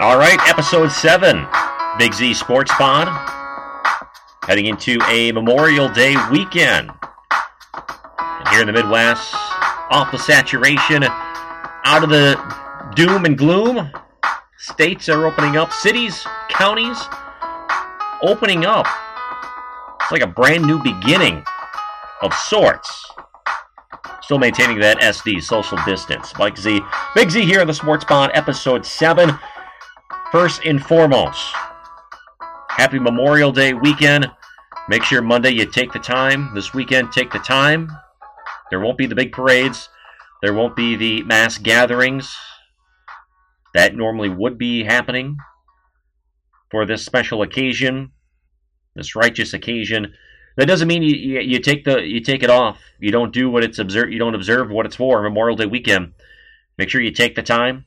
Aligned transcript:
All 0.00 0.16
right, 0.16 0.38
episode 0.48 0.92
seven, 0.92 1.44
Big 1.98 2.14
Z 2.14 2.32
Sports 2.34 2.70
Pod, 2.74 3.08
heading 4.44 4.66
into 4.66 4.96
a 5.08 5.32
Memorial 5.32 5.88
Day 5.88 6.14
weekend. 6.30 6.92
And 8.08 8.48
here 8.48 8.60
in 8.60 8.68
the 8.68 8.72
Midwest, 8.72 9.34
off 9.90 10.12
the 10.12 10.18
saturation, 10.18 11.02
out 11.02 12.04
of 12.04 12.10
the 12.10 12.36
doom 12.94 13.24
and 13.24 13.36
gloom, 13.36 13.90
states 14.56 15.08
are 15.08 15.26
opening 15.26 15.56
up, 15.56 15.72
cities, 15.72 16.24
counties 16.48 16.98
opening 18.22 18.64
up. 18.64 18.86
It's 20.00 20.12
like 20.12 20.22
a 20.22 20.28
brand 20.28 20.64
new 20.64 20.80
beginning 20.80 21.42
of 22.22 22.32
sorts. 22.34 23.04
Still 24.22 24.38
maintaining 24.38 24.78
that 24.78 24.98
SD 24.98 25.42
social 25.42 25.78
distance. 25.84 26.34
Mike 26.38 26.56
Z, 26.56 26.82
Big 27.16 27.30
Z 27.30 27.44
here 27.44 27.60
on 27.60 27.66
the 27.66 27.74
Sports 27.74 28.04
Pod, 28.04 28.30
episode 28.34 28.86
7. 28.86 29.36
First 30.30 30.60
and 30.66 30.84
foremost, 30.84 31.54
happy 32.68 32.98
Memorial 32.98 33.50
Day 33.50 33.72
weekend. 33.72 34.30
Make 34.86 35.02
sure 35.02 35.22
Monday 35.22 35.52
you 35.52 35.64
take 35.64 35.90
the 35.90 35.98
time. 35.98 36.52
This 36.54 36.74
weekend, 36.74 37.12
take 37.12 37.30
the 37.30 37.38
time. 37.38 37.90
There 38.68 38.78
won't 38.78 38.98
be 38.98 39.06
the 39.06 39.14
big 39.14 39.32
parades. 39.32 39.88
There 40.42 40.52
won't 40.52 40.76
be 40.76 40.96
the 40.96 41.22
mass 41.22 41.56
gatherings 41.56 42.36
that 43.72 43.96
normally 43.96 44.28
would 44.28 44.58
be 44.58 44.84
happening 44.84 45.38
for 46.70 46.84
this 46.84 47.02
special 47.02 47.40
occasion, 47.40 48.12
this 48.94 49.16
righteous 49.16 49.54
occasion. 49.54 50.12
That 50.58 50.68
doesn't 50.68 50.88
mean 50.88 51.02
you, 51.02 51.40
you, 51.40 51.58
take 51.58 51.86
the 51.86 52.02
you 52.02 52.20
take 52.20 52.42
it 52.42 52.50
off. 52.50 52.78
You 53.00 53.12
don't 53.12 53.32
do 53.32 53.48
what 53.48 53.64
it's 53.64 53.78
observe. 53.78 54.12
You 54.12 54.18
don't 54.18 54.34
observe 54.34 54.68
what 54.68 54.84
it's 54.84 54.96
for. 54.96 55.22
Memorial 55.22 55.56
Day 55.56 55.64
weekend. 55.64 56.12
Make 56.76 56.90
sure 56.90 57.00
you 57.00 57.12
take 57.12 57.34
the 57.34 57.42
time 57.42 57.86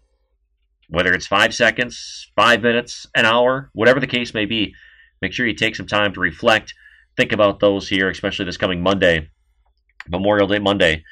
whether 0.91 1.13
it's 1.13 1.25
five 1.25 1.53
seconds, 1.55 2.29
five 2.35 2.61
minutes, 2.61 3.07
an 3.15 3.25
hour, 3.25 3.69
whatever 3.73 4.01
the 4.01 4.07
case 4.07 4.33
may 4.33 4.45
be, 4.45 4.75
make 5.21 5.31
sure 5.31 5.47
you 5.47 5.53
take 5.53 5.73
some 5.73 5.87
time 5.87 6.13
to 6.13 6.19
reflect, 6.19 6.73
think 7.15 7.31
about 7.31 7.61
those 7.61 7.87
here, 7.87 8.09
especially 8.09 8.43
this 8.43 8.57
coming 8.57 8.83
Monday, 8.83 9.29
Memorial 10.09 10.47
Day 10.47 10.59
Monday, 10.59 11.05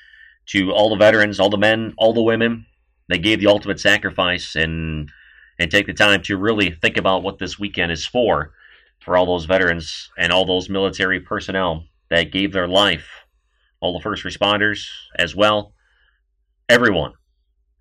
to 0.48 0.72
all 0.72 0.90
the 0.90 0.98
veterans, 0.98 1.40
all 1.40 1.50
the 1.50 1.58
men, 1.58 1.94
all 1.98 2.14
the 2.14 2.22
women. 2.22 2.66
They 3.08 3.20
gave 3.20 3.40
the 3.40 3.48
ultimate 3.48 3.80
sacrifice 3.80 4.56
and 4.56 5.10
and 5.58 5.72
take 5.72 5.88
the 5.88 5.94
time 5.94 6.22
to 6.24 6.38
really 6.38 6.72
think 6.72 6.98
about 6.98 7.24
what 7.24 7.38
this 7.38 7.60
weekend 7.60 7.92
is 7.92 8.06
for, 8.06 8.54
for 9.00 9.18
all 9.18 9.26
those 9.26 9.46
veterans 9.46 10.10
and 10.18 10.32
all 10.32 10.46
those 10.46 10.70
military 10.70 11.20
personnel 11.20 11.86
that 12.10 12.32
gave 12.32 12.52
their 12.54 12.68
life, 12.68 13.26
all 13.82 13.94
the 13.94 14.04
first 14.04 14.24
responders 14.24 14.88
as 15.18 15.36
well, 15.36 15.74
everyone 16.70 17.14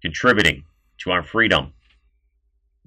contributing 0.03 0.65
to 0.99 1.11
our 1.13 1.23
freedom 1.23 1.73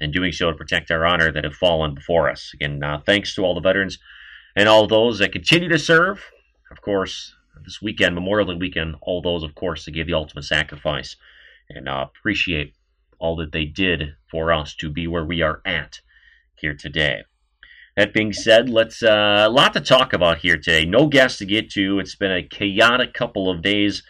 and 0.02 0.12
doing 0.12 0.32
so 0.32 0.50
to 0.50 0.58
protect 0.58 0.92
our 0.92 1.06
honor 1.06 1.32
that 1.32 1.44
have 1.44 1.54
fallen 1.54 1.94
before 1.94 2.30
us. 2.30 2.52
Again, 2.56 2.84
uh, 2.84 3.00
thanks 3.06 3.36
to 3.36 3.44
all 3.44 3.54
the 3.54 3.62
veterans 3.62 4.00
and 4.56 4.68
all 4.68 4.88
those 4.88 5.20
that 5.20 5.32
continue 5.32 5.70
to 5.70 5.80
serve. 5.80 6.26
Of 6.72 6.82
course, 6.82 7.36
this 7.64 7.82
weekend, 7.82 8.16
Memorial 8.16 8.52
Day 8.52 8.60
weekend, 8.60 8.96
all 9.02 9.22
those, 9.22 9.44
of 9.44 9.56
course, 9.56 9.86
that 9.86 9.92
gave 9.92 10.08
the 10.08 10.16
ultimate 10.16 10.44
sacrifice. 10.44 11.16
And 11.70 11.88
uh, 11.88 12.08
appreciate 12.10 12.74
all 13.20 13.36
that 13.38 13.52
they 13.52 13.66
did 13.66 14.16
for 14.30 14.52
us 14.52 14.76
to 14.76 14.90
be 14.90 15.08
where 15.08 15.24
we 15.24 15.42
are 15.42 15.62
at 15.66 16.02
here 16.56 16.74
today. 16.74 17.22
That 17.96 18.14
being 18.14 18.34
said, 18.34 18.70
let's 18.70 19.04
uh, 19.04 19.46
a 19.48 19.50
lot 19.50 19.74
to 19.74 19.82
talk 19.82 20.14
about 20.14 20.40
here 20.40 20.58
today. 20.58 20.86
No 20.86 21.08
guests 21.08 21.38
to 21.40 21.46
get 21.46 21.70
to. 21.72 22.00
It's 22.00 22.16
been 22.16 22.32
a 22.32 22.42
chaotic 22.42 23.14
couple 23.14 23.50
of 23.50 23.62
days 23.62 24.02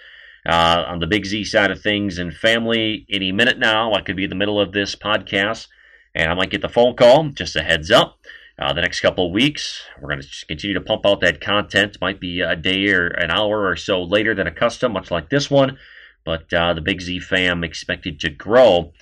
uh, 0.47 0.85
on 0.87 0.99
the 0.99 1.07
Big 1.07 1.25
Z 1.25 1.43
side 1.45 1.71
of 1.71 1.81
things 1.81 2.17
and 2.17 2.33
family. 2.33 3.05
Any 3.09 3.31
minute 3.31 3.59
now, 3.59 3.93
I 3.93 4.01
could 4.01 4.15
be 4.15 4.23
in 4.23 4.29
the 4.29 4.35
middle 4.35 4.61
of 4.61 4.71
this 4.71 4.95
podcast 4.95 5.67
and 6.15 6.29
I 6.29 6.33
might 6.33 6.51
get 6.51 6.61
the 6.61 6.69
phone 6.69 6.95
call. 6.95 7.29
Just 7.29 7.55
a 7.55 7.63
heads 7.63 7.91
up. 7.91 8.17
Uh, 8.59 8.73
the 8.73 8.81
next 8.81 8.99
couple 8.99 9.25
of 9.25 9.31
weeks, 9.31 9.81
we're 9.99 10.09
going 10.09 10.21
to 10.21 10.45
continue 10.45 10.75
to 10.75 10.81
pump 10.81 11.05
out 11.05 11.21
that 11.21 11.41
content. 11.41 11.97
Might 11.99 12.19
be 12.19 12.41
a 12.41 12.55
day 12.55 12.89
or 12.89 13.07
an 13.07 13.31
hour 13.31 13.65
or 13.65 13.75
so 13.75 14.03
later 14.03 14.35
than 14.35 14.45
a 14.45 14.51
custom, 14.51 14.91
much 14.93 15.09
like 15.09 15.29
this 15.29 15.49
one. 15.49 15.77
But 16.23 16.53
uh, 16.53 16.73
the 16.73 16.81
Big 16.81 17.01
Z 17.01 17.19
fam 17.21 17.63
expected 17.63 18.19
to 18.19 18.29
grow. 18.29 18.93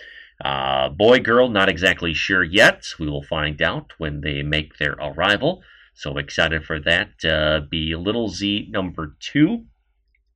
Uh, 0.44 0.88
boy, 0.88 1.19
girl, 1.19 1.50
not 1.50 1.68
exactly 1.68 2.14
sure 2.14 2.44
yet. 2.44 2.86
We 2.98 3.09
will 3.09 3.24
find 3.24 3.62
out 3.62 3.92
when 3.98 4.22
they 4.22 4.42
make 4.42 4.78
their 4.78 4.94
arrival. 4.94 5.62
So 5.94 6.18
excited 6.18 6.64
for 6.64 6.80
that. 6.80 7.25
Uh, 7.25 7.59
be 7.69 7.94
little 7.96 8.30
Z 8.30 8.69
number 8.69 9.18
two, 9.19 9.66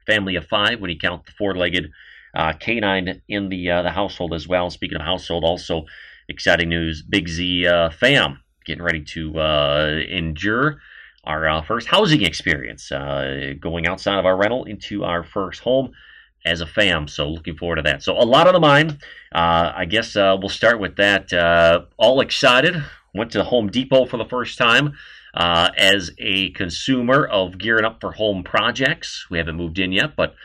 family 0.06 0.36
of 0.36 0.46
five 0.48 0.82
when 0.82 0.90
you 0.90 0.98
count 0.98 1.26
the 1.26 1.32
four-legged 1.32 1.90
uh, 2.36 2.52
canine 2.60 3.22
in 3.30 3.48
the 3.48 3.70
uh, 3.70 3.82
the 3.84 3.92
household 3.92 4.34
as 4.34 4.46
well. 4.46 4.70
Speaking 4.70 4.98
of 4.98 5.04
household, 5.04 5.46
also 5.46 5.86
exciting 6.30 6.70
news 6.70 7.02
Big 7.02 7.28
Z 7.28 7.68
uh, 7.68 7.90
fam 7.90 8.40
getting 8.66 8.84
ready 8.84 9.02
to 9.02 9.40
uh, 9.40 10.00
endure 10.10 10.78
our 11.24 11.48
uh, 11.48 11.62
first 11.62 11.88
housing 11.88 12.24
experience, 12.24 12.92
uh, 12.92 13.54
going 13.60 13.88
outside 13.88 14.20
of 14.20 14.26
our 14.26 14.36
rental 14.36 14.66
into 14.66 15.04
our 15.04 15.24
first 15.24 15.62
home 15.62 15.92
as 16.46 16.60
a 16.60 16.66
fam. 16.66 17.08
So 17.08 17.30
looking 17.30 17.56
forward 17.56 17.78
to 17.78 17.82
that. 17.84 18.04
So 18.04 18.14
a 18.14 18.26
lot 18.26 18.48
on 18.48 18.54
the 18.54 18.60
mind. 18.60 19.00
Uh, 19.34 19.72
I 19.76 19.86
guess 19.86 20.16
uh, 20.16 20.36
we'll 20.40 20.50
start 20.50 20.80
with 20.80 20.98
that. 20.98 21.32
all 21.98 22.20
excited. 22.20 22.84
Went 23.16 23.32
to 23.32 23.44
Home 23.44 23.70
Depot 23.70 24.06
for 24.06 24.18
the 24.18 24.26
first 24.26 24.58
time. 24.58 24.96
as 25.36 26.12
a 26.18 26.50
consumer 26.52 27.26
of 27.26 27.58
gearing 27.58 27.86
up 27.86 28.02
for 28.02 28.12
home 28.12 28.44
projects, 28.44 29.28
we 29.30 29.38
haven't 29.38 29.56
moved 29.56 29.80
in 29.80 29.94
yet, 29.94 30.16
but 30.18 30.36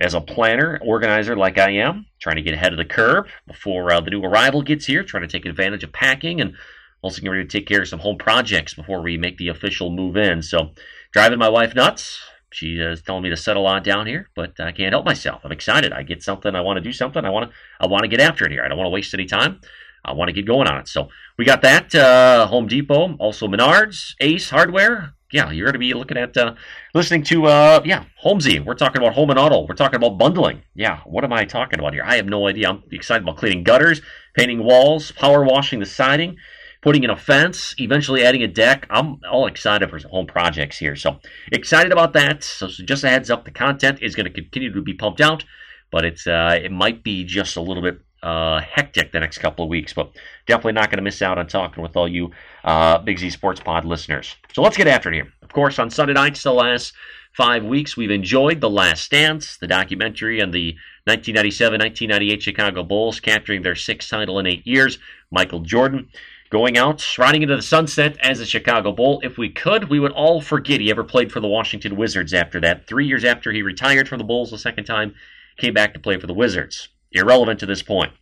as 0.00 0.14
a 0.14 0.20
planner, 0.20 0.78
organizer 0.82 1.36
like 1.36 1.58
I 1.58 1.72
am, 1.72 2.06
trying 2.20 2.36
to 2.36 2.42
get 2.42 2.54
ahead 2.54 2.72
of 2.72 2.78
the 2.78 2.84
curve 2.84 3.26
before 3.46 3.92
uh, 3.92 4.00
the 4.00 4.10
new 4.10 4.22
arrival 4.22 4.62
gets 4.62 4.86
here, 4.86 5.04
trying 5.04 5.22
to 5.22 5.28
take 5.28 5.44
advantage 5.44 5.84
of 5.84 5.92
packing 5.92 6.40
and 6.40 6.54
also 7.02 7.20
getting 7.20 7.32
ready 7.32 7.46
to 7.46 7.58
take 7.58 7.68
care 7.68 7.82
of 7.82 7.88
some 7.88 7.98
home 7.98 8.16
projects 8.18 8.74
before 8.74 9.02
we 9.02 9.16
make 9.16 9.36
the 9.36 9.48
official 9.48 9.90
move 9.90 10.16
in. 10.16 10.42
So, 10.42 10.70
driving 11.12 11.38
my 11.38 11.48
wife 11.48 11.74
nuts. 11.74 12.20
She 12.52 12.78
is 12.78 13.00
telling 13.02 13.22
me 13.22 13.30
to 13.30 13.36
settle 13.36 13.64
on 13.64 13.84
down 13.84 14.08
here, 14.08 14.28
but 14.34 14.58
I 14.58 14.72
can't 14.72 14.92
help 14.92 15.04
myself. 15.04 15.42
I'm 15.44 15.52
excited. 15.52 15.92
I 15.92 16.02
get 16.02 16.20
something. 16.20 16.52
I 16.56 16.62
want 16.62 16.78
to 16.78 16.80
do 16.80 16.92
something. 16.92 17.24
I 17.24 17.30
want 17.30 17.48
to. 17.48 17.56
I 17.78 17.86
want 17.86 18.02
to 18.02 18.08
get 18.08 18.20
after 18.20 18.44
it 18.44 18.50
here. 18.50 18.64
I 18.64 18.68
don't 18.68 18.76
want 18.76 18.86
to 18.86 18.92
waste 18.92 19.14
any 19.14 19.26
time. 19.26 19.60
I 20.04 20.14
want 20.14 20.30
to 20.30 20.32
get 20.32 20.46
going 20.46 20.66
on 20.66 20.80
it. 20.80 20.88
So 20.88 21.08
we 21.38 21.44
got 21.44 21.62
that. 21.62 21.94
Uh, 21.94 22.46
Home 22.48 22.66
Depot, 22.66 23.14
also 23.20 23.46
Menards, 23.46 24.14
Ace 24.20 24.50
Hardware, 24.50 25.14
yeah, 25.32 25.50
you're 25.50 25.66
going 25.66 25.74
to 25.74 25.78
be 25.78 25.94
looking 25.94 26.16
at 26.16 26.36
uh, 26.36 26.54
listening 26.94 27.22
to 27.24 27.46
uh, 27.46 27.80
yeah, 27.84 28.04
Holmesy. 28.16 28.58
We're 28.58 28.74
talking 28.74 29.00
about 29.00 29.14
home 29.14 29.30
and 29.30 29.38
auto. 29.38 29.66
We're 29.66 29.74
talking 29.74 29.96
about 29.96 30.18
bundling. 30.18 30.62
Yeah, 30.74 31.00
what 31.04 31.24
am 31.24 31.32
I 31.32 31.44
talking 31.44 31.78
about 31.78 31.92
here? 31.92 32.02
I 32.04 32.16
have 32.16 32.26
no 32.26 32.48
idea. 32.48 32.68
I'm 32.68 32.82
excited 32.90 33.22
about 33.22 33.36
cleaning 33.36 33.62
gutters, 33.62 34.00
painting 34.36 34.64
walls, 34.64 35.12
power 35.12 35.44
washing 35.44 35.78
the 35.78 35.86
siding, 35.86 36.36
putting 36.82 37.04
in 37.04 37.10
a 37.10 37.16
fence, 37.16 37.74
eventually 37.78 38.24
adding 38.24 38.42
a 38.42 38.48
deck. 38.48 38.86
I'm 38.90 39.20
all 39.30 39.46
excited 39.46 39.88
for 39.88 39.98
home 40.08 40.26
projects 40.26 40.78
here. 40.78 40.96
So 40.96 41.20
excited 41.52 41.92
about 41.92 42.12
that. 42.14 42.42
So, 42.42 42.68
so 42.68 42.84
just 42.84 43.04
a 43.04 43.08
heads 43.08 43.30
up, 43.30 43.44
the 43.44 43.50
content 43.52 43.98
is 44.02 44.14
going 44.14 44.26
to 44.26 44.32
continue 44.32 44.72
to 44.72 44.82
be 44.82 44.94
pumped 44.94 45.20
out, 45.20 45.44
but 45.92 46.04
it's 46.04 46.26
uh, 46.26 46.58
it 46.60 46.72
might 46.72 47.04
be 47.04 47.24
just 47.24 47.56
a 47.56 47.60
little 47.60 47.82
bit 47.82 48.00
uh, 48.22 48.60
hectic 48.60 49.12
the 49.12 49.20
next 49.20 49.38
couple 49.38 49.64
of 49.64 49.70
weeks, 49.70 49.92
but 49.92 50.10
definitely 50.46 50.72
not 50.72 50.90
going 50.90 50.98
to 50.98 51.02
miss 51.02 51.22
out 51.22 51.38
on 51.38 51.46
talking 51.46 51.82
with 51.82 51.96
all 51.96 52.08
you 52.08 52.30
uh, 52.64 52.98
Big 52.98 53.18
Z 53.18 53.30
Sports 53.30 53.60
Pod 53.60 53.84
listeners. 53.84 54.36
So 54.52 54.62
let's 54.62 54.76
get 54.76 54.86
after 54.86 55.10
it 55.10 55.14
here. 55.14 55.32
Of 55.42 55.52
course, 55.52 55.78
on 55.78 55.90
Sunday 55.90 56.14
nights, 56.14 56.42
the 56.42 56.52
last 56.52 56.92
five 57.32 57.64
weeks, 57.64 57.96
we've 57.96 58.10
enjoyed 58.10 58.60
The 58.60 58.70
Last 58.70 59.10
Dance, 59.10 59.56
the 59.56 59.66
documentary 59.66 60.42
on 60.42 60.50
the 60.50 60.76
1997-1998 61.08 62.40
Chicago 62.40 62.82
Bulls 62.82 63.20
capturing 63.20 63.62
their 63.62 63.74
sixth 63.74 64.10
title 64.10 64.38
in 64.38 64.46
eight 64.46 64.66
years. 64.66 64.98
Michael 65.30 65.60
Jordan 65.60 66.08
going 66.50 66.76
out, 66.76 67.04
riding 67.16 67.42
into 67.42 67.56
the 67.56 67.62
sunset 67.62 68.16
as 68.20 68.40
a 68.40 68.46
Chicago 68.46 68.92
Bull. 68.92 69.20
If 69.22 69.38
we 69.38 69.48
could, 69.48 69.88
we 69.88 70.00
would 70.00 70.12
all 70.12 70.40
forget 70.40 70.80
he 70.80 70.90
ever 70.90 71.04
played 71.04 71.32
for 71.32 71.40
the 71.40 71.48
Washington 71.48 71.96
Wizards 71.96 72.34
after 72.34 72.60
that. 72.60 72.86
Three 72.86 73.06
years 73.06 73.24
after 73.24 73.52
he 73.52 73.62
retired 73.62 74.08
from 74.08 74.18
the 74.18 74.24
Bulls 74.24 74.50
the 74.50 74.58
second 74.58 74.84
time, 74.84 75.14
came 75.56 75.74
back 75.74 75.94
to 75.94 76.00
play 76.00 76.18
for 76.18 76.26
the 76.26 76.34
Wizards 76.34 76.88
irrelevant 77.12 77.60
to 77.60 77.66
this 77.66 77.82
point. 77.82 78.12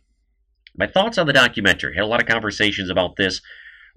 My 0.75 0.87
thoughts 0.87 1.17
on 1.17 1.27
the 1.27 1.33
documentary. 1.33 1.95
Had 1.95 2.03
a 2.03 2.07
lot 2.07 2.21
of 2.21 2.27
conversations 2.27 2.89
about 2.89 3.15
this 3.15 3.41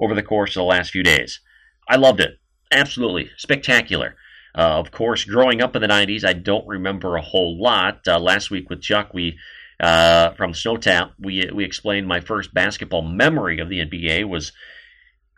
over 0.01 0.15
the 0.15 0.23
course 0.23 0.51
of 0.51 0.61
the 0.61 0.65
last 0.65 0.91
few 0.91 1.03
days. 1.03 1.41
I 1.89 1.97
loved 1.97 2.21
it. 2.21 2.39
Absolutely. 2.73 3.31
Spectacular. 3.37 4.17
Uh, 4.57 4.79
of 4.79 4.91
course, 4.91 5.25
growing 5.25 5.63
up 5.63 5.75
in 5.75 5.83
the 5.83 5.89
90s, 5.89 6.25
I 6.25 6.33
don't 6.33 6.67
remember 6.67 7.17
a 7.17 7.23
whole 7.23 7.61
lot. 7.61 8.01
Uh, 8.07 8.19
last 8.19 8.51
week 8.51 8.69
with 8.69 8.83
Chuck, 8.83 9.15
we 9.15 9.39
uh, 9.81 10.33
from 10.35 10.53
Snowtap, 10.53 11.13
we 11.19 11.49
we 11.53 11.65
explained 11.65 12.07
my 12.07 12.21
first 12.21 12.55
basketball 12.55 13.03
memory 13.03 13.59
of 13.59 13.69
the 13.69 13.81
NBA 13.81 14.29
was 14.29 14.53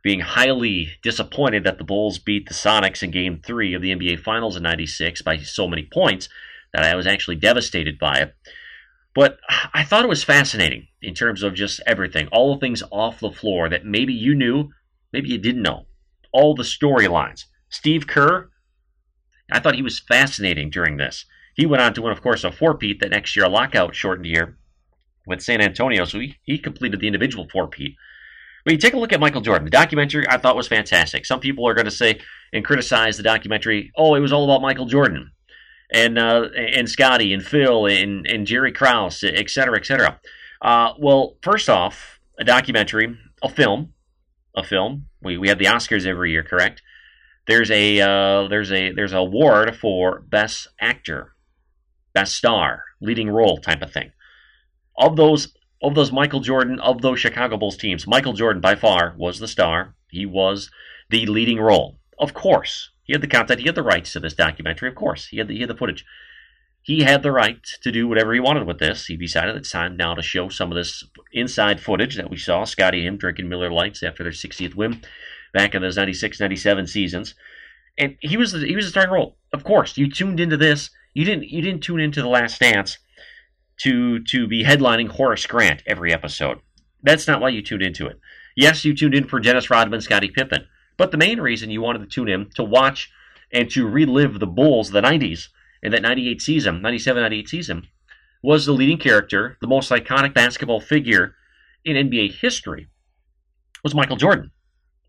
being 0.02 0.20
highly 0.20 0.90
disappointed 1.02 1.64
that 1.64 1.78
the 1.78 1.84
Bulls 1.84 2.18
beat 2.18 2.46
the 2.46 2.54
Sonics 2.54 3.02
in 3.02 3.10
Game 3.10 3.40
Three 3.44 3.72
of 3.72 3.80
the 3.80 3.94
NBA 3.94 4.20
Finals 4.20 4.56
in 4.56 4.62
'96 4.62 5.22
by 5.22 5.38
so 5.38 5.66
many 5.66 5.88
points 5.90 6.28
that 6.74 6.84
I 6.84 6.94
was 6.94 7.06
actually 7.06 7.36
devastated 7.36 7.98
by 7.98 8.18
it. 8.18 8.34
But 9.14 9.38
I 9.72 9.84
thought 9.84 10.05
it 10.05 10.08
was 10.08 10.25
fascinating 10.25 10.88
in 11.00 11.14
terms 11.14 11.43
of 11.43 11.55
just 11.55 11.81
everything, 11.87 12.26
all 12.32 12.55
the 12.55 12.61
things 12.61 12.82
off 12.90 13.20
the 13.20 13.31
floor 13.31 13.69
that 13.69 13.84
maybe 13.84 14.12
you 14.12 14.34
knew, 14.34 14.70
maybe 15.12 15.28
you 15.28 15.38
didn't 15.38 15.62
know, 15.62 15.87
all 16.32 16.55
the 16.55 16.64
storylines. 16.64 17.44
Steve 17.69 18.06
Kerr, 18.08 18.50
I 19.52 19.61
thought 19.61 19.76
he 19.76 19.82
was 19.82 20.00
fascinating 20.00 20.70
during 20.70 20.96
this. 20.96 21.26
He 21.55 21.66
went 21.66 21.82
on 21.82 21.94
to 21.94 22.02
win, 22.02 22.11
of 22.11 22.22
course, 22.22 22.43
a 22.43 22.50
four-peat 22.50 23.00
that 23.00 23.11
next 23.11 23.37
year, 23.37 23.44
a 23.44 23.49
lockout 23.49 23.94
shortened 23.94 24.26
year 24.26 24.58
with 25.26 25.43
San 25.43 25.61
Antonio, 25.61 26.05
so 26.05 26.19
he, 26.19 26.37
he 26.43 26.58
completed 26.58 26.99
the 26.99 27.06
individual 27.06 27.46
four-peat. 27.52 27.94
But 28.64 28.72
you 28.72 28.78
take 28.78 28.94
a 28.94 28.99
look 28.99 29.12
at 29.12 29.20
Michael 29.20 29.43
Jordan. 29.43 29.66
The 29.66 29.70
documentary 29.70 30.26
I 30.28 30.38
thought 30.38 30.56
was 30.56 30.66
fantastic. 30.66 31.25
Some 31.25 31.38
people 31.38 31.69
are 31.69 31.75
going 31.75 31.84
to 31.84 31.90
say 31.90 32.19
and 32.52 32.64
criticize 32.64 33.16
the 33.16 33.22
documentary. 33.22 33.93
Oh, 33.96 34.14
it 34.14 34.20
was 34.20 34.32
all 34.32 34.44
about 34.44 34.62
Michael 34.62 34.87
Jordan 34.87 35.31
and 35.92 36.19
uh, 36.19 36.48
and 36.56 36.88
Scotty 36.88 37.32
and 37.32 37.44
Phil 37.44 37.86
and 37.86 38.26
and 38.26 38.46
Jerry 38.46 38.72
Krause, 38.72 39.25
et 39.25 39.50
cetera, 39.50 39.78
et 39.78 39.86
cetera. 39.86 40.20
Uh, 40.60 40.94
well, 40.98 41.36
first 41.42 41.69
off, 41.69 42.20
a 42.38 42.44
documentary, 42.44 43.16
a 43.42 43.48
film, 43.48 43.92
a 44.56 44.64
film. 44.64 45.06
We 45.22 45.38
we 45.38 45.48
have 45.48 45.58
the 45.58 45.66
Oscars 45.66 46.06
every 46.06 46.32
year, 46.32 46.42
correct? 46.42 46.82
There's 47.46 47.70
a 47.70 48.00
uh, 48.00 48.48
there's 48.48 48.72
a 48.72 48.92
there's 48.92 49.12
an 49.12 49.19
award 49.19 49.76
for 49.76 50.20
best 50.20 50.69
actor, 50.81 51.34
best 52.14 52.34
star, 52.34 52.84
leading 53.00 53.30
role 53.30 53.58
type 53.58 53.82
of 53.82 53.92
thing. 53.92 54.12
Of 54.96 55.16
those 55.16 55.54
of 55.82 55.94
those 55.94 56.10
Michael 56.10 56.40
Jordan 56.40 56.80
of 56.80 57.02
those 57.02 57.20
Chicago 57.20 57.58
Bulls 57.58 57.76
teams, 57.76 58.06
Michael 58.06 58.32
Jordan 58.32 58.62
by 58.62 58.75
far 58.75 59.14
was 59.19 59.38
the 59.38 59.48
star. 59.48 59.94
He 60.08 60.25
was 60.25 60.70
the 61.10 61.26
leading 61.26 61.60
role. 61.60 61.98
Of 62.19 62.34
course, 62.34 62.90
he 63.02 63.12
had 63.12 63.22
the 63.22 63.28
content, 63.28 63.61
he 63.61 63.66
had 63.66 63.75
the 63.75 63.82
rights 63.82 64.12
to 64.12 64.20
this 64.20 64.34
documentary. 64.34 64.88
Of 64.88 64.94
course, 64.94 65.26
he 65.26 65.38
had 65.38 65.49
the, 65.49 65.55
he 65.55 65.61
had 65.61 65.70
the 65.70 65.76
footage. 65.76 66.05
He 66.82 67.02
had 67.02 67.22
the 67.22 67.32
right 67.32 67.64
to 67.82 67.90
do 67.90 68.06
whatever 68.06 68.34
he 68.34 68.40
wanted 68.40 68.66
with 68.66 68.78
this. 68.78 69.06
He 69.06 69.16
decided 69.16 69.56
it's 69.56 69.70
time 69.70 69.96
now 69.96 70.14
to 70.14 70.22
show 70.22 70.50
some 70.50 70.70
of 70.70 70.76
this 70.76 71.02
inside 71.32 71.81
footage 71.81 72.16
that 72.16 72.28
we 72.28 72.37
saw. 72.37 72.64
Scotty 72.64 73.06
him 73.06 73.16
drinking 73.16 73.49
Miller 73.49 73.70
Lites 73.70 74.02
after 74.02 74.22
their 74.22 74.32
60th 74.32 74.75
win 74.75 75.00
back 75.55 75.75
in 75.75 75.81
those 75.81 75.96
96, 75.96 76.40
97 76.40 76.87
seasons. 76.87 77.34
And 77.96 78.16
he 78.20 78.37
was 78.37 78.52
he 78.52 78.76
was 78.76 78.87
a 78.87 78.90
starting 78.90 79.14
role. 79.14 79.38
Of 79.52 79.64
course, 79.64 79.96
you 79.96 80.11
tuned 80.11 80.40
into 80.40 80.56
this. 80.56 80.90
You 81.14 81.25
didn't 81.25 81.44
you 81.44 81.62
didn't 81.62 81.82
tune 81.82 82.00
into 82.00 82.20
the 82.20 82.28
Last 82.28 82.61
Dance 82.61 82.99
to 83.78 84.22
to 84.25 84.46
be 84.46 84.64
headlining 84.64 85.08
Horace 85.08 85.46
Grant 85.46 85.82
every 85.87 86.12
episode. 86.12 86.58
That's 87.02 87.28
not 87.28 87.40
why 87.40 87.50
you 87.50 87.62
tuned 87.62 87.82
into 87.82 88.06
it. 88.06 88.19
Yes, 88.56 88.84
you 88.84 88.94
tuned 88.94 89.14
in 89.14 89.26
for 89.26 89.40
Dennis 89.40 89.70
Rodman, 89.70 90.00
Scottie 90.00 90.31
Pippen, 90.31 90.66
but 90.96 91.11
the 91.11 91.17
main 91.17 91.41
reason 91.41 91.70
you 91.70 91.82
wanted 91.82 92.00
to 92.00 92.06
tune 92.06 92.29
in 92.29 92.50
to 92.55 92.64
watch 92.64 93.11
and 93.52 93.70
to 93.70 93.87
relive 93.87 94.38
the 94.38 94.46
Bulls 94.46 94.88
of 94.88 94.94
the 94.94 95.02
90s 95.02 95.49
in 95.82 95.93
that 95.93 96.02
98 96.02 96.41
season, 96.41 96.82
97 96.82 97.23
98 97.23 97.49
season, 97.49 97.88
was 98.43 98.67
the 98.67 98.73
leading 98.73 98.99
character, 98.99 99.56
the 99.61 99.67
most 99.67 99.91
iconic 99.91 100.35
basketball 100.35 100.81
figure 100.81 101.35
in 101.85 101.96
NBA 101.96 102.38
history, 102.38 102.88
was 103.82 103.94
Michael 103.94 104.17
Jordan. 104.17 104.50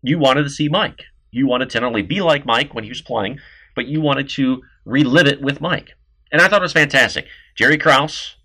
You 0.02 0.18
wanted 0.18 0.44
to 0.44 0.50
see 0.50 0.68
Mike. 0.68 1.04
You 1.30 1.46
wanted 1.46 1.70
to 1.70 1.80
not 1.80 1.86
only 1.86 2.02
be 2.02 2.20
like 2.20 2.46
Mike 2.46 2.74
when 2.74 2.84
he 2.84 2.90
was 2.90 3.02
playing, 3.02 3.38
but 3.74 3.86
you 3.86 4.00
wanted 4.00 4.28
to 4.30 4.62
relive 4.84 5.26
it 5.26 5.42
with 5.42 5.60
Mike. 5.60 5.92
And 6.32 6.40
I 6.40 6.48
thought 6.48 6.62
it 6.62 6.64
was 6.64 6.72
fantastic. 6.72 7.26
Jerry 7.54 7.78
Krause, 7.78 8.36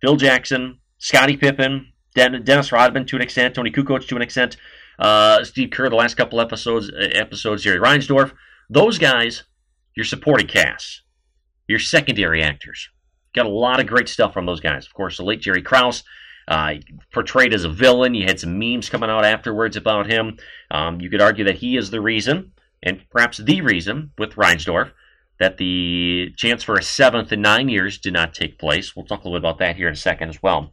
Phil 0.00 0.16
Jackson, 0.16 0.80
Scottie 0.98 1.36
Pippen, 1.36 1.92
Dennis 2.14 2.72
Rodman 2.72 3.06
to 3.06 3.16
an 3.16 3.22
extent, 3.22 3.54
Toni 3.54 3.70
Kukoc 3.70 4.06
to 4.08 4.16
an 4.16 4.22
extent, 4.22 4.56
uh, 5.00 5.42
Steve 5.44 5.70
Kerr 5.70 5.88
the 5.88 5.96
last 5.96 6.16
couple 6.16 6.40
episodes, 6.40 6.90
uh, 6.90 7.08
episodes 7.14 7.62
Jerry 7.62 7.80
Reinsdorf. 7.80 8.32
Those 8.68 8.98
guys, 8.98 9.44
your 9.96 10.04
supporting 10.04 10.46
cast, 10.46 11.02
your 11.66 11.78
secondary 11.78 12.42
actors. 12.42 12.88
Got 13.34 13.46
a 13.46 13.50
lot 13.50 13.80
of 13.80 13.86
great 13.86 14.08
stuff 14.08 14.32
from 14.32 14.46
those 14.46 14.60
guys. 14.60 14.86
Of 14.86 14.94
course, 14.94 15.16
the 15.16 15.24
late 15.24 15.40
Jerry 15.40 15.62
Krause, 15.62 16.04
uh, 16.48 16.74
portrayed 17.12 17.54
as 17.54 17.64
a 17.64 17.68
villain. 17.68 18.14
You 18.14 18.26
had 18.26 18.40
some 18.40 18.58
memes 18.58 18.90
coming 18.90 19.08
out 19.08 19.24
afterwards 19.24 19.76
about 19.76 20.10
him. 20.10 20.36
Um, 20.70 21.00
you 21.00 21.08
could 21.08 21.22
argue 21.22 21.44
that 21.44 21.58
he 21.58 21.76
is 21.76 21.90
the 21.90 22.00
reason, 22.00 22.52
and 22.82 23.02
perhaps 23.10 23.38
the 23.38 23.60
reason, 23.60 24.10
with 24.18 24.34
Reinsdorf, 24.34 24.90
that 25.38 25.56
the 25.56 26.32
chance 26.36 26.62
for 26.62 26.74
a 26.74 26.82
seventh 26.82 27.32
in 27.32 27.40
nine 27.40 27.68
years 27.68 27.98
did 27.98 28.12
not 28.12 28.34
take 28.34 28.58
place. 28.58 28.94
We'll 28.94 29.06
talk 29.06 29.24
a 29.24 29.28
little 29.28 29.40
bit 29.40 29.46
about 29.48 29.58
that 29.60 29.76
here 29.76 29.88
in 29.88 29.94
a 29.94 29.96
second 29.96 30.28
as 30.28 30.42
well. 30.42 30.72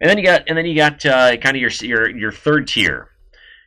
And 0.00 0.08
then 0.08 0.16
you 0.16 0.24
got, 0.24 0.44
and 0.48 0.56
then 0.56 0.64
you 0.64 0.76
got 0.76 1.04
uh, 1.04 1.36
kind 1.36 1.56
of 1.56 1.60
your 1.60 1.70
your 1.82 2.16
your 2.16 2.32
third 2.32 2.68
tier, 2.68 3.10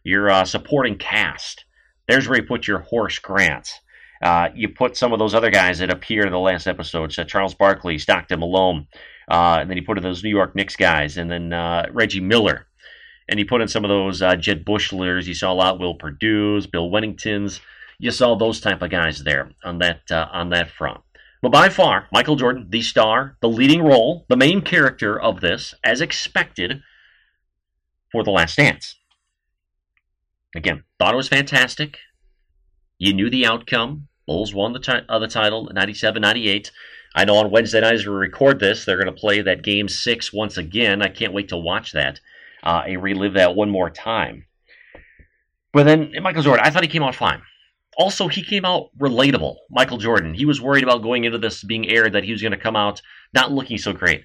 your 0.09 0.29
uh, 0.29 0.45
supporting 0.45 0.97
cast. 0.97 1.65
There's 2.07 2.27
where 2.27 2.39
you 2.39 2.45
put 2.45 2.67
your 2.67 2.79
Horace 2.79 3.19
Grants. 3.19 3.79
Uh, 4.21 4.49
you 4.53 4.69
put 4.69 4.97
some 4.97 5.13
of 5.13 5.19
those 5.19 5.33
other 5.33 5.49
guys 5.49 5.79
that 5.79 5.91
appeared 5.91 6.25
in 6.25 6.33
the 6.33 6.39
last 6.39 6.67
episodes, 6.67 7.17
uh, 7.17 7.23
Charles 7.23 7.53
Barkley, 7.53 7.97
Stockton 7.97 8.39
Malone, 8.39 8.87
uh, 9.31 9.59
and 9.61 9.69
then 9.69 9.77
you 9.77 9.83
put 9.83 9.97
in 9.97 10.03
those 10.03 10.23
New 10.23 10.29
York 10.29 10.55
Knicks 10.55 10.75
guys, 10.75 11.17
and 11.17 11.31
then 11.31 11.53
uh, 11.53 11.87
Reggie 11.91 12.19
Miller. 12.19 12.67
And 13.29 13.39
you 13.39 13.45
put 13.45 13.61
in 13.61 13.67
some 13.67 13.85
of 13.85 13.89
those 13.89 14.21
uh, 14.21 14.35
Jud 14.35 14.65
Buechlers. 14.65 15.25
You 15.25 15.35
saw 15.35 15.53
a 15.53 15.55
lot 15.55 15.79
Will 15.79 15.93
Perdue's, 15.93 16.67
Bill 16.67 16.89
Wenningtons. 16.89 17.59
You 17.99 18.11
saw 18.11 18.35
those 18.35 18.59
type 18.59 18.81
of 18.81 18.89
guys 18.89 19.23
there 19.23 19.51
on 19.63 19.77
that 19.79 20.11
on 20.11 20.49
that 20.49 20.71
front. 20.71 21.01
But 21.41 21.51
by 21.51 21.69
far, 21.69 22.07
Michael 22.11 22.35
Jordan, 22.35 22.67
the 22.69 22.81
star, 22.81 23.37
the 23.41 23.47
leading 23.47 23.83
role, 23.83 24.25
the 24.27 24.35
main 24.35 24.61
character 24.61 25.19
of 25.19 25.39
this, 25.39 25.73
as 25.83 26.01
expected, 26.01 26.81
for 28.11 28.23
The 28.23 28.31
Last 28.31 28.57
Dance. 28.57 28.95
Again, 30.55 30.83
thought 30.97 31.13
it 31.13 31.17
was 31.17 31.27
fantastic. 31.27 31.97
You 32.97 33.13
knew 33.13 33.29
the 33.29 33.45
outcome. 33.45 34.07
Bulls 34.25 34.53
won 34.53 34.73
the, 34.73 34.79
t- 34.79 35.05
uh, 35.07 35.19
the 35.19 35.27
title 35.27 35.69
97 35.73 36.21
98. 36.21 36.71
I 37.15 37.25
know 37.25 37.37
on 37.37 37.51
Wednesday 37.51 37.81
night 37.81 37.95
as 37.95 38.05
we 38.05 38.13
record 38.13 38.59
this, 38.59 38.85
they're 38.85 39.01
going 39.01 39.07
to 39.07 39.11
play 39.11 39.41
that 39.41 39.63
game 39.63 39.87
six 39.87 40.31
once 40.31 40.57
again. 40.57 41.01
I 41.01 41.07
can't 41.07 41.33
wait 41.33 41.49
to 41.49 41.57
watch 41.57 41.93
that 41.93 42.19
uh, 42.63 42.83
and 42.85 43.01
relive 43.01 43.33
that 43.33 43.55
one 43.55 43.69
more 43.69 43.89
time. 43.89 44.45
But 45.73 45.83
then 45.83 46.13
Michael 46.21 46.43
Jordan, 46.43 46.65
I 46.65 46.69
thought 46.69 46.83
he 46.83 46.89
came 46.89 47.03
out 47.03 47.15
fine. 47.15 47.41
Also, 47.97 48.27
he 48.27 48.43
came 48.43 48.65
out 48.65 48.89
relatable. 48.97 49.55
Michael 49.69 49.97
Jordan. 49.97 50.33
He 50.33 50.45
was 50.45 50.61
worried 50.61 50.83
about 50.83 51.01
going 51.01 51.25
into 51.25 51.37
this 51.37 51.63
being 51.63 51.89
aired 51.89 52.13
that 52.13 52.23
he 52.23 52.31
was 52.31 52.41
going 52.41 52.51
to 52.51 52.57
come 52.57 52.75
out 52.75 53.01
not 53.33 53.51
looking 53.51 53.77
so 53.77 53.93
great. 53.93 54.23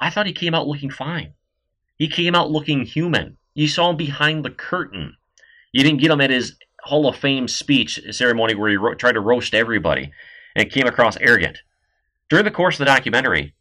I 0.00 0.10
thought 0.10 0.26
he 0.26 0.32
came 0.32 0.54
out 0.54 0.68
looking 0.68 0.90
fine. 0.90 1.34
He 1.96 2.08
came 2.08 2.34
out 2.34 2.50
looking 2.50 2.84
human. 2.84 3.36
You 3.54 3.68
saw 3.68 3.90
him 3.90 3.96
behind 3.96 4.44
the 4.44 4.50
curtain. 4.50 5.16
You 5.72 5.82
didn't 5.82 6.00
get 6.00 6.10
him 6.10 6.20
at 6.20 6.30
his 6.30 6.56
Hall 6.82 7.08
of 7.08 7.16
Fame 7.16 7.46
speech 7.48 8.00
ceremony 8.10 8.54
where 8.54 8.70
he 8.70 8.76
ro- 8.76 8.94
tried 8.94 9.12
to 9.12 9.20
roast 9.20 9.54
everybody 9.54 10.12
and 10.56 10.70
came 10.70 10.86
across 10.86 11.16
arrogant. 11.18 11.58
During 12.28 12.44
the 12.44 12.50
course 12.50 12.76
of 12.76 12.80
the 12.80 12.84
documentary, 12.86 13.54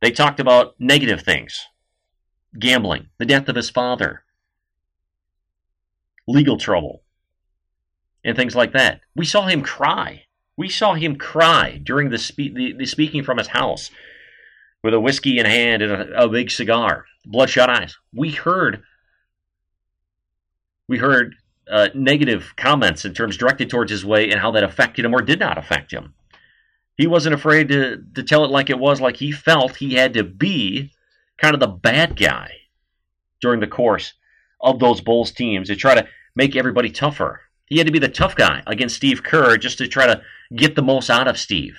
they 0.00 0.10
talked 0.10 0.40
about 0.40 0.74
negative 0.78 1.22
things 1.22 1.66
gambling, 2.58 3.08
the 3.18 3.26
death 3.26 3.48
of 3.48 3.56
his 3.56 3.70
father, 3.70 4.22
legal 6.26 6.56
trouble, 6.56 7.02
and 8.24 8.36
things 8.36 8.56
like 8.56 8.72
that. 8.72 9.00
We 9.14 9.26
saw 9.26 9.46
him 9.46 9.62
cry. 9.62 10.24
We 10.56 10.68
saw 10.68 10.94
him 10.94 11.16
cry 11.16 11.80
during 11.82 12.10
the, 12.10 12.18
spe- 12.18 12.54
the, 12.54 12.74
the 12.78 12.86
speaking 12.86 13.22
from 13.24 13.38
his 13.38 13.48
house 13.48 13.90
with 14.82 14.94
a 14.94 15.00
whiskey 15.00 15.38
in 15.38 15.46
hand 15.46 15.82
and 15.82 15.92
a, 15.92 16.24
a 16.24 16.28
big 16.28 16.50
cigar, 16.50 17.04
bloodshot 17.26 17.68
eyes. 17.68 17.96
We 18.14 18.30
heard 18.30 18.82
we 20.88 20.98
heard 20.98 21.34
uh, 21.70 21.88
negative 21.94 22.54
comments 22.56 23.04
in 23.04 23.12
terms 23.12 23.36
directed 23.36 23.68
towards 23.70 23.90
his 23.90 24.04
way 24.04 24.30
and 24.30 24.40
how 24.40 24.50
that 24.52 24.64
affected 24.64 25.04
him 25.04 25.14
or 25.14 25.22
did 25.22 25.40
not 25.40 25.58
affect 25.58 25.92
him. 25.92 26.14
He 26.96 27.06
wasn't 27.06 27.34
afraid 27.34 27.68
to, 27.68 28.02
to 28.14 28.22
tell 28.22 28.44
it 28.44 28.50
like 28.50 28.70
it 28.70 28.78
was, 28.78 29.00
like 29.00 29.16
he 29.16 29.32
felt 29.32 29.76
he 29.76 29.94
had 29.94 30.14
to 30.14 30.24
be 30.24 30.92
kind 31.38 31.54
of 31.54 31.60
the 31.60 31.66
bad 31.66 32.18
guy 32.18 32.50
during 33.40 33.60
the 33.60 33.66
course 33.66 34.14
of 34.60 34.78
those 34.78 35.00
Bulls 35.00 35.32
teams 35.32 35.68
to 35.68 35.76
try 35.76 35.94
to 35.94 36.08
make 36.34 36.56
everybody 36.56 36.90
tougher. 36.90 37.42
He 37.66 37.78
had 37.78 37.86
to 37.86 37.92
be 37.92 37.98
the 37.98 38.08
tough 38.08 38.36
guy 38.36 38.62
against 38.66 38.96
Steve 38.96 39.22
Kerr 39.22 39.56
just 39.58 39.78
to 39.78 39.88
try 39.88 40.06
to 40.06 40.22
get 40.54 40.74
the 40.74 40.82
most 40.82 41.10
out 41.10 41.28
of 41.28 41.38
Steve. 41.38 41.78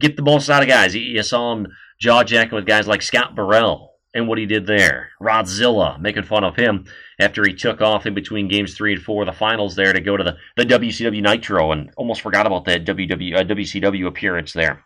Get 0.00 0.16
the 0.16 0.22
most 0.22 0.48
out 0.48 0.62
of 0.62 0.68
guys. 0.68 0.94
You 0.94 1.22
saw 1.22 1.52
him 1.52 1.68
jaw 2.00 2.24
jacking 2.24 2.56
with 2.56 2.66
guys 2.66 2.88
like 2.88 3.02
Scott 3.02 3.36
Burrell 3.36 3.89
and 4.14 4.26
what 4.26 4.38
he 4.38 4.46
did 4.46 4.66
there. 4.66 5.10
Rodzilla 5.20 6.00
making 6.00 6.24
fun 6.24 6.44
of 6.44 6.56
him 6.56 6.86
after 7.20 7.44
he 7.44 7.54
took 7.54 7.80
off 7.80 8.06
in 8.06 8.14
between 8.14 8.48
games 8.48 8.74
three 8.74 8.94
and 8.94 9.02
four 9.02 9.22
of 9.22 9.26
the 9.26 9.32
finals 9.32 9.76
there 9.76 9.92
to 9.92 10.00
go 10.00 10.16
to 10.16 10.24
the, 10.24 10.36
the 10.56 10.64
WCW 10.64 11.22
Nitro 11.22 11.72
and 11.72 11.90
almost 11.96 12.20
forgot 12.20 12.46
about 12.46 12.64
that 12.64 12.84
WW, 12.84 13.36
uh, 13.36 13.44
WCW 13.44 14.06
appearance 14.06 14.52
there. 14.52 14.84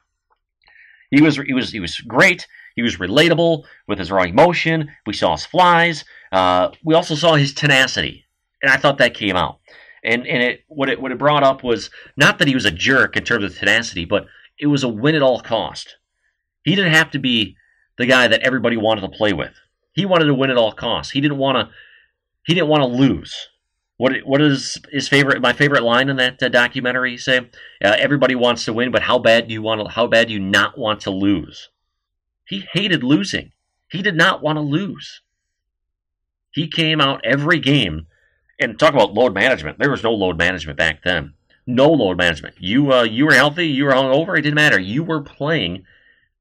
He 1.11 1.23
was 1.23 1.37
he 1.37 1.53
was 1.53 1.71
he 1.71 1.81
was 1.81 1.97
great. 2.01 2.47
He 2.75 2.83
was 2.83 2.97
relatable 2.97 3.65
with 3.87 3.99
his 3.99 4.11
raw 4.11 4.25
emotion. 4.25 4.91
We 5.07 5.13
saw 5.13 5.33
his 5.33 5.47
flies. 5.47 6.05
Uh, 6.33 6.71
we 6.85 6.95
also 6.95 7.15
saw 7.15 7.35
his 7.35 7.55
tenacity, 7.55 8.25
and 8.63 8.73
I 8.73 8.77
thought 8.77 8.99
that 8.99 9.15
came 9.15 9.37
out. 9.37 9.61
And 10.03 10.27
and 10.27 10.43
it 10.43 10.65
what 10.67 10.89
it 10.89 11.01
what 11.01 11.13
it 11.13 11.19
brought 11.19 11.45
up 11.45 11.63
was 11.63 11.91
not 12.17 12.39
that 12.39 12.49
he 12.49 12.55
was 12.55 12.65
a 12.65 12.71
jerk 12.71 13.17
in 13.17 13.25
terms 13.25 13.45
of 13.45 13.57
tenacity, 13.57 14.05
but 14.05 14.27
it 14.59 14.67
was 14.67 14.83
a 14.83 14.89
win 14.89 15.15
at 15.15 15.23
all 15.23 15.41
cost. 15.41 15.97
He 16.65 16.75
didn't 16.75 16.95
have 16.95 17.13
to 17.13 17.19
be 17.19 17.57
the 17.99 18.07
guy 18.07 18.29
that 18.29 18.43
everybody 18.43 18.77
wanted 18.77 19.03
to 19.03 19.09
play 19.09 19.33
with. 19.33 19.53
He 19.93 20.05
wanted 20.07 20.27
to 20.27 20.35
win 20.35 20.51
at 20.51 20.57
all 20.57 20.73
costs. 20.73 21.13
He 21.13 21.21
didn't 21.21 21.39
want 21.39 21.57
to. 21.57 21.75
He 22.47 22.55
didn't 22.55 22.69
want 22.69 22.83
to 22.83 22.89
lose. 22.89 23.49
What 23.97 24.13
what 24.25 24.41
is 24.41 24.79
his 24.91 25.09
favorite? 25.09 25.41
My 25.41 25.53
favorite 25.53 25.83
line 25.83 26.09
in 26.09 26.17
that 26.17 26.43
uh, 26.43 26.49
documentary 26.49 27.17
say, 27.17 27.39
uh, 27.39 27.97
"Everybody 27.99 28.35
wants 28.35 28.65
to 28.65 28.73
win, 28.73 28.91
but 28.91 29.03
how 29.03 29.19
bad 29.19 29.47
do 29.47 29.55
you 29.55 29.63
want 29.63 29.81
to? 29.81 29.89
How 29.89 30.07
bad 30.07 30.29
do 30.29 30.35
you 30.35 30.41
not 30.41 30.77
want 30.77 31.01
to 31.03 31.11
lose?" 31.11 31.71
He 32.47 32.65
hated 32.73 33.03
losing. 33.03 33.53
He 33.91 34.03
did 34.03 34.17
not 34.17 34.43
want 34.43 34.57
to 34.57 34.61
lose. 34.61 35.23
He 36.51 36.69
came 36.69 37.01
out 37.01 37.25
every 37.25 37.59
game 37.61 38.07
and 38.61 38.79
talk 38.79 38.95
about 38.95 39.15
load 39.15 39.35
management. 39.35 39.79
There 39.79 39.91
was 39.91 40.03
no 40.03 40.13
load 40.13 40.39
management 40.39 40.79
back 40.79 41.03
then. 41.05 41.35
No 41.67 41.91
load 41.91 42.19
management. 42.19 42.57
You 42.59 42.93
uh, 42.93 43.05
you 43.05 43.27
were 43.27 43.35
healthy. 43.35 43.69
You 43.69 43.85
were 43.85 43.93
hungover. 43.93 44.37
It 44.37 44.43
didn't 44.43 44.57
matter. 44.57 44.79
You 44.79 45.05
were 45.05 45.23
playing 45.23 45.85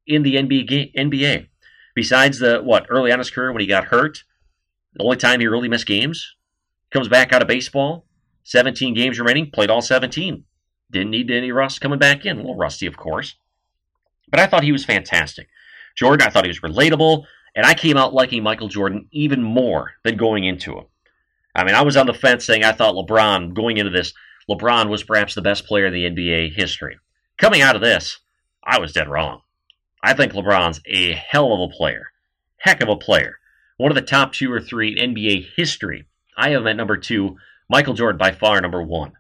in 0.07 0.23
the 0.23 0.35
NBA. 0.35 1.47
Besides 1.95 2.39
the 2.39 2.61
what 2.61 2.87
early 2.89 3.11
on 3.11 3.19
his 3.19 3.31
career 3.31 3.51
when 3.51 3.61
he 3.61 3.67
got 3.67 3.85
hurt, 3.85 4.23
The 4.95 5.03
only 5.03 5.17
time 5.17 5.39
he 5.39 5.47
really 5.47 5.69
missed 5.69 5.87
games. 5.87 6.35
Comes 6.91 7.07
back 7.07 7.33
out 7.33 7.41
of 7.41 7.47
baseball. 7.47 8.05
17 8.43 8.93
games 8.93 9.19
remaining, 9.19 9.49
played 9.49 9.69
all 9.69 9.81
17. 9.81 10.43
Didn't 10.91 11.09
need 11.09 11.31
any 11.31 11.51
rust 11.51 11.81
coming 11.81 11.97
back 11.97 12.25
in. 12.25 12.37
A 12.37 12.41
little 12.41 12.55
rusty, 12.55 12.85
of 12.85 12.97
course. 12.97 13.35
But 14.29 14.39
I 14.39 14.47
thought 14.47 14.63
he 14.63 14.71
was 14.71 14.85
fantastic. 14.85 15.47
Jordan, 15.95 16.27
I 16.27 16.29
thought 16.29 16.45
he 16.45 16.49
was 16.49 16.59
relatable, 16.59 17.23
and 17.55 17.65
I 17.65 17.73
came 17.73 17.97
out 17.97 18.13
liking 18.13 18.43
Michael 18.43 18.67
Jordan 18.67 19.07
even 19.11 19.41
more 19.41 19.93
than 20.03 20.17
going 20.17 20.43
into 20.43 20.77
him. 20.77 20.85
I 21.55 21.63
mean, 21.63 21.75
I 21.75 21.83
was 21.83 21.95
on 21.95 22.07
the 22.07 22.13
fence 22.13 22.45
saying 22.45 22.63
I 22.63 22.71
thought 22.71 22.95
LeBron, 22.95 23.53
going 23.53 23.77
into 23.77 23.91
this, 23.91 24.13
LeBron 24.49 24.89
was 24.89 25.03
perhaps 25.03 25.35
the 25.35 25.41
best 25.41 25.65
player 25.65 25.85
in 25.85 25.93
the 25.93 26.09
NBA 26.09 26.53
history. 26.55 26.97
Coming 27.37 27.61
out 27.61 27.75
of 27.75 27.81
this, 27.81 28.19
I 28.63 28.79
was 28.79 28.91
dead 28.91 29.07
wrong. 29.07 29.41
I 30.03 30.13
think 30.13 30.33
LeBron's 30.33 30.81
a 30.85 31.13
hell 31.13 31.53
of 31.53 31.61
a 31.61 31.73
player. 31.73 32.11
Heck 32.57 32.83
of 32.83 32.89
a 32.89 32.97
player. 32.97 33.39
One 33.77 33.89
of 33.89 33.95
the 33.95 34.01
top 34.01 34.33
two 34.33 34.51
or 34.51 34.59
three 34.59 34.99
in 34.99 35.15
NBA 35.15 35.53
history. 35.55 36.05
I 36.37 36.49
have 36.49 36.61
him 36.61 36.67
at 36.67 36.75
number 36.75 36.97
two, 36.97 37.37
Michael 37.69 37.93
Jordan 37.93 38.17
by 38.17 38.33
far 38.33 38.59
number 38.59 38.83
one. 38.83 39.13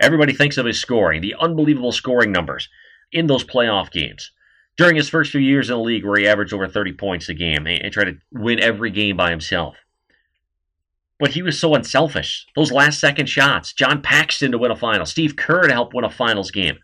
Everybody 0.00 0.34
thinks 0.34 0.58
of 0.58 0.66
his 0.66 0.78
scoring, 0.78 1.22
the 1.22 1.34
unbelievable 1.40 1.90
scoring 1.90 2.32
numbers 2.32 2.68
in 3.12 3.26
those 3.26 3.44
playoff 3.44 3.90
games. 3.90 4.30
During 4.76 4.96
his 4.96 5.08
first 5.08 5.32
few 5.32 5.40
years 5.40 5.70
in 5.70 5.76
the 5.76 5.82
league, 5.82 6.04
where 6.04 6.18
he 6.18 6.28
averaged 6.28 6.52
over 6.52 6.68
30 6.68 6.92
points 6.92 7.30
a 7.30 7.34
game 7.34 7.66
and 7.66 7.90
tried 7.90 8.04
to 8.04 8.18
win 8.30 8.60
every 8.60 8.90
game 8.90 9.16
by 9.16 9.30
himself. 9.30 9.76
But 11.18 11.30
he 11.30 11.40
was 11.40 11.58
so 11.58 11.74
unselfish. 11.74 12.46
Those 12.54 12.70
last 12.70 13.00
second 13.00 13.26
shots, 13.30 13.72
John 13.72 14.02
Paxson 14.02 14.52
to 14.52 14.58
win 14.58 14.70
a 14.70 14.76
final, 14.76 15.06
Steve 15.06 15.34
Kerr 15.34 15.62
to 15.62 15.72
help 15.72 15.94
win 15.94 16.04
a 16.04 16.10
finals 16.10 16.50
game. 16.50 16.76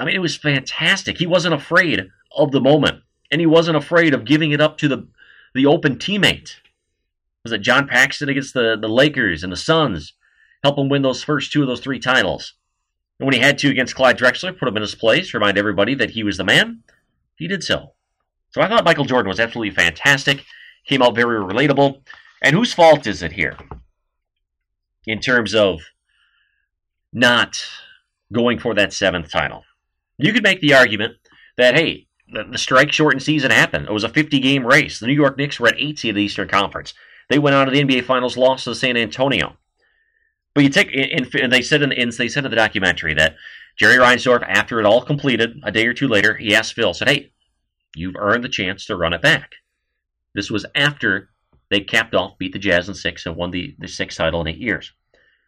I 0.00 0.04
mean, 0.06 0.16
it 0.16 0.20
was 0.20 0.36
fantastic. 0.36 1.18
He 1.18 1.26
wasn't 1.26 1.54
afraid 1.54 2.08
of 2.34 2.52
the 2.52 2.60
moment, 2.60 3.02
and 3.30 3.38
he 3.38 3.46
wasn't 3.46 3.76
afraid 3.76 4.14
of 4.14 4.24
giving 4.24 4.50
it 4.50 4.60
up 4.60 4.78
to 4.78 4.88
the 4.88 5.06
the 5.54 5.66
open 5.66 5.96
teammate. 5.96 6.54
Was 7.44 7.52
it 7.52 7.60
John 7.60 7.86
Paxson 7.86 8.28
against 8.28 8.54
the, 8.54 8.76
the 8.80 8.88
Lakers 8.88 9.42
and 9.42 9.52
the 9.52 9.56
Suns? 9.56 10.14
Help 10.62 10.78
him 10.78 10.88
win 10.88 11.02
those 11.02 11.22
first 11.22 11.52
two 11.52 11.62
of 11.62 11.68
those 11.68 11.80
three 11.80 11.98
titles. 11.98 12.54
And 13.18 13.26
when 13.26 13.34
he 13.34 13.40
had 13.40 13.58
to 13.58 13.68
against 13.68 13.94
Clyde 13.94 14.18
Drexler, 14.18 14.56
put 14.56 14.68
him 14.68 14.76
in 14.76 14.82
his 14.82 14.94
place, 14.94 15.34
remind 15.34 15.58
everybody 15.58 15.94
that 15.94 16.10
he 16.10 16.22
was 16.22 16.36
the 16.36 16.44
man, 16.44 16.82
he 17.36 17.48
did 17.48 17.62
so. 17.62 17.92
So 18.50 18.60
I 18.60 18.68
thought 18.68 18.84
Michael 18.84 19.04
Jordan 19.04 19.28
was 19.28 19.40
absolutely 19.40 19.74
fantastic. 19.74 20.44
Came 20.86 21.02
out 21.02 21.14
very 21.14 21.38
relatable. 21.40 22.02
And 22.42 22.54
whose 22.54 22.72
fault 22.72 23.06
is 23.06 23.22
it 23.22 23.32
here? 23.32 23.56
In 25.06 25.20
terms 25.20 25.54
of 25.54 25.80
not 27.12 27.62
going 28.32 28.58
for 28.58 28.74
that 28.74 28.92
seventh 28.92 29.30
title. 29.30 29.64
You 30.20 30.32
could 30.32 30.42
make 30.42 30.60
the 30.60 30.74
argument 30.74 31.16
that, 31.56 31.74
hey, 31.74 32.06
the, 32.32 32.44
the 32.44 32.58
strike 32.58 32.92
shortened 32.92 33.22
season 33.22 33.50
happened. 33.50 33.86
It 33.86 33.92
was 33.92 34.04
a 34.04 34.08
50 34.08 34.38
game 34.40 34.66
race. 34.66 35.00
The 35.00 35.06
New 35.06 35.14
York 35.14 35.36
Knicks 35.36 35.58
were 35.58 35.68
at 35.68 35.78
8 35.78 35.98
seed 35.98 36.10
of 36.10 36.16
the 36.16 36.22
Eastern 36.22 36.48
Conference. 36.48 36.94
They 37.28 37.38
went 37.38 37.54
out 37.54 37.68
of 37.68 37.74
the 37.74 37.82
NBA 37.82 38.04
Finals, 38.04 38.36
lost 38.36 38.64
to 38.64 38.74
San 38.74 38.96
Antonio. 38.96 39.56
But 40.54 40.64
you 40.64 40.70
take, 40.70 40.90
and 40.92 41.52
they 41.52 41.62
said 41.62 41.82
in, 41.82 41.92
in 41.92 42.10
they 42.10 42.28
said 42.28 42.44
in 42.44 42.50
the 42.50 42.56
documentary 42.56 43.14
that 43.14 43.36
Jerry 43.78 43.96
Reinsdorf, 43.96 44.44
after 44.46 44.80
it 44.80 44.86
all 44.86 45.00
completed, 45.00 45.60
a 45.62 45.70
day 45.70 45.86
or 45.86 45.94
two 45.94 46.08
later, 46.08 46.34
he 46.36 46.56
asked 46.56 46.74
Phil, 46.74 46.92
said, 46.92 47.08
"Hey, 47.08 47.32
you've 47.94 48.16
earned 48.16 48.42
the 48.42 48.48
chance 48.48 48.84
to 48.86 48.96
run 48.96 49.12
it 49.12 49.22
back." 49.22 49.52
This 50.34 50.50
was 50.50 50.66
after 50.74 51.30
they 51.70 51.80
capped 51.80 52.14
off, 52.14 52.36
beat 52.36 52.52
the 52.52 52.58
Jazz 52.58 52.88
in 52.88 52.94
six, 52.94 53.26
and 53.26 53.36
won 53.36 53.52
the, 53.52 53.76
the 53.78 53.86
sixth 53.86 54.18
title 54.18 54.40
in 54.40 54.48
eight 54.48 54.58
years. 54.58 54.92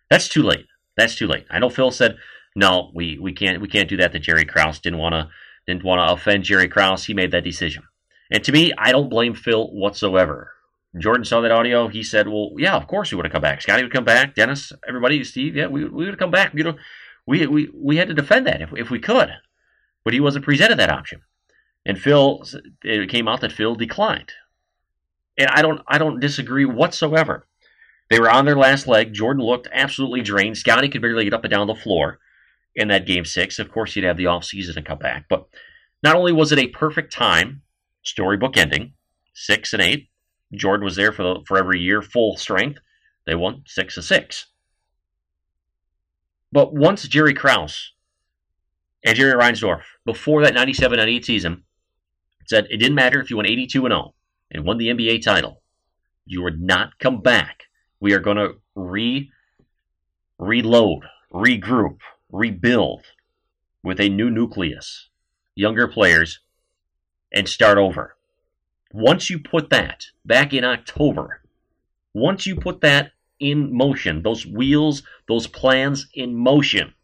That's 0.08 0.28
too 0.28 0.42
late. 0.42 0.66
That's 0.96 1.16
too 1.16 1.26
late. 1.26 1.46
I 1.50 1.58
know 1.58 1.68
Phil 1.68 1.90
said, 1.90 2.16
"No, 2.54 2.90
we, 2.94 3.18
we 3.18 3.32
can't 3.32 3.60
we 3.60 3.68
can't 3.68 3.88
do 3.88 3.96
that." 3.98 4.12
To 4.12 4.18
Jerry 4.18 4.44
Krause 4.44 4.80
didn't 4.80 4.98
want 4.98 5.14
to 5.14 5.28
didn't 5.66 5.84
want 5.84 6.06
to 6.06 6.12
offend 6.12 6.44
Jerry 6.44 6.68
Krause. 6.68 7.04
He 7.04 7.14
made 7.14 7.30
that 7.30 7.44
decision, 7.44 7.84
and 8.30 8.42
to 8.44 8.52
me, 8.52 8.72
I 8.76 8.92
don't 8.92 9.08
blame 9.08 9.34
Phil 9.34 9.68
whatsoever. 9.68 10.52
Jordan 10.98 11.24
saw 11.24 11.40
that 11.40 11.50
audio. 11.50 11.88
He 11.88 12.02
said, 12.02 12.28
"Well, 12.28 12.50
yeah, 12.58 12.76
of 12.76 12.86
course 12.86 13.10
we 13.10 13.16
would 13.16 13.24
have 13.24 13.32
come 13.32 13.42
back. 13.42 13.62
Scotty 13.62 13.82
would 13.82 13.92
come 13.92 14.04
back. 14.04 14.34
Dennis, 14.34 14.72
everybody, 14.86 15.24
Steve, 15.24 15.56
yeah, 15.56 15.66
we, 15.66 15.84
we 15.84 16.04
would 16.04 16.08
have 16.08 16.18
come 16.18 16.30
back. 16.30 16.52
You 16.54 16.64
know, 16.64 16.76
we 17.26 17.46
we 17.46 17.70
we 17.74 17.96
had 17.96 18.08
to 18.08 18.14
defend 18.14 18.46
that 18.46 18.60
if 18.60 18.70
if 18.76 18.90
we 18.90 18.98
could, 18.98 19.30
but 20.04 20.12
he 20.12 20.20
wasn't 20.20 20.44
presented 20.44 20.78
that 20.78 20.90
option. 20.90 21.22
And 21.86 21.98
Phil, 21.98 22.44
it 22.84 23.08
came 23.10 23.26
out 23.26 23.40
that 23.40 23.52
Phil 23.52 23.74
declined, 23.74 24.32
and 25.38 25.48
I 25.48 25.62
don't 25.62 25.80
I 25.88 25.98
don't 25.98 26.20
disagree 26.20 26.66
whatsoever. 26.66 27.46
They 28.10 28.20
were 28.20 28.30
on 28.30 28.44
their 28.44 28.56
last 28.56 28.86
leg. 28.86 29.14
Jordan 29.14 29.42
looked 29.42 29.68
absolutely 29.72 30.20
drained. 30.20 30.58
Scotty 30.58 30.90
could 30.90 31.00
barely 31.00 31.24
get 31.24 31.32
up 31.32 31.44
and 31.44 31.50
down 31.50 31.66
the 31.66 31.74
floor 31.74 32.18
in 32.74 32.88
that 32.88 33.06
game 33.06 33.24
six. 33.24 33.58
Of 33.58 33.70
course, 33.70 33.94
he'd 33.94 34.04
have 34.04 34.16
the 34.16 34.26
off 34.26 34.44
season 34.44 34.74
to 34.74 34.82
come 34.82 34.98
back, 34.98 35.26
but 35.28 35.46
not 36.02 36.16
only 36.16 36.32
was 36.32 36.52
it 36.52 36.58
a 36.58 36.68
perfect 36.68 37.12
time, 37.12 37.62
storybook 38.02 38.56
ending, 38.56 38.94
six 39.34 39.72
and 39.72 39.82
eight 39.82 40.08
Jordan 40.54 40.84
was 40.84 40.96
there 40.96 41.12
for 41.12 41.22
the, 41.22 41.40
for 41.46 41.58
every 41.58 41.80
year, 41.80 42.02
full 42.02 42.36
strength. 42.36 42.80
They 43.26 43.34
won 43.34 43.62
six 43.66 43.94
to 43.94 44.02
six. 44.02 44.46
But 46.50 46.74
once 46.74 47.08
Jerry 47.08 47.34
Krause 47.34 47.92
and 49.04 49.16
Jerry 49.16 49.34
Reinsdorf, 49.34 49.82
before 50.04 50.42
that 50.42 50.54
97 50.54 50.98
98 50.98 51.24
season, 51.24 51.62
said 52.46 52.66
it 52.68 52.76
didn't 52.76 52.94
matter 52.94 53.20
if 53.20 53.30
you 53.30 53.36
won 53.36 53.46
82 53.46 53.86
and 53.86 53.92
0 53.92 54.14
and 54.50 54.64
won 54.64 54.76
the 54.76 54.88
NBA 54.88 55.22
title, 55.22 55.62
you 56.26 56.42
would 56.42 56.60
not 56.60 56.98
come 56.98 57.22
back. 57.22 57.64
We 58.00 58.12
are 58.12 58.20
going 58.20 58.36
to 58.36 58.54
re 58.74 59.30
reload, 60.38 61.04
regroup, 61.32 61.98
rebuild 62.32 63.04
with 63.84 64.00
a 64.00 64.08
new 64.08 64.30
nucleus, 64.30 65.10
younger 65.54 65.86
players, 65.86 66.40
and 67.32 67.48
start 67.48 67.78
over. 67.78 68.16
Once 68.92 69.30
you 69.30 69.38
put 69.38 69.70
that 69.70 70.06
back 70.24 70.52
in 70.52 70.64
October, 70.64 71.42
once 72.14 72.46
you 72.46 72.56
put 72.56 72.80
that 72.80 73.12
in 73.38 73.74
motion, 73.76 74.22
those 74.22 74.46
wheels, 74.46 75.02
those 75.28 75.46
plans 75.46 76.08
in 76.14 76.34
motion, 76.34 76.94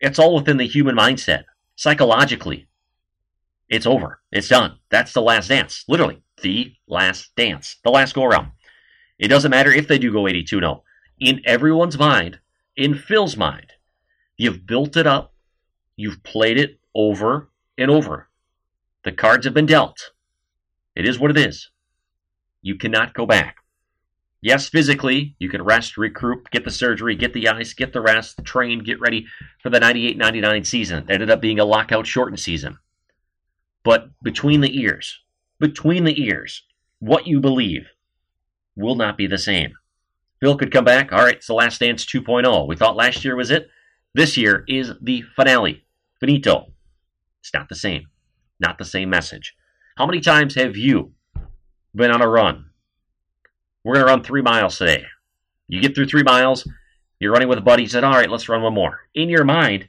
it's 0.00 0.18
all 0.18 0.34
within 0.34 0.56
the 0.56 0.66
human 0.66 0.96
mindset. 0.96 1.44
Psychologically, 1.76 2.68
it's 3.68 3.86
over. 3.86 4.20
It's 4.30 4.48
done. 4.48 4.78
That's 4.90 5.12
the 5.12 5.22
last 5.22 5.48
dance. 5.48 5.84
Literally, 5.88 6.22
the 6.42 6.74
last 6.86 7.34
dance, 7.36 7.76
the 7.82 7.90
last 7.90 8.14
go 8.14 8.24
around. 8.24 8.52
It 9.18 9.28
doesn't 9.28 9.50
matter 9.50 9.72
if 9.72 9.88
they 9.88 9.98
do 9.98 10.12
go 10.12 10.28
82 10.28 10.58
0. 10.58 10.84
In 11.20 11.40
everyone's 11.44 11.98
mind, 11.98 12.40
in 12.76 12.94
Phil's 12.94 13.36
mind, 13.36 13.72
you've 14.36 14.66
built 14.66 14.96
it 14.96 15.06
up, 15.06 15.34
you've 15.96 16.22
played 16.22 16.58
it 16.58 16.80
over 16.94 17.50
and 17.78 17.90
over. 17.90 18.28
The 19.04 19.12
cards 19.12 19.44
have 19.44 19.54
been 19.54 19.66
dealt. 19.66 20.12
It 20.94 21.06
is 21.06 21.18
what 21.18 21.30
it 21.30 21.38
is. 21.38 21.70
You 22.62 22.76
cannot 22.76 23.14
go 23.14 23.26
back. 23.26 23.56
Yes, 24.40 24.68
physically, 24.68 25.36
you 25.38 25.48
can 25.48 25.62
rest, 25.62 25.96
recruit, 25.96 26.50
get 26.50 26.64
the 26.64 26.70
surgery, 26.70 27.16
get 27.16 27.32
the 27.32 27.48
ice, 27.48 27.72
get 27.72 27.92
the 27.92 28.00
rest, 28.00 28.44
train, 28.44 28.80
get 28.80 29.00
ready 29.00 29.26
for 29.62 29.70
the 29.70 29.80
98 29.80 30.18
99 30.18 30.64
season. 30.64 31.04
It 31.08 31.14
ended 31.14 31.30
up 31.30 31.40
being 31.40 31.58
a 31.58 31.64
lockout 31.64 32.06
shortened 32.06 32.40
season. 32.40 32.78
But 33.84 34.10
between 34.22 34.60
the 34.60 34.78
ears, 34.78 35.20
between 35.58 36.04
the 36.04 36.22
ears, 36.22 36.62
what 36.98 37.26
you 37.26 37.40
believe 37.40 37.88
will 38.76 38.96
not 38.96 39.16
be 39.16 39.26
the 39.26 39.38
same. 39.38 39.74
Phil 40.44 40.58
could 40.58 40.70
come 40.70 40.84
back. 40.84 41.10
All 41.10 41.24
right, 41.24 41.36
it's 41.36 41.46
the 41.46 41.54
last 41.54 41.80
dance 41.80 42.04
2.0. 42.04 42.68
We 42.68 42.76
thought 42.76 42.96
last 42.96 43.24
year 43.24 43.34
was 43.34 43.50
it. 43.50 43.70
This 44.12 44.36
year 44.36 44.62
is 44.68 44.92
the 45.00 45.22
finale. 45.34 45.86
Finito. 46.20 46.70
It's 47.40 47.54
not 47.54 47.70
the 47.70 47.74
same. 47.74 48.08
Not 48.60 48.76
the 48.76 48.84
same 48.84 49.08
message. 49.08 49.56
How 49.96 50.04
many 50.04 50.20
times 50.20 50.54
have 50.56 50.76
you 50.76 51.12
been 51.94 52.10
on 52.10 52.20
a 52.20 52.28
run? 52.28 52.66
We're 53.84 53.94
going 53.94 54.04
to 54.04 54.12
run 54.12 54.22
three 54.22 54.42
miles 54.42 54.76
today. 54.76 55.06
You 55.66 55.80
get 55.80 55.94
through 55.94 56.08
three 56.08 56.22
miles, 56.22 56.68
you're 57.18 57.32
running 57.32 57.48
with 57.48 57.56
a 57.56 57.62
buddy, 57.62 57.84
you 57.84 57.88
said, 57.88 58.04
All 58.04 58.12
right, 58.12 58.28
let's 58.28 58.46
run 58.46 58.60
one 58.60 58.74
more. 58.74 59.00
In 59.14 59.30
your 59.30 59.44
mind, 59.44 59.88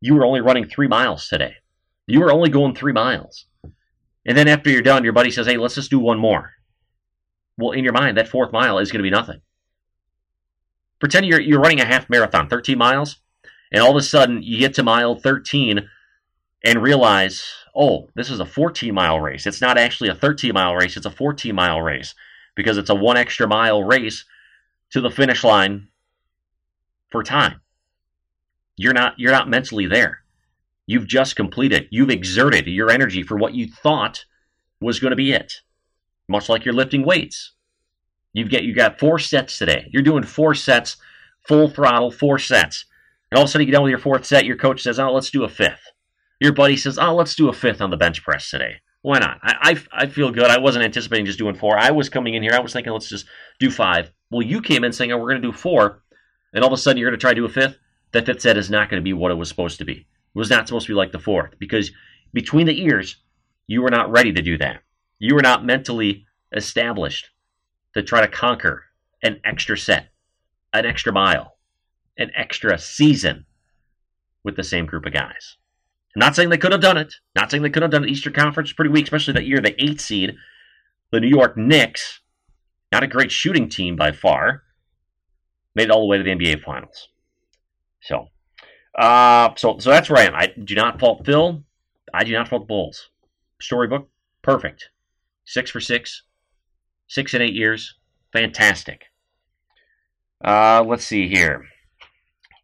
you 0.00 0.14
were 0.14 0.24
only 0.24 0.40
running 0.40 0.66
three 0.66 0.88
miles 0.88 1.28
today. 1.28 1.56
You 2.06 2.20
were 2.20 2.32
only 2.32 2.48
going 2.48 2.74
three 2.74 2.94
miles. 2.94 3.44
And 4.24 4.38
then 4.38 4.48
after 4.48 4.70
you're 4.70 4.80
done, 4.80 5.04
your 5.04 5.12
buddy 5.12 5.30
says, 5.30 5.46
Hey, 5.46 5.58
let's 5.58 5.74
just 5.74 5.90
do 5.90 5.98
one 5.98 6.18
more. 6.18 6.52
Well, 7.58 7.72
in 7.72 7.84
your 7.84 7.92
mind, 7.92 8.16
that 8.16 8.28
fourth 8.28 8.52
mile 8.52 8.78
is 8.78 8.90
going 8.90 9.00
to 9.00 9.10
be 9.10 9.10
nothing. 9.10 9.42
Pretend 11.02 11.26
you're, 11.26 11.40
you're 11.40 11.58
running 11.58 11.80
a 11.80 11.84
half 11.84 12.08
marathon, 12.08 12.48
13 12.48 12.78
miles, 12.78 13.16
and 13.72 13.82
all 13.82 13.90
of 13.90 13.96
a 13.96 14.02
sudden 14.02 14.40
you 14.40 14.56
get 14.56 14.72
to 14.74 14.84
mile 14.84 15.16
13 15.16 15.88
and 16.64 16.80
realize, 16.80 17.42
oh, 17.74 18.08
this 18.14 18.30
is 18.30 18.38
a 18.38 18.46
14 18.46 18.94
mile 18.94 19.18
race. 19.18 19.44
It's 19.44 19.60
not 19.60 19.76
actually 19.76 20.10
a 20.10 20.14
13 20.14 20.54
mile 20.54 20.76
race, 20.76 20.96
it's 20.96 21.04
a 21.04 21.10
14 21.10 21.56
mile 21.56 21.82
race 21.82 22.14
because 22.54 22.78
it's 22.78 22.88
a 22.88 22.94
one 22.94 23.16
extra 23.16 23.48
mile 23.48 23.82
race 23.82 24.24
to 24.90 25.00
the 25.00 25.10
finish 25.10 25.42
line 25.42 25.88
for 27.10 27.24
time. 27.24 27.60
You're 28.76 28.94
not 28.94 29.18
you're 29.18 29.32
not 29.32 29.50
mentally 29.50 29.88
there. 29.88 30.20
You've 30.86 31.08
just 31.08 31.34
completed. 31.34 31.88
You've 31.90 32.10
exerted 32.10 32.68
your 32.68 32.92
energy 32.92 33.24
for 33.24 33.36
what 33.36 33.54
you 33.54 33.66
thought 33.66 34.24
was 34.80 35.00
going 35.00 35.10
to 35.10 35.16
be 35.16 35.32
it. 35.32 35.62
Much 36.28 36.48
like 36.48 36.64
you're 36.64 36.72
lifting 36.72 37.04
weights. 37.04 37.51
You've 38.32 38.50
got 38.50 38.64
you 38.64 38.74
got 38.74 38.98
four 38.98 39.18
sets 39.18 39.58
today. 39.58 39.88
You're 39.92 40.02
doing 40.02 40.24
four 40.24 40.54
sets, 40.54 40.96
full 41.46 41.68
throttle, 41.68 42.10
four 42.10 42.38
sets. 42.38 42.86
And 43.30 43.38
all 43.38 43.44
of 43.44 43.48
a 43.48 43.50
sudden 43.50 43.66
you 43.66 43.72
get 43.72 43.76
done 43.76 43.84
with 43.84 43.90
your 43.90 43.98
fourth 43.98 44.24
set, 44.24 44.44
your 44.44 44.56
coach 44.56 44.82
says, 44.82 44.98
Oh, 44.98 45.12
let's 45.12 45.30
do 45.30 45.44
a 45.44 45.48
fifth. 45.48 45.92
Your 46.42 46.52
buddy 46.52 46.76
says, 46.76 46.98
"Oh, 46.98 47.14
let's 47.14 47.36
do 47.36 47.48
a 47.48 47.52
fifth 47.52 47.80
on 47.80 47.90
the 47.90 47.96
bench 47.96 48.24
press 48.24 48.50
today." 48.50 48.80
Why 49.02 49.20
not? 49.20 49.38
I, 49.44 49.76
I, 49.94 50.02
I 50.02 50.06
feel 50.08 50.32
good. 50.32 50.50
I 50.50 50.58
wasn't 50.58 50.84
anticipating 50.84 51.24
just 51.24 51.38
doing 51.38 51.54
four. 51.54 51.78
I 51.78 51.92
was 51.92 52.08
coming 52.08 52.34
in 52.34 52.42
here. 52.42 52.52
I 52.52 52.58
was 52.58 52.72
thinking, 52.72 52.92
let's 52.92 53.08
just 53.08 53.26
do 53.60 53.70
five. 53.70 54.10
Well, 54.30 54.42
you 54.42 54.60
came 54.60 54.82
in 54.82 54.92
saying, 54.92 55.12
oh, 55.12 55.18
we're 55.18 55.28
going 55.28 55.42
to 55.42 55.48
do 55.48 55.52
four. 55.52 56.02
And 56.52 56.64
all 56.64 56.72
of 56.72 56.76
a 56.76 56.80
sudden, 56.80 56.98
you're 56.98 57.10
going 57.10 57.18
to 57.18 57.20
try 57.20 57.30
to 57.30 57.40
do 57.40 57.44
a 57.44 57.48
fifth. 57.48 57.78
That 58.12 58.26
fifth 58.26 58.42
set 58.42 58.56
is 58.56 58.70
not 58.70 58.90
going 58.90 59.00
to 59.00 59.04
be 59.04 59.12
what 59.12 59.30
it 59.30 59.36
was 59.36 59.48
supposed 59.48 59.78
to 59.78 59.84
be. 59.84 59.92
It 59.92 60.38
was 60.38 60.50
not 60.50 60.66
supposed 60.66 60.86
to 60.86 60.92
be 60.92 60.96
like 60.96 61.12
the 61.12 61.18
fourth 61.20 61.58
because 61.60 61.92
between 62.32 62.66
the 62.66 62.80
ears, 62.80 63.16
you 63.68 63.82
were 63.82 63.90
not 63.90 64.10
ready 64.10 64.32
to 64.32 64.42
do 64.42 64.58
that. 64.58 64.82
You 65.18 65.34
were 65.36 65.42
not 65.42 65.64
mentally 65.64 66.26
established 66.52 67.30
to 67.94 68.02
try 68.02 68.20
to 68.20 68.28
conquer 68.28 68.84
an 69.22 69.40
extra 69.44 69.76
set, 69.76 70.08
an 70.72 70.86
extra 70.86 71.12
mile, 71.12 71.56
an 72.18 72.30
extra 72.34 72.78
season 72.78 73.46
with 74.44 74.56
the 74.56 74.64
same 74.64 74.86
group 74.86 75.06
of 75.06 75.12
guys. 75.12 75.56
I'm 76.14 76.20
not 76.20 76.36
saying 76.36 76.50
they 76.50 76.58
could 76.58 76.72
have 76.72 76.80
done 76.80 76.98
it. 76.98 77.14
Not 77.34 77.50
saying 77.50 77.62
they 77.62 77.70
could 77.70 77.82
have 77.82 77.90
done 77.90 78.04
it. 78.04 78.10
Eastern 78.10 78.32
Conference 78.32 78.72
pretty 78.72 78.90
weak, 78.90 79.04
especially 79.04 79.34
that 79.34 79.46
year, 79.46 79.60
the 79.60 79.82
eighth 79.82 80.00
seed, 80.00 80.34
the 81.10 81.20
New 81.20 81.28
York 81.28 81.56
Knicks, 81.56 82.20
not 82.90 83.02
a 83.02 83.06
great 83.06 83.32
shooting 83.32 83.68
team 83.68 83.96
by 83.96 84.12
far, 84.12 84.62
made 85.74 85.84
it 85.84 85.90
all 85.90 86.00
the 86.00 86.06
way 86.06 86.18
to 86.18 86.22
the 86.22 86.30
NBA 86.30 86.62
Finals. 86.62 87.08
So, 88.02 88.26
uh, 88.98 89.50
so, 89.56 89.78
so 89.78 89.90
that's 89.90 90.10
where 90.10 90.20
I 90.20 90.26
am. 90.26 90.34
I 90.34 90.52
do 90.62 90.74
not 90.74 91.00
fault 91.00 91.24
Phil. 91.24 91.64
I 92.12 92.24
do 92.24 92.32
not 92.32 92.48
fault 92.48 92.68
Bulls. 92.68 93.08
Storybook, 93.60 94.08
perfect. 94.42 94.90
Six 95.44 95.70
for 95.70 95.80
six, 95.80 96.24
six 97.12 97.34
and 97.34 97.42
eight 97.42 97.52
years, 97.52 97.94
fantastic. 98.32 99.04
Uh, 100.42 100.82
let's 100.86 101.04
see 101.04 101.28
here. 101.28 101.66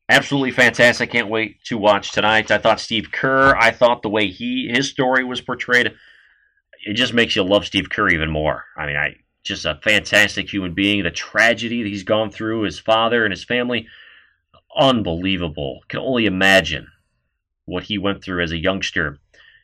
Absolutely 0.09 0.53
fantastic. 0.53 1.11
Can't 1.11 1.29
wait 1.29 1.63
to 1.65 1.77
watch 1.77 2.13
tonight. 2.13 2.51
I 2.51 2.57
thought 2.57 2.81
Steve 2.81 3.13
Kerr, 3.13 3.55
I 3.55 3.71
thought 3.71 4.01
the 4.01 4.09
way 4.09 4.29
he 4.29 4.71
his 4.73 4.89
story 4.89 5.23
was 5.23 5.43
portrayed, 5.43 5.93
it 6.87 6.95
just 6.95 7.13
makes 7.13 7.37
you 7.37 7.43
love 7.43 7.67
Steve 7.67 7.91
Kerr 7.91 8.09
even 8.09 8.31
more. 8.31 8.65
I 8.75 8.87
mean, 8.87 8.97
I 8.97 9.17
just 9.45 9.67
a 9.67 9.79
fantastic 9.85 10.51
human 10.51 10.73
being. 10.73 11.03
The 11.03 11.11
tragedy 11.11 11.83
that 11.83 11.89
he's 11.89 12.05
gone 12.05 12.31
through, 12.31 12.63
his 12.63 12.79
father 12.79 13.25
and 13.25 13.33
his 13.33 13.45
family, 13.45 13.87
unbelievable. 14.75 15.81
Can 15.89 16.01
only 16.01 16.25
imagine 16.25 16.87
what 17.67 17.85
he 17.85 17.99
went 17.99 18.25
through 18.25 18.43
as 18.43 18.53
a 18.53 18.59
youngster 18.59 19.19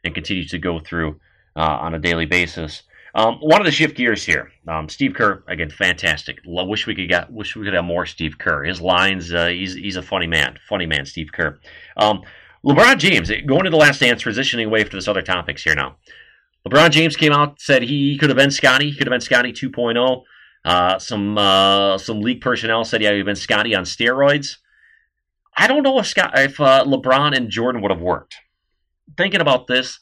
and 0.05 0.15
continues 0.15 0.51
to 0.51 0.59
go 0.59 0.79
through 0.79 1.21
uh, 1.57 1.79
on 1.81 1.95
a 1.95 1.99
daily 1.99 2.27
basis. 2.27 2.83
Um, 3.17 3.39
wanted 3.41 3.65
to 3.65 3.71
shift 3.71 3.97
gears 3.97 4.25
here. 4.25 4.51
Um, 4.67 4.89
Steve 4.89 5.15
Kerr 5.15 5.45
again, 5.47 5.71
fantastic. 5.71 6.41
Wish 6.45 6.87
we 6.87 6.97
could 6.97 7.09
get, 7.09 7.33
wish 7.33 7.55
we 7.55 7.65
could 7.65 7.75
have 7.75 7.85
more 7.85 8.07
Steve 8.07 8.39
Kerr. 8.39 8.65
His 8.65 8.81
lines, 8.81 9.33
uh, 9.33 9.47
he's 9.47 9.75
he's 9.75 9.97
a 9.97 10.03
funny 10.03 10.27
man, 10.27 10.59
funny 10.69 10.87
man, 10.87 11.07
Steve 11.07 11.31
Kerr. 11.33 11.61
Um, 11.97 12.23
LeBron 12.67 12.99
James 12.99 13.31
going 13.47 13.65
to 13.65 13.71
the 13.71 13.77
last 13.77 14.01
dance, 14.01 14.23
transitioning 14.25 14.67
away 14.67 14.83
to 14.83 14.91
this 14.91 15.07
other 15.07 15.23
topics 15.23 15.63
here 15.63 15.77
now. 15.77 15.97
LeBron 16.67 16.91
James 16.91 17.15
came 17.15 17.33
out 17.33 17.61
said 17.61 17.83
he 17.83 18.19
could 18.19 18.31
have 18.31 18.37
been 18.37 18.51
Scotty, 18.51 18.91
he 18.91 18.97
could 18.97 19.07
have 19.07 19.13
been 19.13 19.21
Scotty 19.21 19.53
2.0. 19.53 20.23
Uh, 20.65 20.99
some 20.99 21.39
uh, 21.39 21.99
some 21.99 22.21
league 22.21 22.41
personnel 22.41 22.85
said 22.85 23.01
yeah, 23.01 23.13
he'd 23.13 23.25
been 23.25 23.37
Scotty 23.37 23.77
on 23.77 23.85
steroids. 23.85 24.57
I 25.57 25.69
don't 25.69 25.85
know 25.85 26.01
if 26.01 26.07
Scott, 26.07 26.33
if 26.37 26.61
uh, 26.61 26.85
LeBron 26.85 27.37
and 27.37 27.49
Jordan 27.49 27.81
would 27.83 27.93
have 27.93 28.01
worked. 28.01 28.35
Thinking 29.17 29.41
about 29.41 29.69
this, 29.69 30.01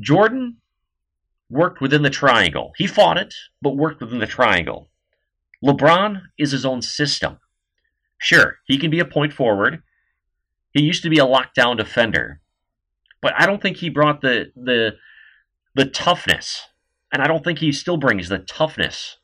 Jordan 0.00 0.56
worked 1.50 1.80
within 1.80 2.02
the 2.02 2.10
triangle. 2.10 2.72
He 2.76 2.86
fought 2.86 3.16
it, 3.16 3.34
but 3.62 3.76
worked 3.76 4.00
within 4.00 4.18
the 4.18 4.26
triangle. 4.26 4.90
LeBron 5.64 6.22
is 6.38 6.52
his 6.52 6.64
own 6.64 6.82
system. 6.82 7.38
Sure, 8.18 8.58
he 8.66 8.78
can 8.78 8.90
be 8.90 9.00
a 9.00 9.04
point 9.04 9.32
forward. 9.32 9.82
He 10.72 10.82
used 10.82 11.02
to 11.02 11.10
be 11.10 11.18
a 11.18 11.26
lockdown 11.26 11.76
defender. 11.76 12.40
But 13.20 13.34
I 13.36 13.46
don't 13.46 13.60
think 13.60 13.78
he 13.78 13.88
brought 13.88 14.20
the 14.20 14.52
the 14.54 14.96
the 15.74 15.86
toughness. 15.86 16.66
And 17.12 17.22
I 17.22 17.26
don't 17.26 17.42
think 17.42 17.58
he 17.58 17.72
still 17.72 17.96
brings 17.96 18.28
the 18.28 18.38
toughness 18.38 19.16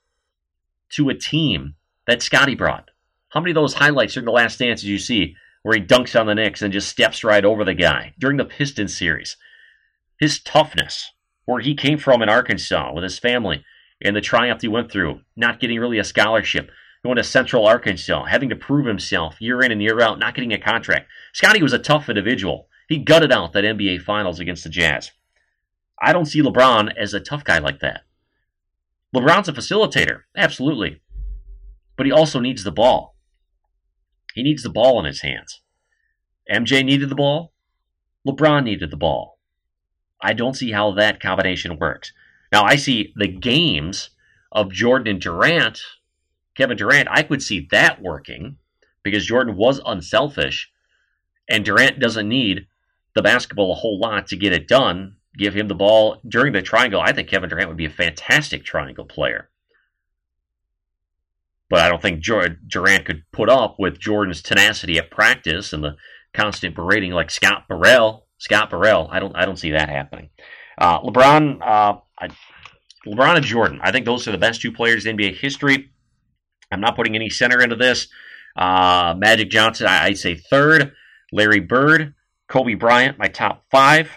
to 0.91 1.11
a 1.11 1.15
team 1.15 1.75
that 2.07 2.23
Scotty 2.23 2.55
brought. 2.55 2.91
How 3.29 3.41
many 3.41 3.51
of 3.51 3.57
those 3.57 3.75
highlights 3.75 4.15
during 4.15 4.25
the 4.25 4.33
last 4.33 4.59
dance 4.59 4.81
did 4.81 4.89
you 4.89 4.99
see 4.99 5.37
where 5.63 5.77
he 5.77 5.85
dunks 5.85 6.19
on 6.19 6.27
the 6.27 6.35
Knicks 6.35 6.63
and 6.63 6.73
just 6.73 6.89
steps 6.89 7.23
right 7.23 7.45
over 7.45 7.65
the 7.65 7.75
guy 7.75 8.15
during 8.19 8.39
the 8.39 8.45
Pistons 8.45 8.97
series? 8.97 9.37
His 10.19 10.41
toughness 10.41 11.13
where 11.45 11.61
he 11.61 11.75
came 11.75 11.99
from 11.99 12.23
in 12.23 12.29
Arkansas 12.29 12.93
with 12.93 13.05
his 13.05 13.19
family 13.19 13.65
and 14.03 14.15
the 14.15 14.21
triumph 14.21 14.63
he 14.63 14.69
went 14.69 14.91
through, 14.91 15.21
not 15.37 15.61
getting 15.61 15.79
really 15.79 15.99
a 15.99 16.05
scholarship, 16.05 16.71
going 17.05 17.17
to 17.17 17.25
Central 17.25 17.67
Arkansas, 17.67 18.25
having 18.25 18.49
to 18.49 18.57
prove 18.57 18.87
himself 18.87 19.41
year 19.41 19.63
in 19.63 19.71
and 19.71 19.83
year 19.83 20.01
out, 20.01 20.19
not 20.19 20.35
getting 20.35 20.53
a 20.53 20.59
contract. 20.59 21.09
Scotty 21.33 21.63
was 21.63 21.73
a 21.73 21.79
tough 21.79 22.09
individual. 22.09 22.69
He 22.89 22.99
gutted 22.99 23.33
out 23.33 23.53
that 23.53 23.65
NBA 23.65 24.03
Finals 24.03 24.41
against 24.41 24.65
the 24.65 24.71
Jazz. 24.71 25.11
I 26.01 26.13
don't 26.13 26.27
see 26.27 26.43
LeBron 26.43 26.95
as 26.97 27.15
a 27.15 27.21
tough 27.21 27.45
guy 27.45 27.59
like 27.59 27.81
that. 27.81 28.03
LeBron's 29.15 29.49
a 29.49 29.53
facilitator, 29.53 30.23
absolutely. 30.37 31.01
But 31.97 32.07
he 32.07 32.13
also 32.13 32.41
needs 32.41 32.65
the 32.65 32.73
ball. 32.73 33.15
He 34.35 34.43
needs 34.43 34.63
the 34.63 34.71
ball 34.71 34.99
in 34.99 35.07
his 35.07 35.21
hands. 35.21 35.61
MJ 36.51 36.85
needed 36.85 37.09
the 37.09 37.15
ball. 37.15 37.53
LeBron 38.27 38.65
needed 38.65 38.91
the 38.91 38.97
ball. 38.97 39.34
I 40.25 40.33
don't 40.33 40.57
see 40.57 40.73
how 40.73 40.93
that 40.93 41.21
combination 41.21 41.79
works. 41.79 42.13
Now, 42.51 42.65
I 42.65 42.77
see 42.77 43.13
the 43.17 43.29
games 43.29 44.11
of 44.51 44.73
Jordan 44.73 45.09
and 45.09 45.21
Durant, 45.21 45.81
Kevin 46.55 46.77
Durant, 46.77 47.09
I 47.11 47.23
could 47.23 47.43
see 47.43 47.69
that 47.71 48.01
working 48.01 48.57
because 49.03 49.27
Jordan 49.27 49.57
was 49.57 49.81
unselfish 49.85 50.71
and 51.49 51.65
Durant 51.65 51.99
doesn't 51.99 52.29
need 52.29 52.67
the 53.15 53.23
basketball 53.23 53.73
a 53.73 53.77
whole 53.77 53.99
lot 53.99 54.29
to 54.29 54.37
get 54.37 54.53
it 54.53 54.67
done. 54.69 55.17
Give 55.37 55.55
him 55.55 55.69
the 55.69 55.75
ball 55.75 56.21
during 56.27 56.53
the 56.53 56.63
triangle. 56.63 57.01
I 57.01 57.13
think 57.13 57.29
Kevin 57.29 57.51
Durant 57.51 57.69
would 57.69 57.77
be 57.77 57.87
a 57.87 57.91
fantastic 57.91 58.65
triangle 58.65 59.05
player. 59.05 59.51
But 61.69 61.81
I 61.81 61.89
don't 61.89 62.01
think 62.01 62.23
Durant 62.23 63.05
could 63.05 63.25
put 63.33 63.49
up 63.49 63.77
with 63.79 63.99
Jordan's 63.99 64.43
tenacity 64.43 64.97
at 64.97 65.11
practice 65.11 65.73
and 65.73 65.83
the 65.83 65.97
constant 66.33 66.75
berating 66.75 67.13
like 67.13 67.31
Scott 67.31 67.65
Burrell 67.69 68.27
Scott 68.39 68.71
Burrell. 68.71 69.09
I 69.11 69.21
don't 69.21 69.37
I 69.37 69.45
don't 69.45 69.59
see 69.59 69.73
that 69.73 69.89
happening. 69.89 70.31
Uh, 70.79 71.01
LeBron, 71.01 71.61
uh, 71.63 71.99
I, 72.19 72.29
LeBron 73.07 73.37
and 73.37 73.45
Jordan. 73.45 73.81
I 73.83 73.93
think 73.93 74.07
those 74.07 74.27
are 74.27 74.33
the 74.33 74.39
best 74.39 74.61
two 74.61 74.73
players 74.73 75.07
in 75.07 75.17
NBA 75.17 75.37
history. 75.37 75.91
I'm 76.71 76.81
not 76.81 76.97
putting 76.97 77.15
any 77.15 77.31
center 77.31 77.61
into 77.63 77.77
this. 77.77 78.09
Uh, 78.57 79.15
Magic 79.17 79.51
Johnson, 79.51 79.87
I, 79.87 80.09
would 80.09 80.19
say 80.19 80.35
third. 80.35 80.93
Larry 81.33 81.61
Bird, 81.61 82.15
Kobe 82.49 82.75
Bryant, 82.75 83.19
my 83.19 83.29
top 83.29 83.65
five. 83.71 84.11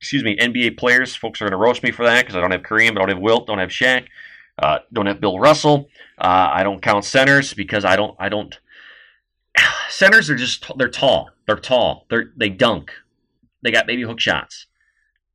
Excuse 0.00 0.22
me, 0.22 0.36
NBA 0.36 0.76
players. 0.78 1.16
Folks 1.16 1.40
are 1.40 1.46
going 1.46 1.52
to 1.52 1.64
roast 1.64 1.82
me 1.82 1.90
for 1.90 2.04
that 2.04 2.22
because 2.22 2.36
I 2.36 2.40
don't 2.40 2.50
have 2.50 2.62
Kareem, 2.62 2.90
I 2.90 2.94
don't 2.94 3.08
have 3.08 3.18
Wilt, 3.18 3.46
don't 3.46 3.58
have 3.58 3.70
Shaq, 3.70 4.06
uh, 4.58 4.80
don't 4.92 5.06
have 5.06 5.20
Bill 5.20 5.38
Russell. 5.38 5.88
Uh, 6.18 6.50
I 6.52 6.62
don't 6.62 6.82
count 6.82 7.04
centers 7.04 7.54
because 7.54 7.84
I 7.84 7.96
don't. 7.96 8.14
I 8.18 8.28
don't. 8.28 8.58
Centers 9.88 10.28
are 10.30 10.36
just 10.36 10.70
they're 10.76 10.88
tall. 10.88 11.30
They're 11.46 11.56
tall. 11.56 12.06
They're 12.10 12.32
they 12.36 12.48
dunk. 12.48 12.92
They 13.62 13.70
got 13.70 13.86
baby 13.86 14.02
hook 14.02 14.20
shots. 14.20 14.66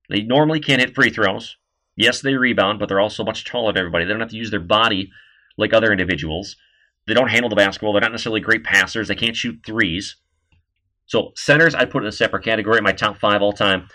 They 0.09 0.21
normally 0.21 0.59
can't 0.59 0.81
hit 0.81 0.95
free 0.95 1.09
throws. 1.09 1.57
Yes, 1.95 2.21
they 2.21 2.35
rebound, 2.35 2.79
but 2.79 2.89
they're 2.89 2.99
also 2.99 3.23
much 3.23 3.45
taller 3.45 3.71
than 3.71 3.79
everybody. 3.79 4.05
They 4.05 4.11
don't 4.11 4.19
have 4.19 4.29
to 4.29 4.37
use 4.37 4.51
their 4.51 4.59
body 4.59 5.11
like 5.57 5.73
other 5.73 5.91
individuals. 5.91 6.55
They 7.05 7.13
don't 7.13 7.29
handle 7.29 7.49
the 7.49 7.55
basketball. 7.55 7.93
They're 7.93 8.01
not 8.01 8.11
necessarily 8.11 8.41
great 8.41 8.63
passers. 8.63 9.07
They 9.07 9.15
can't 9.15 9.35
shoot 9.35 9.59
threes. 9.65 10.15
So 11.05 11.31
centers, 11.35 11.75
I 11.75 11.85
put 11.85 12.03
in 12.03 12.09
a 12.09 12.13
separate 12.13 12.43
category. 12.43 12.81
My 12.81 12.93
top 12.93 13.17
five 13.17 13.41
all 13.41 13.53
time: 13.53 13.87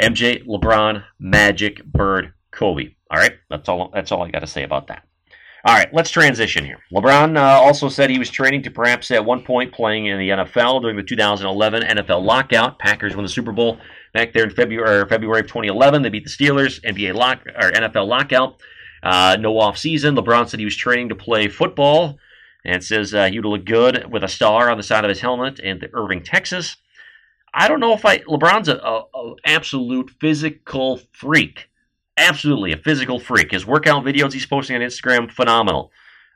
MJ, 0.00 0.44
LeBron, 0.46 1.04
Magic, 1.18 1.84
Bird, 1.84 2.34
Kobe. 2.50 2.94
All 3.10 3.18
right, 3.18 3.34
that's 3.48 3.68
all. 3.68 3.90
That's 3.94 4.10
all 4.10 4.22
I 4.22 4.30
got 4.30 4.40
to 4.40 4.46
say 4.46 4.64
about 4.64 4.88
that. 4.88 5.04
All 5.66 5.74
right, 5.74 5.92
let's 5.92 6.12
transition 6.12 6.64
here. 6.64 6.78
LeBron 6.92 7.36
uh, 7.36 7.60
also 7.60 7.88
said 7.88 8.08
he 8.08 8.20
was 8.20 8.30
training 8.30 8.62
to 8.62 8.70
perhaps 8.70 9.10
at 9.10 9.24
one 9.24 9.42
point 9.42 9.72
playing 9.72 10.06
in 10.06 10.16
the 10.16 10.28
NFL 10.28 10.80
during 10.80 10.96
the 10.96 11.02
2011 11.02 11.82
NFL 11.82 12.24
lockout. 12.24 12.78
Packers 12.78 13.16
won 13.16 13.24
the 13.24 13.28
Super 13.28 13.50
Bowl 13.50 13.80
back 14.14 14.32
there 14.32 14.44
in 14.44 14.50
February 14.50 15.04
February 15.08 15.40
of 15.40 15.48
2011. 15.48 16.02
They 16.02 16.08
beat 16.08 16.22
the 16.22 16.30
Steelers. 16.30 16.80
NBA 16.82 17.14
lock 17.14 17.40
or 17.46 17.72
NFL 17.72 18.06
lockout. 18.06 18.60
Uh, 19.02 19.38
no 19.40 19.58
off 19.58 19.76
season. 19.76 20.14
LeBron 20.14 20.48
said 20.48 20.60
he 20.60 20.64
was 20.64 20.76
training 20.76 21.08
to 21.08 21.16
play 21.16 21.48
football 21.48 22.16
and 22.64 22.84
says 22.84 23.12
uh, 23.12 23.26
he 23.26 23.40
would 23.40 23.48
look 23.48 23.64
good 23.64 24.08
with 24.08 24.22
a 24.22 24.28
star 24.28 24.70
on 24.70 24.76
the 24.76 24.84
side 24.84 25.04
of 25.04 25.08
his 25.08 25.18
helmet 25.18 25.58
in 25.58 25.82
Irving, 25.92 26.22
Texas. 26.22 26.76
I 27.52 27.66
don't 27.66 27.80
know 27.80 27.92
if 27.92 28.04
I 28.04 28.18
LeBron's 28.18 28.68
a, 28.68 28.76
a, 28.76 29.02
a 29.12 29.34
absolute 29.44 30.12
physical 30.20 31.00
freak 31.10 31.68
absolutely 32.16 32.72
a 32.72 32.76
physical 32.76 33.18
freak. 33.18 33.52
His 33.52 33.66
workout 33.66 34.04
videos 34.04 34.32
he's 34.32 34.46
posting 34.46 34.76
on 34.76 34.82
Instagram, 34.82 35.30
phenomenal. 35.30 35.90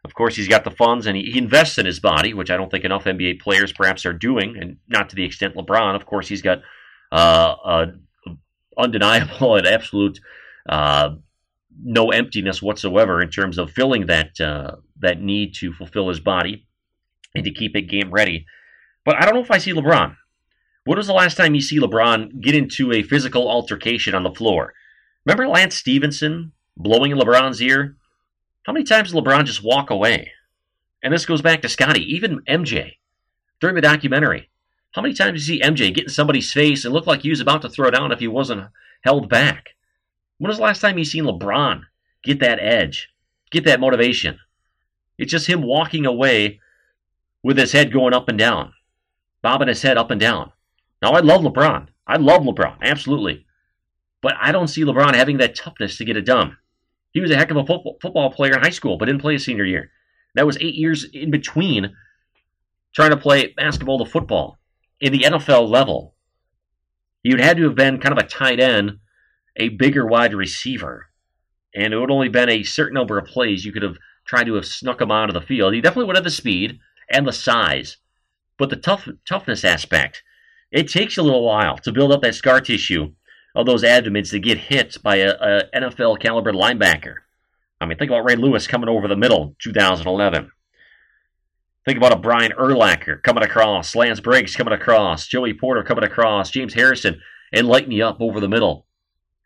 Of 0.05 0.15
course, 0.15 0.35
he's 0.35 0.49
got 0.49 0.65
the 0.65 0.71
funds 0.71 1.07
and 1.07 1.17
he, 1.17 1.37
invests 1.37 1.79
in 1.79 1.85
his 1.85 2.01
body, 2.01 2.33
which 2.33 2.51
I 2.51 2.57
don't 2.57 2.71
think 2.71 2.85
enough 2.85 3.05
NBA 3.05 3.41
players 3.41 3.73
perhaps 3.73 4.07
are 4.07 4.15
doing, 4.15 4.57
and 4.59 4.79
not 4.89 5.11
to 5.11 5.17
the 5.17 5.25
extent 5.25 5.55
LeBron. 5.57 5.95
Of 5.95 6.07
course, 6.07 6.27
he's 6.27 6.43
got 6.43 6.63
uh, 7.13 7.87
undeniable 8.79 9.57
and 9.57 9.67
absolute 9.67 10.21
uh, 10.69 11.11
no 11.83 12.11
emptiness 12.11 12.63
whatsoever 12.63 13.23
in 13.23 13.31
terms 13.31 13.59
of 13.59 13.71
filling 13.71 14.07
that 14.07 14.41
uh, 14.41 14.77
that 15.01 15.21
need 15.21 15.55
to 15.57 15.73
fulfill 15.73 16.09
his 16.09 16.21
body 16.21 16.67
and 17.35 17.45
to 17.45 17.51
keep 17.51 17.77
it 17.77 17.83
game 17.83 18.11
ready. 18.11 18.47
But 19.05 19.17
I 19.17 19.25
don't 19.25 19.35
know 19.35 19.43
if 19.43 19.51
I 19.51 19.59
see 19.59 19.73
LeBron. 19.73 20.17
When 20.85 20.97
was 20.97 21.07
the 21.07 21.13
last 21.13 21.37
time 21.37 21.55
you 21.55 21.61
see 21.61 21.79
LeBron 21.79 22.41
get 22.41 22.55
into 22.55 22.93
a 22.93 23.03
physical 23.03 23.51
altercation 23.51 24.15
on 24.15 24.23
the 24.23 24.31
floor? 24.31 24.73
Remember 25.25 25.49
Lance 25.49 25.75
Stephenson 25.75 26.53
blowing 26.77 27.13
in 27.13 27.19
LeBron's 27.19 27.61
ear? 27.61 27.97
How 28.65 28.73
many 28.73 28.85
times 28.85 29.13
did 29.13 29.23
LeBron 29.23 29.45
just 29.45 29.63
walk 29.63 29.91
away? 29.91 30.33
And 31.03 31.13
this 31.13 31.27
goes 31.27 31.43
back 31.43 31.63
to 31.63 31.69
Scotty, 31.69 32.03
even 32.15 32.41
MJ 32.49 32.97
during 33.61 33.75
the 33.77 33.83
documentary. 33.83 34.49
How 34.93 35.03
many 35.03 35.15
times 35.15 35.49
you 35.49 35.57
see 35.57 35.63
MJ 35.63 35.95
get 35.95 36.05
in 36.05 36.11
somebody's 36.11 36.53
face 36.53 36.85
and 36.85 36.93
look 36.93 37.07
like 37.07 37.23
he 37.23 37.31
was 37.31 37.41
about 37.41 37.63
to 37.63 37.69
throw 37.69 37.91
down 37.91 38.13
if 38.13 38.19
he 38.19 38.29
wasn't 38.29 38.69
held 39.03 39.29
back? 39.29 39.71
When 40.39 40.49
was 40.49 40.57
the 40.57 40.65
last 40.65 40.81
time 40.81 40.99
you 40.99 41.05
seen 41.05 41.25
LeBron 41.25 41.83
get 42.25 42.41
that 42.41 42.59
edge, 42.59 43.09
get 43.51 43.65
that 43.65 43.81
motivation? 43.81 44.39
It's 45.19 45.31
just 45.31 45.47
him 45.47 45.63
walking 45.63 46.07
away 46.07 46.61
with 47.43 47.59
his 47.59 47.73
head 47.73 47.93
going 47.93 48.15
up 48.15 48.29
and 48.29 48.39
down, 48.39 48.73
bobbing 49.43 49.69
his 49.69 49.83
head 49.83 49.99
up 49.99 50.11
and 50.11 50.21
down. 50.21 50.53
Now, 51.03 51.13
I 51.13 51.21
love 51.21 51.43
LeBron. 51.43 51.89
I 52.07 52.17
love 52.17 52.43
LeBron, 52.43 52.79
absolutely. 52.83 53.47
But 54.23 54.35
I 54.41 54.53
don't 54.53 54.69
see 54.69 54.85
LeBron 54.85 55.15
having 55.15 55.39
that 55.39 55.55
toughness 55.55 55.97
to 55.97 56.05
get 56.05 56.17
it 56.17 56.27
done. 56.27 56.57
He 57.13 57.21
was 57.21 57.31
a 57.31 57.37
heck 57.37 57.51
of 57.51 57.57
a 57.57 57.65
football 57.65 58.31
player 58.31 58.55
in 58.55 58.63
high 58.63 58.71
school, 58.71 58.97
but 58.97 59.07
didn't 59.07 59.21
play 59.21 59.33
his 59.33 59.45
senior 59.45 59.65
year. 59.65 59.91
That 60.35 60.47
was 60.47 60.59
eight 60.61 60.75
years 60.75 61.05
in 61.13 61.31
between 61.31 61.95
trying 62.95 63.11
to 63.11 63.17
play 63.17 63.53
basketball 63.57 64.05
to 64.05 64.11
football 64.11 64.59
in 65.01 65.13
the 65.13 65.23
NFL 65.23 65.69
level. 65.69 66.15
You'd 67.23 67.41
had 67.41 67.57
to 67.57 67.65
have 67.65 67.75
been 67.75 67.99
kind 67.99 68.17
of 68.17 68.25
a 68.25 68.29
tight 68.29 68.61
end, 68.61 68.99
a 69.57 69.71
bigger 69.71 70.07
wide 70.07 70.35
receiver, 70.35 71.11
and 71.75 71.93
it 71.93 71.99
would 71.99 72.11
only 72.11 72.29
been 72.29 72.49
a 72.49 72.63
certain 72.63 72.95
number 72.95 73.19
of 73.19 73.27
plays 73.27 73.65
you 73.65 73.73
could 73.73 73.83
have 73.83 73.97
tried 74.27 74.45
to 74.45 74.55
have 74.55 74.67
snuck 74.67 75.01
him 75.01 75.11
out 75.11 75.29
of 75.29 75.35
the 75.35 75.41
field. 75.41 75.75
He 75.75 75.81
definitely 75.81 76.07
would 76.07 76.17
have 76.17 76.25
the 76.25 76.31
speed 76.31 76.79
and 77.11 77.27
the 77.27 77.33
size, 77.33 77.97
but 78.59 78.71
the 78.71 78.77
tough 78.77 79.09
toughness 79.29 79.65
aspect, 79.65 80.23
it 80.71 80.89
takes 80.89 81.19
a 81.19 81.23
little 81.23 81.45
while 81.45 81.77
to 81.79 81.93
build 81.93 82.13
up 82.13 82.23
that 82.23 82.37
scar 82.37 82.61
tissue 82.61 83.13
of 83.55 83.67
those 83.67 83.85
abdomens 83.85 84.31
to 84.31 84.39
get 84.39 84.59
hit 84.59 84.97
by 85.03 85.17
a, 85.17 85.65
NFL 85.75 86.21
caliber 86.21 86.53
linebacker. 86.53 87.17
I 87.81 87.87
mean, 87.87 87.99
think 87.99 88.11
about 88.11 88.25
Ray 88.25 88.37
Lewis 88.37 88.67
coming 88.67 88.89
over 88.89 89.09
the 89.09 89.17
middle, 89.17 89.57
2011. 89.61 90.51
Think 91.87 91.97
about 91.97 92.13
a 92.13 92.17
Brian 92.17 92.53
Urlacher 92.53 93.23
coming 93.23 93.43
across, 93.43 93.97
Lance 93.97 94.21
Briggs 94.21 94.55
coming 94.55 94.75
across, 94.75 95.27
Joey 95.27 95.55
Porter 95.55 95.83
coming 95.83 96.05
across, 96.05 96.51
James 96.51 96.75
Harrison, 96.75 97.21
and 97.53 97.67
lighting 97.67 97.93
you 97.93 98.05
up 98.05 98.21
over 98.21 98.39
the 98.39 98.49
middle. 98.49 98.87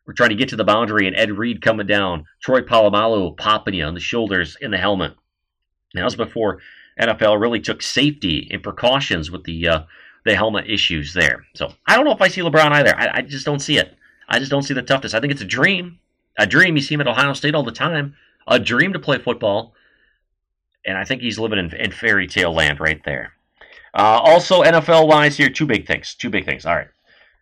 We're 0.07 0.15
trying 0.15 0.31
to 0.31 0.37
get 0.37 0.51
to 0.51 0.57
the 0.57 0.65
boundary, 0.65 1.07
and 1.07 1.17
Ed 1.17 1.31
Reed 1.31 1.63
coming 1.63 1.87
down, 1.87 2.27
Troy 2.43 2.61
Polamalu 2.61 3.37
popping 3.39 3.75
you 3.75 3.85
on 3.85 3.95
the 3.95 4.01
shoulders 4.01 4.57
in 4.61 4.71
the 4.71 4.79
helmet. 4.79 5.15
Now, 5.95 6.05
was 6.05 6.17
before 6.17 6.61
NFL 7.01 7.41
really 7.41 7.61
took 7.61 7.83
safety 7.83 8.49
and 8.51 8.63
precautions 8.63 9.31
with 9.31 9.45
the 9.45 9.69
uh, 9.69 9.81
the 10.25 10.35
helmet 10.35 10.69
issues 10.69 11.13
there. 11.13 11.47
So 11.55 11.73
I 11.87 11.97
don't 11.97 12.05
know 12.05 12.13
if 12.13 12.23
I 12.23 12.29
see 12.29 12.41
LeBron 12.41 12.73
either. 12.73 12.97
I, 12.97 13.19
I 13.19 13.21
just 13.23 13.45
don't 13.45 13.61
see 13.61 13.79
it. 13.79 13.97
I 14.29 14.39
just 14.39 14.51
don't 14.51 14.63
see 14.63 14.75
the 14.75 14.83
toughness. 14.83 15.15
I 15.15 15.21
think 15.21 15.33
it's 15.33 15.43
a 15.43 15.47
dream. 15.47 15.99
A 16.39 16.47
dream. 16.47 16.77
You 16.77 16.83
see 16.83 16.95
him 16.95 17.01
at 17.01 17.09
Ohio 17.09 17.33
State 17.35 17.55
all 17.55 17.63
the 17.63 17.73
time. 17.73 18.15
A 18.47 18.59
dream 18.59 18.93
to 18.93 18.99
play 18.99 19.19
football. 19.19 19.75
And 20.87 20.99
I 20.99 21.05
think 21.05 21.23
he's 21.23 21.39
living 21.39 21.59
in, 21.59 21.75
in 21.75 21.93
fairy 21.93 22.27
tale 22.27 22.53
land 22.53 22.81
right 22.81 23.01
there. 23.05 23.33
Uh, 23.95 24.21
also, 24.23 24.63
NFL 24.63 25.07
wise, 25.07 25.37
here, 25.37 25.49
two 25.49 25.67
big 25.67 25.87
things. 25.87 26.15
Two 26.15 26.31
big 26.31 26.45
things. 26.45 26.67
All 26.67 26.75
right. 26.75 26.89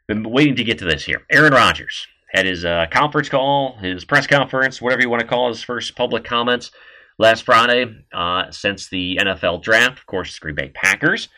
Been 0.07 0.29
waiting 0.31 0.57
to 0.57 0.64
get 0.64 0.79
to 0.79 0.85
this 0.85 1.05
here. 1.05 1.23
Aaron 1.31 1.55
Rodgers 1.55 2.07
had 2.33 2.47
his 2.47 2.64
uh, 2.64 2.87
conference 2.90 3.29
call, 3.29 3.77
his 3.79 4.05
press 4.05 4.27
conference, 4.27 4.83
whatever 4.83 5.03
you 5.03 5.09
want 5.09 5.21
to 5.21 5.27
call 5.27 5.49
his 5.49 5.62
first 5.62 5.97
public 5.97 6.25
comments 6.25 6.71
last 7.18 7.45
Friday 7.45 7.87
uh, 8.12 8.51
since 8.51 8.88
the 8.88 9.18
NFL 9.21 9.62
draft. 9.62 9.99
Of 9.99 10.07
course, 10.07 10.38
Green 10.38 10.55
Bay 10.55 10.71
Packers. 10.75 11.29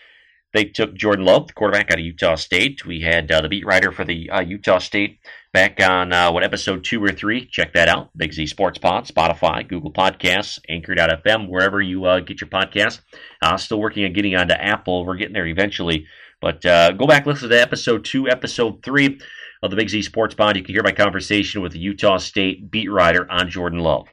They 0.54 0.66
took 0.66 0.94
Jordan 0.94 1.24
Love, 1.24 1.48
the 1.48 1.52
quarterback 1.52 1.90
out 1.90 1.98
of 1.98 2.04
Utah 2.04 2.36
State. 2.36 2.86
We 2.86 3.00
had 3.00 3.30
uh, 3.30 3.40
the 3.40 3.48
beat 3.48 3.66
writer 3.66 3.90
for 3.90 4.04
the 4.04 4.30
uh, 4.30 4.40
Utah 4.40 4.78
State 4.78 5.18
back 5.52 5.82
on 5.82 6.12
uh, 6.12 6.30
what 6.30 6.44
episode 6.44 6.84
two 6.84 7.02
or 7.02 7.10
three. 7.10 7.44
Check 7.44 7.74
that 7.74 7.88
out. 7.88 8.16
Big 8.16 8.32
Z 8.32 8.46
Sports 8.46 8.78
Pod, 8.78 9.04
Spotify, 9.08 9.66
Google 9.66 9.92
Podcasts, 9.92 10.60
Anchor.fm, 10.68 11.48
wherever 11.48 11.82
you 11.82 12.04
uh, 12.04 12.20
get 12.20 12.40
your 12.40 12.48
podcasts. 12.48 13.00
Uh, 13.42 13.56
still 13.56 13.80
working 13.80 14.04
on 14.04 14.12
getting 14.12 14.36
onto 14.36 14.54
Apple. 14.54 15.04
We're 15.04 15.16
getting 15.16 15.34
there 15.34 15.48
eventually. 15.48 16.06
But 16.40 16.64
uh, 16.64 16.92
go 16.92 17.08
back, 17.08 17.26
listen 17.26 17.48
to 17.48 17.60
episode 17.60 18.04
two, 18.04 18.28
episode 18.28 18.84
three 18.84 19.18
of 19.60 19.72
the 19.72 19.76
Big 19.76 19.88
Z 19.88 20.02
Sports 20.02 20.36
Pod. 20.36 20.56
You 20.56 20.62
can 20.62 20.72
hear 20.76 20.84
my 20.84 20.92
conversation 20.92 21.62
with 21.62 21.72
the 21.72 21.80
Utah 21.80 22.18
State 22.18 22.70
beat 22.70 22.92
writer 22.92 23.28
on 23.28 23.50
Jordan 23.50 23.80
Love. 23.80 24.06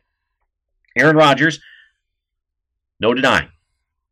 Aaron 0.98 1.16
Rodgers, 1.16 1.60
no 3.00 3.14
denying 3.14 3.50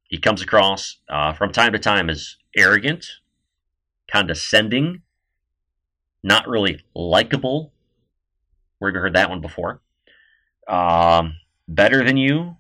he 0.10 0.17
comes 0.17 0.41
across 0.41 0.98
uh, 1.08 1.34
from 1.34 1.52
time 1.52 1.72
to 1.72 1.80
time 1.80 2.10
as 2.10 2.36
arrogant, 2.58 3.06
condescending, 4.12 5.04
not 6.24 6.48
really 6.48 6.82
likable. 6.95 7.72
Where 8.80 8.89
have 8.89 8.95
you 8.95 9.02
heard 9.02 9.15
that 9.15 9.30
one 9.30 9.39
before? 9.39 9.82
Um, 10.67 11.36
better 11.67 12.04
than 12.04 12.17
you. 12.17 12.58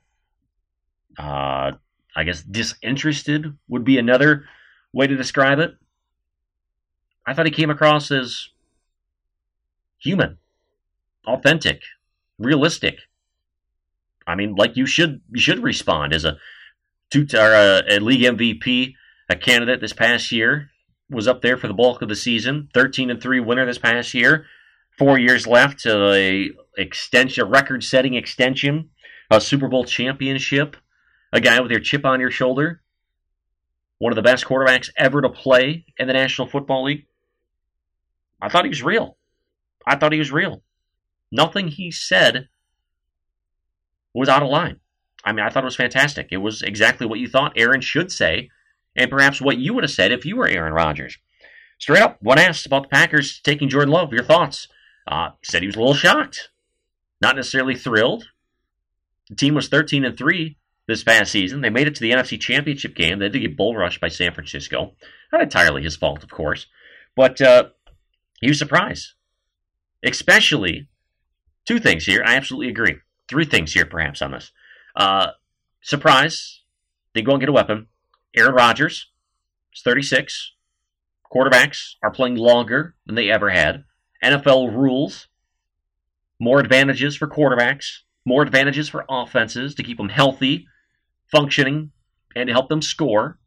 Uh, 1.17 1.71
I 2.15 2.23
guess 2.23 2.43
disinterested 2.43 3.57
would 3.67 3.83
be 3.83 3.97
another 3.97 4.45
way 4.93 5.07
to 5.07 5.15
describe 5.15 5.57
it. 5.57 5.75
I 7.25 7.33
thought 7.33 7.47
he 7.47 7.51
came 7.51 7.71
across 7.71 8.11
as 8.11 8.49
human, 9.97 10.37
authentic, 11.25 11.81
realistic. 12.37 12.99
I 14.27 14.35
mean, 14.35 14.53
like 14.53 14.77
you 14.77 14.85
should 14.85 15.21
you 15.31 15.41
should 15.41 15.63
respond 15.63 16.13
as 16.13 16.25
a 16.25 16.37
two 17.09 17.25
or 17.33 17.53
a, 17.53 17.83
a 17.89 17.99
league 17.99 18.21
MVP, 18.21 18.93
a 19.29 19.35
candidate 19.35 19.81
this 19.81 19.93
past 19.93 20.31
year, 20.31 20.69
was 21.09 21.27
up 21.27 21.41
there 21.41 21.57
for 21.57 21.67
the 21.67 21.73
bulk 21.73 22.01
of 22.01 22.09
the 22.09 22.15
season. 22.15 22.69
Thirteen 22.73 23.09
and 23.09 23.21
three 23.21 23.39
winner 23.39 23.65
this 23.65 23.77
past 23.77 24.13
year. 24.13 24.45
Four 24.97 25.17
years 25.17 25.47
left 25.47 25.79
to 25.81 26.11
a 26.11 26.51
extension, 26.77 27.49
record-setting 27.49 28.15
extension, 28.15 28.89
a 29.31 29.39
Super 29.39 29.67
Bowl 29.67 29.85
championship. 29.85 30.75
A 31.31 31.39
guy 31.39 31.59
with 31.61 31.71
your 31.71 31.79
chip 31.79 32.05
on 32.05 32.19
your 32.19 32.31
shoulder. 32.31 32.81
One 33.99 34.11
of 34.11 34.15
the 34.15 34.21
best 34.21 34.45
quarterbacks 34.45 34.89
ever 34.97 35.21
to 35.21 35.29
play 35.29 35.85
in 35.97 36.07
the 36.07 36.13
National 36.13 36.47
Football 36.47 36.85
League. 36.85 37.05
I 38.41 38.49
thought 38.49 38.65
he 38.65 38.69
was 38.69 38.81
real. 38.81 39.17
I 39.85 39.95
thought 39.95 40.13
he 40.13 40.19
was 40.19 40.31
real. 40.31 40.63
Nothing 41.31 41.67
he 41.67 41.91
said 41.91 42.49
was 44.13 44.29
out 44.29 44.41
of 44.41 44.49
line. 44.49 44.79
I 45.23 45.31
mean, 45.31 45.45
I 45.45 45.49
thought 45.49 45.63
it 45.63 45.65
was 45.65 45.75
fantastic. 45.75 46.29
It 46.31 46.37
was 46.37 46.61
exactly 46.61 47.05
what 47.05 47.19
you 47.19 47.27
thought 47.27 47.53
Aaron 47.55 47.81
should 47.81 48.11
say, 48.11 48.49
and 48.95 49.11
perhaps 49.11 49.41
what 49.41 49.57
you 49.57 49.73
would 49.73 49.83
have 49.83 49.91
said 49.91 50.11
if 50.11 50.25
you 50.25 50.37
were 50.37 50.47
Aaron 50.47 50.73
Rodgers. 50.73 51.17
Straight 51.77 52.01
up, 52.01 52.17
when 52.21 52.37
asked 52.37 52.65
about 52.65 52.83
the 52.83 52.89
Packers 52.89 53.39
taking 53.41 53.69
Jordan 53.69 53.91
Love, 53.93 54.13
your 54.13 54.23
thoughts? 54.23 54.67
Uh, 55.07 55.29
said 55.43 55.61
he 55.61 55.67
was 55.67 55.75
a 55.75 55.79
little 55.79 55.95
shocked, 55.95 56.49
not 57.21 57.35
necessarily 57.35 57.75
thrilled. 57.75 58.25
The 59.29 59.35
team 59.35 59.55
was 59.55 59.67
13 59.67 60.05
and 60.05 60.17
three 60.17 60.57
this 60.87 61.03
past 61.03 61.31
season. 61.31 61.61
They 61.61 61.69
made 61.69 61.87
it 61.87 61.95
to 61.95 62.01
the 62.01 62.11
NFC 62.11 62.39
Championship 62.39 62.95
game. 62.95 63.19
They 63.19 63.29
did 63.29 63.39
get 63.39 63.57
bull 63.57 63.75
rushed 63.75 64.01
by 64.01 64.09
San 64.09 64.33
Francisco. 64.33 64.93
Not 65.31 65.41
entirely 65.41 65.83
his 65.83 65.95
fault, 65.95 66.23
of 66.23 66.29
course, 66.29 66.67
but 67.15 67.39
uh, 67.41 67.69
he 68.41 68.49
was 68.49 68.59
surprised. 68.59 69.13
Especially 70.03 70.87
two 71.65 71.79
things 71.79 72.05
here. 72.05 72.23
I 72.25 72.35
absolutely 72.35 72.69
agree. 72.69 72.97
Three 73.27 73.45
things 73.45 73.73
here, 73.73 73.85
perhaps, 73.85 74.21
on 74.21 74.31
this. 74.31 74.51
Uh, 74.99 75.31
surprise, 75.81 76.61
they 77.15 77.21
go 77.21 77.31
and 77.31 77.39
get 77.39 77.47
a 77.47 77.53
weapon. 77.53 77.87
Aaron 78.35 78.53
Rodgers 78.53 79.07
is 79.73 79.81
36. 79.81 80.55
Quarterbacks 81.33 81.93
are 82.03 82.11
playing 82.11 82.35
longer 82.35 82.95
than 83.05 83.15
they 83.15 83.29
ever 83.29 83.49
had. 83.49 83.85
NFL 84.21 84.75
rules, 84.75 85.29
more 86.37 86.59
advantages 86.59 87.15
for 87.15 87.27
quarterbacks, 87.27 87.99
more 88.25 88.41
advantages 88.41 88.89
for 88.89 89.05
offenses 89.09 89.73
to 89.75 89.83
keep 89.83 89.97
them 89.97 90.09
healthy, 90.09 90.67
functioning, 91.31 91.91
and 92.35 92.47
to 92.47 92.53
help 92.53 92.67
them 92.67 92.81
score 92.81 93.39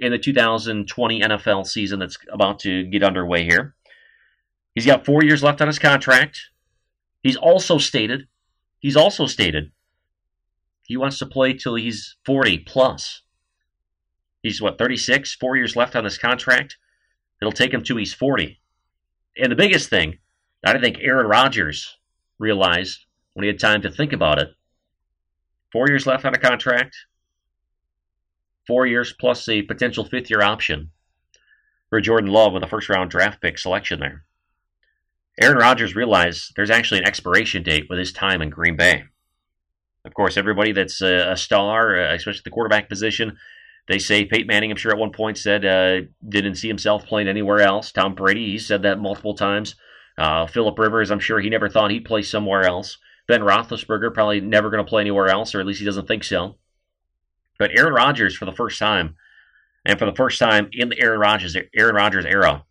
in 0.00 0.10
the 0.10 0.18
2020 0.18 1.20
NFL 1.20 1.66
season 1.66 2.00
that's 2.00 2.18
about 2.32 2.58
to 2.60 2.84
get 2.84 3.04
underway 3.04 3.44
here. 3.44 3.76
He's 4.74 4.86
got 4.86 5.04
four 5.04 5.22
years 5.22 5.42
left 5.42 5.60
on 5.60 5.68
his 5.68 5.78
contract. 5.78 6.40
He's 7.22 7.36
also 7.36 7.78
stated, 7.78 8.26
he's 8.80 8.96
also 8.96 9.26
stated 9.26 9.70
he 10.90 10.96
wants 10.96 11.20
to 11.20 11.26
play 11.26 11.52
till 11.52 11.76
he's 11.76 12.16
40 12.26 12.58
plus. 12.66 13.22
He's 14.42 14.60
what, 14.60 14.76
36, 14.76 15.36
four 15.36 15.56
years 15.56 15.76
left 15.76 15.94
on 15.94 16.02
this 16.02 16.18
contract? 16.18 16.78
It'll 17.40 17.52
take 17.52 17.72
him 17.72 17.84
to 17.84 17.96
he's 17.96 18.12
40. 18.12 18.60
And 19.36 19.52
the 19.52 19.56
biggest 19.56 19.88
thing, 19.88 20.18
I 20.66 20.76
think 20.80 20.96
Aaron 21.00 21.28
Rodgers 21.28 21.96
realized 22.40 23.06
when 23.34 23.44
he 23.44 23.46
had 23.46 23.60
time 23.60 23.82
to 23.82 23.90
think 23.90 24.12
about 24.12 24.40
it. 24.40 24.48
Four 25.70 25.86
years 25.86 26.08
left 26.08 26.24
on 26.24 26.34
a 26.34 26.38
contract, 26.38 26.96
four 28.66 28.84
years 28.84 29.12
plus 29.12 29.48
a 29.48 29.62
potential 29.62 30.04
fifth 30.04 30.28
year 30.28 30.42
option 30.42 30.90
for 31.88 32.00
Jordan 32.00 32.32
Love 32.32 32.52
with 32.52 32.64
a 32.64 32.68
first 32.68 32.88
round 32.88 33.12
draft 33.12 33.40
pick 33.40 33.58
selection 33.58 34.00
there. 34.00 34.24
Aaron 35.40 35.58
Rodgers 35.58 35.94
realized 35.94 36.54
there's 36.56 36.68
actually 36.68 36.98
an 36.98 37.06
expiration 37.06 37.62
date 37.62 37.86
with 37.88 38.00
his 38.00 38.12
time 38.12 38.42
in 38.42 38.50
Green 38.50 38.74
Bay. 38.74 39.04
Of 40.04 40.14
course, 40.14 40.36
everybody 40.36 40.72
that's 40.72 41.02
a, 41.02 41.32
a 41.32 41.36
star, 41.36 41.98
uh, 42.00 42.14
especially 42.14 42.42
the 42.44 42.50
quarterback 42.50 42.88
position, 42.88 43.36
they 43.88 43.98
say 43.98 44.24
Peyton 44.24 44.46
Manning, 44.46 44.70
I'm 44.70 44.76
sure 44.76 44.92
at 44.92 44.98
one 44.98 45.12
point 45.12 45.36
said 45.36 45.64
uh, 45.64 46.06
didn't 46.28 46.54
see 46.56 46.68
himself 46.68 47.06
playing 47.06 47.28
anywhere 47.28 47.60
else. 47.60 47.92
Tom 47.92 48.14
Brady, 48.14 48.52
he 48.52 48.58
said 48.58 48.82
that 48.82 49.00
multiple 49.00 49.34
times 49.34 49.74
Uh, 50.18 50.46
Philip 50.46 50.78
Rivers, 50.78 51.10
I'm 51.10 51.20
sure 51.20 51.40
he 51.40 51.48
never 51.48 51.68
thought 51.68 51.90
he'd 51.90 52.04
play 52.04 52.22
somewhere 52.22 52.64
else. 52.64 52.98
Ben 53.26 53.40
Roethlisberger 53.40 54.12
probably 54.12 54.40
never 54.40 54.68
going 54.68 54.84
to 54.84 54.88
play 54.88 55.00
anywhere 55.00 55.28
else, 55.28 55.54
or 55.54 55.60
at 55.60 55.66
least 55.66 55.80
he 55.80 55.86
doesn't 55.86 56.06
think 56.06 56.24
so. 56.24 56.56
But 57.58 57.70
Aaron 57.78 57.94
Rodgers, 57.94 58.36
for 58.36 58.44
the 58.44 58.52
first 58.52 58.78
time, 58.78 59.16
and 59.84 59.98
for 59.98 60.04
the 60.04 60.14
first 60.14 60.38
time 60.38 60.68
in 60.72 60.90
the 60.90 61.00
Aaron 61.00 61.20
Rodgers 61.20 61.56
Aaron 61.74 61.94
Rodgers 61.94 62.26
era, 62.26 62.64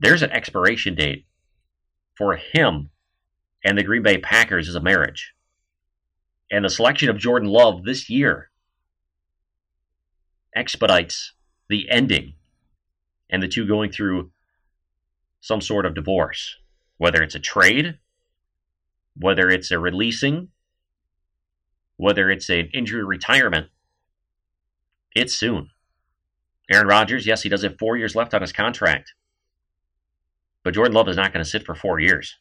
there's 0.00 0.22
an 0.22 0.30
expiration 0.30 0.94
date 0.94 1.26
for 2.16 2.36
him 2.36 2.90
and 3.64 3.78
the 3.78 3.82
Green 3.82 4.02
Bay 4.02 4.18
Packers 4.18 4.68
as 4.68 4.74
a 4.74 4.80
marriage. 4.80 5.32
And 6.50 6.64
the 6.64 6.70
selection 6.70 7.10
of 7.10 7.18
Jordan 7.18 7.48
Love 7.48 7.84
this 7.84 8.08
year 8.08 8.50
expedites 10.54 11.34
the 11.68 11.88
ending 11.90 12.34
and 13.30 13.42
the 13.42 13.48
two 13.48 13.66
going 13.66 13.92
through 13.92 14.30
some 15.40 15.60
sort 15.60 15.86
of 15.86 15.94
divorce, 15.94 16.56
whether 16.96 17.22
it's 17.22 17.34
a 17.34 17.40
trade, 17.40 17.98
whether 19.14 19.48
it's 19.48 19.70
a 19.70 19.78
releasing, 19.78 20.48
whether 21.96 22.30
it's 22.30 22.48
an 22.48 22.70
injury 22.72 23.04
retirement. 23.04 23.68
It's 25.14 25.34
soon. 25.34 25.70
Aaron 26.70 26.86
Rodgers, 26.86 27.26
yes, 27.26 27.42
he 27.42 27.48
does 27.48 27.62
have 27.62 27.78
four 27.78 27.96
years 27.96 28.14
left 28.14 28.34
on 28.34 28.40
his 28.40 28.52
contract. 28.52 29.14
But 30.62 30.74
Jordan 30.74 30.94
Love 30.94 31.08
is 31.08 31.16
not 31.16 31.32
going 31.32 31.44
to 31.44 31.50
sit 31.50 31.64
for 31.64 31.74
four 31.74 31.98
years 31.98 32.36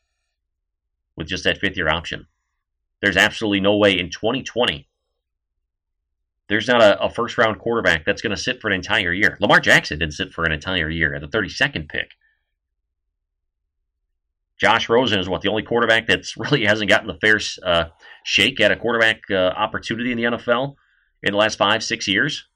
with 1.16 1.28
just 1.28 1.44
that 1.46 1.60
fifth 1.60 1.78
year 1.78 1.90
option. 1.90 2.28
There's 3.02 3.18
absolutely 3.18 3.60
no 3.60 3.78
way 3.78 4.00
in 4.00 4.10
2020 4.10 4.88
there's 6.50 6.68
not 6.68 6.82
a, 6.82 7.02
a 7.04 7.10
first 7.10 7.38
round 7.38 7.60
quarterback 7.60 8.06
that's 8.06 8.22
going 8.22 8.36
to 8.36 8.42
sit 8.42 8.62
for 8.62 8.68
an 8.68 8.74
entire 8.74 9.14
year. 9.14 9.38
Lamar 9.40 9.60
Jackson 9.60 10.00
didn't 10.00 10.14
sit 10.14 10.32
for 10.32 10.46
an 10.46 10.52
entire 10.52 10.90
year 10.90 11.14
at 11.14 11.22
the 11.22 11.28
32nd 11.28 11.90
pick. 11.90 12.12
Josh 14.60 14.90
Rosen 14.90 15.20
is 15.20 15.30
what 15.30 15.42
the 15.42 15.50
only 15.50 15.64
quarterback 15.64 16.08
that's 16.08 16.36
really 16.38 16.66
hasn't 16.66 16.90
gotten 16.90 17.08
the 17.08 17.20
fair 17.20 17.40
uh, 17.64 17.90
shake 18.24 18.60
at 18.60 18.72
a 18.72 18.76
quarterback 18.76 19.22
uh, 19.30 19.36
opportunity 19.36 20.12
in 20.12 20.18
the 20.18 20.24
NFL 20.24 20.76
in 21.22 21.32
the 21.32 21.38
last 21.38 21.58
five, 21.58 21.84
six 21.84 22.08
years. 22.08 22.48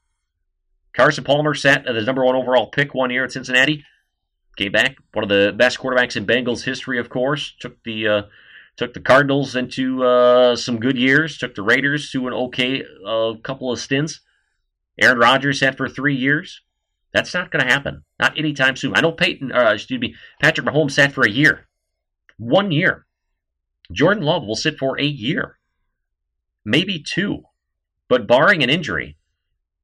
Carson 0.94 1.24
Palmer 1.24 1.54
sat 1.54 1.88
as 1.88 1.96
the 1.96 2.02
number 2.02 2.26
one 2.26 2.36
overall 2.36 2.70
pick 2.70 2.94
one 2.94 3.12
year 3.12 3.24
at 3.24 3.32
Cincinnati. 3.32 3.86
Came 4.58 4.74
back, 4.74 4.98
one 5.14 5.24
of 5.24 5.30
the 5.30 5.54
best 5.56 5.80
quarterbacks 5.80 6.18
in 6.18 6.26
Bengals 6.26 6.64
history, 6.64 7.00
of 7.00 7.10
course. 7.10 7.56
Took 7.60 7.82
the 7.84 8.08
uh, 8.08 8.22
took 8.78 8.94
the 8.94 9.00
Cardinals 9.00 9.56
into 9.56 10.04
uh, 10.04 10.56
some 10.56 10.80
good 10.80 10.98
years. 10.98 11.38
Took 11.38 11.56
the 11.56 11.62
Raiders 11.62 12.10
to 12.12 12.28
an 12.28 12.34
okay 12.34 12.84
uh, 13.06 13.34
couple 13.44 13.72
of 13.72 13.80
stints. 13.80 14.22
Aaron 15.00 15.20
Rodgers 15.20 15.60
sat 15.60 15.78
for 15.78 15.88
three 15.88 16.16
years. 16.16 16.62
That's 17.14 17.34
not 17.34 17.52
going 17.52 17.66
to 17.66 17.72
happen. 17.72 18.04
Not 18.20 18.38
anytime 18.38 18.76
soon. 18.76 18.96
I 18.96 19.02
know 19.02 19.12
Peyton, 19.12 19.52
uh, 19.52 19.72
excuse 19.74 20.00
me, 20.00 20.16
Patrick 20.42 20.66
Mahomes 20.66 20.92
sat 20.92 21.12
for 21.12 21.24
a 21.24 21.30
year, 21.30 21.68
one 22.38 22.72
year. 22.72 23.06
Jordan 23.92 24.24
Love 24.24 24.46
will 24.46 24.56
sit 24.56 24.78
for 24.78 25.00
a 25.00 25.04
year, 25.04 25.60
maybe 26.64 27.04
two, 27.04 27.44
but 28.08 28.28
barring 28.28 28.64
an 28.64 28.70
injury, 28.70 29.18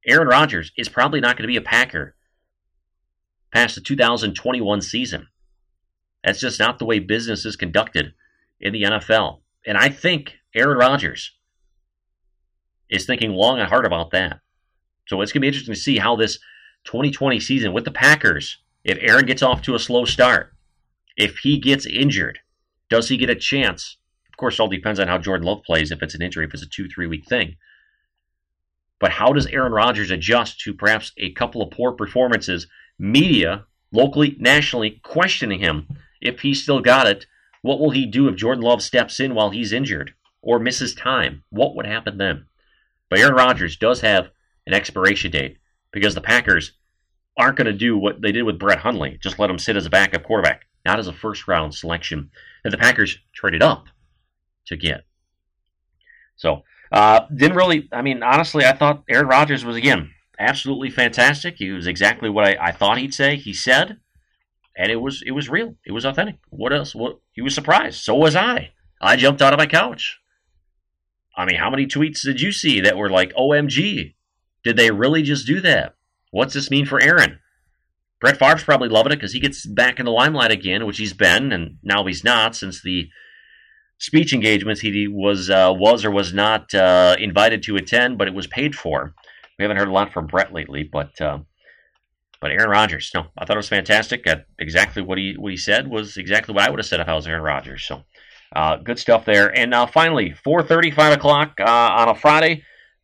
Aaron 0.06 0.30
Rodgers 0.30 0.72
is 0.78 0.88
probably 0.88 1.20
not 1.20 1.36
going 1.36 1.44
to 1.44 1.52
be 1.52 1.58
a 1.58 1.62
Packer 1.62 2.16
past 3.54 3.76
the 3.76 3.82
2021 3.82 4.82
season. 4.82 5.28
That's 6.24 6.40
just 6.40 6.60
not 6.60 6.80
the 6.80 6.86
way 6.86 7.00
business 7.00 7.46
is 7.46 7.58
conducted 7.58 8.14
in 8.60 8.74
the 8.74 8.84
NFL. 8.84 9.42
And 9.66 9.78
I 9.78 9.90
think 9.90 10.36
Aaron 10.56 10.78
Rodgers 10.78 11.32
is 12.90 13.06
thinking 13.06 13.32
long 13.32 13.60
and 13.60 13.68
hard 13.68 13.86
about 13.86 14.12
that. 14.12 14.40
So 15.08 15.22
it's 15.22 15.32
going 15.32 15.42
to 15.42 15.46
be 15.46 15.48
interesting 15.48 15.74
to 15.74 15.80
see 15.80 15.98
how 15.98 16.16
this 16.16 16.40
2020 16.86 17.40
season 17.40 17.74
with 17.74 17.86
the 17.86 17.92
Packers, 17.92 18.58
if 18.84 18.98
Aaron 19.02 19.26
gets 19.26 19.42
off 19.42 19.62
to 19.64 19.76
a 19.76 19.80
slow 19.80 20.06
start, 20.06 20.54
if 21.16 21.40
he 21.40 21.60
gets 21.60 21.86
injured, 21.86 22.40
does 22.90 23.10
he 23.10 23.18
get 23.18 23.30
a 23.30 23.36
chance? 23.36 23.98
Of 24.32 24.38
course, 24.38 24.56
it 24.56 24.60
all 24.62 24.68
depends 24.68 25.00
on 25.00 25.08
how 25.08 25.18
Jordan 25.18 25.48
Love 25.48 25.64
plays, 25.64 25.92
if 25.92 26.02
it's 26.02 26.16
an 26.16 26.22
injury, 26.22 26.46
if 26.46 26.54
it's 26.54 26.64
a 26.64 26.70
two, 26.70 26.88
three 26.88 27.08
week 27.08 27.26
thing. 27.28 27.56
But 29.00 29.12
how 29.12 29.34
does 29.34 29.48
Aaron 29.48 29.74
Rodgers 29.74 30.12
adjust 30.12 30.60
to 30.62 30.74
perhaps 30.74 31.12
a 31.18 31.32
couple 31.34 31.62
of 31.62 31.72
poor 31.72 31.92
performances? 31.92 32.68
Media, 32.98 33.66
locally, 33.92 34.36
nationally, 34.40 35.02
questioning 35.04 35.60
him 35.60 35.88
if 36.22 36.40
he 36.40 36.54
still 36.54 36.82
got 36.82 37.08
it. 37.08 37.26
What 37.68 37.82
will 37.82 37.90
he 37.90 38.06
do 38.06 38.30
if 38.30 38.38
Jordan 38.38 38.64
Love 38.64 38.82
steps 38.82 39.20
in 39.20 39.36
while 39.36 39.50
he's 39.50 39.74
injured 39.74 40.14
or 40.42 40.58
misses 40.58 40.96
time? 40.96 41.44
What 41.50 41.76
would 41.76 41.86
happen 41.86 42.18
then? 42.18 42.46
But 43.10 43.20
Aaron 43.20 43.36
Rodgers 43.36 43.76
does 43.76 44.00
have 44.00 44.30
an 44.66 44.74
expiration 44.74 45.32
date 45.32 45.58
because 45.92 46.16
the 46.16 46.22
Packers 46.22 46.72
aren't 47.38 47.58
going 47.58 47.66
to 47.66 47.74
do 47.74 47.98
what 47.98 48.22
they 48.22 48.32
did 48.32 48.44
with 48.44 48.58
Brett 48.58 48.80
Hundley, 48.80 49.20
just 49.22 49.38
let 49.38 49.50
him 49.50 49.60
sit 49.60 49.76
as 49.76 49.86
a 49.86 49.90
backup 49.90 50.24
quarterback, 50.24 50.62
not 50.86 50.98
as 50.98 51.08
a 51.08 51.14
first 51.14 51.46
round 51.46 51.76
selection 51.76 52.32
that 52.64 52.70
the 52.70 52.78
Packers 52.78 53.18
traded 53.36 53.62
up 53.62 53.88
to 54.68 54.78
get. 54.78 55.04
So 56.38 56.64
uh, 56.90 57.26
didn't 57.36 57.58
really. 57.58 57.90
I 57.92 58.02
mean, 58.02 58.24
honestly, 58.24 58.64
I 58.64 58.78
thought 58.78 59.04
Aaron 59.10 59.28
Rodgers 59.28 59.66
was 59.66 59.76
again 59.76 60.12
absolutely 60.40 60.90
fantastic. 60.90 61.56
He 61.58 61.72
was 61.72 61.86
exactly 61.86 62.30
what 62.30 62.46
I, 62.46 62.68
I 62.68 62.72
thought 62.72 62.98
he'd 62.98 63.14
say. 63.14 63.36
He 63.36 63.54
said, 63.54 63.98
and 64.78 64.92
it 64.92 64.98
was 64.98 65.24
it 65.26 65.32
was 65.32 65.50
real. 65.50 65.76
It 65.86 65.92
was 65.92 66.06
authentic. 66.06 66.38
What 66.50 66.72
else? 66.72 66.94
What 66.94 67.20
he 67.34 67.42
was 67.42 67.56
surprised. 67.56 68.04
So 68.04 68.16
was 68.16 68.36
I. 68.36 68.72
I 69.02 69.16
jumped 69.16 69.42
out 69.42 69.54
of 69.54 69.60
my 69.60 69.66
couch. 69.66 70.20
I 71.36 71.46
mean, 71.46 71.58
how 71.58 71.70
many 71.70 71.86
tweets 71.86 72.22
did 72.22 72.42
you 72.42 72.52
see 72.52 72.82
that 72.82 72.98
were 72.98 73.10
like, 73.10 73.34
"OMG, 73.34 74.16
did 74.64 74.78
they 74.78 74.92
really 74.92 75.24
just 75.24 75.48
do 75.48 75.60
that? 75.62 75.96
What's 76.32 76.54
this 76.54 76.72
mean 76.72 76.86
for 76.86 77.02
Aaron?" 77.02 77.40
Brett 78.20 78.38
Favre's 78.38 78.64
probably 78.64 78.90
loving 78.90 79.12
it 79.12 79.18
because 79.18 79.34
he 79.34 79.40
gets 79.40 79.66
back 79.66 80.00
in 80.00 80.06
the 80.06 80.12
limelight 80.12 80.52
again, 80.52 80.86
which 80.88 80.98
he's 80.98 81.14
been, 81.14 81.52
and 81.52 81.78
now 81.84 82.06
he's 82.06 82.24
not 82.24 82.56
since 82.56 82.82
the 82.82 83.10
speech 84.00 84.34
engagements 84.34 84.82
he 84.82 85.08
was 85.08 85.50
uh, 85.50 85.72
was 85.76 86.06
or 86.06 86.12
was 86.12 86.34
not 86.34 86.74
uh, 86.74 87.16
invited 87.20 87.64
to 87.64 87.76
attend, 87.76 88.18
but 88.18 88.28
it 88.28 88.34
was 88.34 88.48
paid 88.48 88.76
for. 88.76 89.14
We 89.58 89.64
haven't 89.64 89.78
heard 89.78 89.88
a 89.88 89.94
lot 89.94 90.14
from 90.14 90.28
Brett 90.28 90.54
lately, 90.54 90.84
but 90.84 91.20
uh, 91.22 91.40
but 92.40 92.52
Aaron 92.52 92.70
Rodgers, 92.70 93.12
no, 93.14 93.28
I 93.38 93.46
thought 93.46 93.56
it 93.56 93.58
was 93.58 93.70
fantastic. 93.70 94.28
exactly 94.60 95.02
what 95.02 95.18
he 95.18 95.36
what 95.38 95.52
he 95.52 95.58
said 95.58 95.88
was 95.88 96.18
exactly 96.18 96.54
what 96.54 96.64
I 96.64 96.70
would 96.70 96.80
have 96.80 96.86
said 96.86 97.00
if 97.00 97.08
I 97.08 97.16
was 97.16 97.28
Aaron 97.28 97.44
Rodgers. 97.44 97.84
So 97.84 98.04
uh, 98.56 98.78
good 98.78 99.00
stuff 99.00 99.26
there. 99.26 99.56
And 99.56 99.72
now 99.72 99.86
finally, 99.86 100.36
4:30, 100.46 100.94
5 100.94 101.14
o'clock 101.14 101.60
uh, 101.60 101.64
on 101.64 102.10
a 102.10 102.16
Friday. 102.16 102.64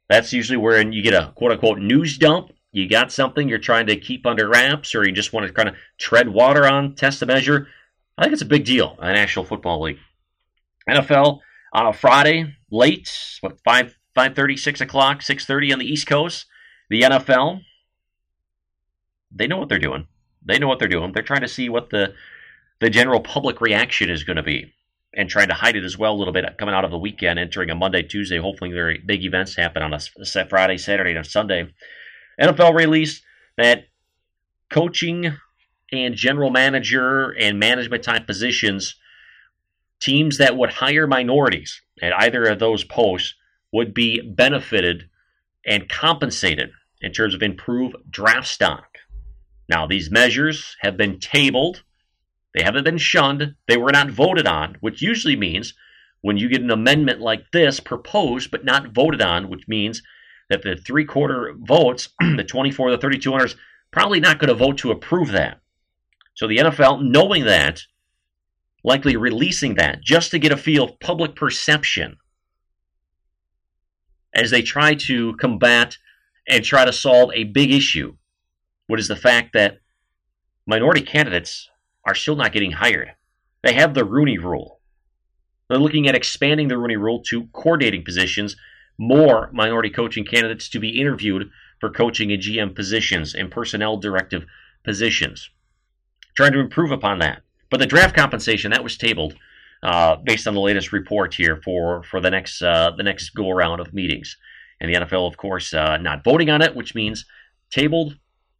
That's 0.09 0.33
usually 0.33 0.57
where 0.57 0.81
you 0.81 1.01
get 1.01 1.13
a 1.13 1.31
quote 1.35 1.51
unquote 1.51 1.79
news 1.79 2.17
dump. 2.17 2.51
You 2.71 2.89
got 2.89 3.11
something 3.11 3.47
you're 3.47 3.59
trying 3.59 3.87
to 3.87 3.95
keep 3.95 4.25
under 4.25 4.47
wraps, 4.47 4.95
or 4.95 5.05
you 5.05 5.11
just 5.11 5.31
want 5.31 5.47
to 5.47 5.53
kind 5.53 5.69
of 5.69 5.75
tread 5.97 6.29
water 6.29 6.67
on, 6.67 6.95
test 6.95 7.19
the 7.19 7.25
measure. 7.25 7.67
I 8.17 8.23
think 8.23 8.33
it's 8.33 8.41
a 8.41 8.45
big 8.45 8.65
deal 8.65 8.97
in 9.01 9.13
National 9.13 9.45
Football 9.45 9.83
League. 9.83 9.99
NFL 10.89 11.39
on 11.71 11.87
a 11.87 11.93
Friday, 11.93 12.55
late, 12.71 13.09
what, 13.41 13.59
5, 13.63 13.97
5.30, 14.15 14.59
6 14.59 14.81
o'clock, 14.81 15.21
6.30 15.21 15.73
on 15.73 15.79
the 15.79 15.85
East 15.85 16.07
Coast. 16.07 16.45
The 16.89 17.01
NFL, 17.01 17.61
they 19.33 19.47
know 19.47 19.57
what 19.57 19.69
they're 19.69 19.79
doing. 19.79 20.07
They 20.45 20.59
know 20.59 20.67
what 20.67 20.79
they're 20.79 20.87
doing. 20.87 21.11
They're 21.13 21.23
trying 21.23 21.41
to 21.41 21.47
see 21.47 21.69
what 21.69 21.89
the, 21.89 22.13
the 22.79 22.89
general 22.89 23.21
public 23.21 23.61
reaction 23.61 24.09
is 24.09 24.23
going 24.23 24.37
to 24.37 24.43
be 24.43 24.73
and 25.15 25.29
trying 25.29 25.47
to 25.47 25.53
hide 25.53 25.75
it 25.75 25.83
as 25.83 25.97
well 25.97 26.13
a 26.13 26.17
little 26.17 26.33
bit 26.33 26.45
coming 26.57 26.75
out 26.75 26.85
of 26.85 26.91
the 26.91 26.97
weekend, 26.97 27.39
entering 27.39 27.69
a 27.69 27.75
Monday, 27.75 28.01
Tuesday. 28.01 28.37
Hopefully, 28.37 28.71
very 28.71 29.01
big 29.05 29.23
events 29.23 29.55
happen 29.55 29.83
on 29.83 29.93
a 29.93 30.45
Friday, 30.45 30.77
Saturday, 30.77 31.15
and 31.15 31.25
Sunday. 31.25 31.67
NFL 32.41 32.73
released 32.73 33.23
that 33.57 33.85
coaching 34.69 35.37
and 35.91 36.15
general 36.15 36.49
manager 36.49 37.29
and 37.29 37.59
management 37.59 38.03
type 38.03 38.25
positions 38.25 38.95
teams 39.99 40.37
that 40.37 40.57
would 40.57 40.69
hire 40.69 41.07
minorities 41.07 41.81
at 42.01 42.11
either 42.21 42.43
of 42.43 42.59
those 42.59 42.83
posts 42.83 43.35
would 43.71 43.93
be 43.93 44.21
benefited 44.21 45.09
and 45.65 45.87
compensated 45.87 46.71
in 47.01 47.11
terms 47.13 47.33
of 47.33 47.41
improved 47.41 47.95
draft 48.09 48.47
stock. 48.47 48.97
Now, 49.69 49.87
these 49.87 50.11
measures 50.11 50.75
have 50.81 50.97
been 50.97 51.19
tabled. 51.19 51.83
They 52.53 52.63
haven't 52.63 52.83
been 52.83 52.97
shunned. 52.97 53.55
They 53.67 53.77
were 53.77 53.91
not 53.91 54.11
voted 54.11 54.47
on, 54.47 54.77
which 54.81 55.01
usually 55.01 55.35
means 55.35 55.73
when 56.21 56.37
you 56.37 56.49
get 56.49 56.61
an 56.61 56.71
amendment 56.71 57.21
like 57.21 57.51
this 57.51 57.79
proposed 57.79 58.51
but 58.51 58.65
not 58.65 58.93
voted 58.93 59.21
on, 59.21 59.49
which 59.49 59.67
means 59.67 60.01
that 60.49 60.61
the 60.61 60.75
three 60.75 61.05
quarter 61.05 61.53
votes, 61.57 62.09
the 62.19 62.43
24, 62.43 62.91
the 62.91 62.97
32 62.97 63.33
owners, 63.33 63.55
probably 63.91 64.19
not 64.19 64.39
going 64.39 64.49
to 64.49 64.53
vote 64.53 64.77
to 64.79 64.91
approve 64.91 65.31
that. 65.31 65.59
So 66.35 66.47
the 66.47 66.57
NFL, 66.57 67.03
knowing 67.03 67.45
that, 67.45 67.81
likely 68.83 69.15
releasing 69.15 69.75
that 69.75 70.01
just 70.01 70.31
to 70.31 70.39
get 70.39 70.51
a 70.51 70.57
feel 70.57 70.83
of 70.85 70.99
public 70.99 71.35
perception 71.35 72.17
as 74.33 74.51
they 74.51 74.61
try 74.61 74.95
to 74.95 75.35
combat 75.35 75.97
and 76.47 76.63
try 76.63 76.83
to 76.83 76.91
solve 76.91 77.31
a 77.33 77.45
big 77.45 77.71
issue, 77.71 78.15
what 78.87 78.99
is 78.99 79.07
the 79.07 79.15
fact 79.15 79.53
that 79.53 79.79
minority 80.65 81.01
candidates 81.01 81.69
are 82.05 82.15
still 82.15 82.35
not 82.35 82.51
getting 82.51 82.71
hired. 82.71 83.13
They 83.63 83.73
have 83.73 83.93
the 83.93 84.05
Rooney 84.05 84.37
Rule. 84.37 84.79
They're 85.69 85.79
looking 85.79 86.07
at 86.07 86.15
expanding 86.15 86.67
the 86.67 86.77
Rooney 86.77 86.97
Rule 86.97 87.21
to 87.29 87.47
coordinating 87.53 88.03
positions, 88.03 88.55
more 88.97 89.49
minority 89.53 89.89
coaching 89.89 90.25
candidates 90.25 90.69
to 90.69 90.79
be 90.79 90.99
interviewed 90.99 91.49
for 91.79 91.89
coaching 91.89 92.31
and 92.31 92.41
GM 92.41 92.75
positions 92.75 93.33
and 93.33 93.49
personnel 93.49 93.97
directive 93.97 94.45
positions. 94.83 95.49
Trying 96.35 96.53
to 96.53 96.59
improve 96.59 96.91
upon 96.91 97.19
that 97.19 97.41
But 97.69 97.79
the 97.79 97.85
draft 97.85 98.15
compensation 98.15 98.71
that 98.71 98.83
was 98.83 98.97
tabled 98.97 99.35
uh, 99.81 100.15
based 100.17 100.47
on 100.47 100.53
the 100.53 100.61
latest 100.61 100.91
report 100.91 101.33
here 101.33 101.61
for 101.63 102.03
for 102.03 102.21
the 102.21 102.31
next 102.31 102.61
uh, 102.61 102.91
the 102.95 103.03
next 103.03 103.31
go 103.31 103.49
around 103.49 103.79
of 103.79 103.93
meetings, 103.93 104.37
and 104.79 104.89
the 104.89 104.99
NFL, 104.99 105.27
of 105.27 105.37
course, 105.37 105.73
uh, 105.73 105.97
not 105.97 106.23
voting 106.23 106.49
on 106.49 106.61
it, 106.61 106.75
which 106.75 106.95
means 106.95 107.25
tabled, 107.69 108.17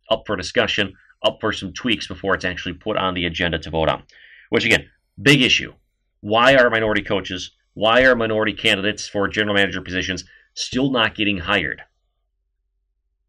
up 0.09 0.23
for 0.25 0.35
discussion, 0.35 0.93
up 1.23 1.37
for 1.39 1.51
some 1.53 1.73
tweaks 1.73 2.07
before 2.07 2.35
it's 2.35 2.45
actually 2.45 2.73
put 2.73 2.97
on 2.97 3.13
the 3.13 3.25
agenda 3.25 3.59
to 3.59 3.69
vote 3.69 3.89
on. 3.89 4.03
Which 4.49 4.65
again, 4.65 4.89
big 5.21 5.41
issue. 5.41 5.73
Why 6.21 6.55
are 6.55 6.69
minority 6.69 7.01
coaches, 7.01 7.51
why 7.73 8.03
are 8.03 8.15
minority 8.15 8.53
candidates 8.53 9.07
for 9.07 9.27
general 9.27 9.55
manager 9.55 9.81
positions 9.81 10.25
still 10.53 10.91
not 10.91 11.15
getting 11.15 11.39
hired? 11.39 11.81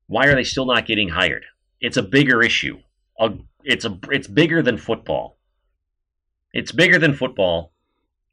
Why 0.06 0.26
are 0.26 0.34
they 0.34 0.44
still 0.44 0.66
not 0.66 0.87
getting 0.87 1.08
hired? 1.08 1.44
It's 1.80 1.96
a 1.96 2.02
bigger 2.02 2.42
issue. 2.42 2.78
It's 3.62 3.84
a 3.84 3.98
it's 4.10 4.28
bigger 4.28 4.60
than 4.62 4.76
football. 4.76 5.38
It's 6.52 6.72
bigger 6.72 6.98
than 6.98 7.14
football, 7.14 7.72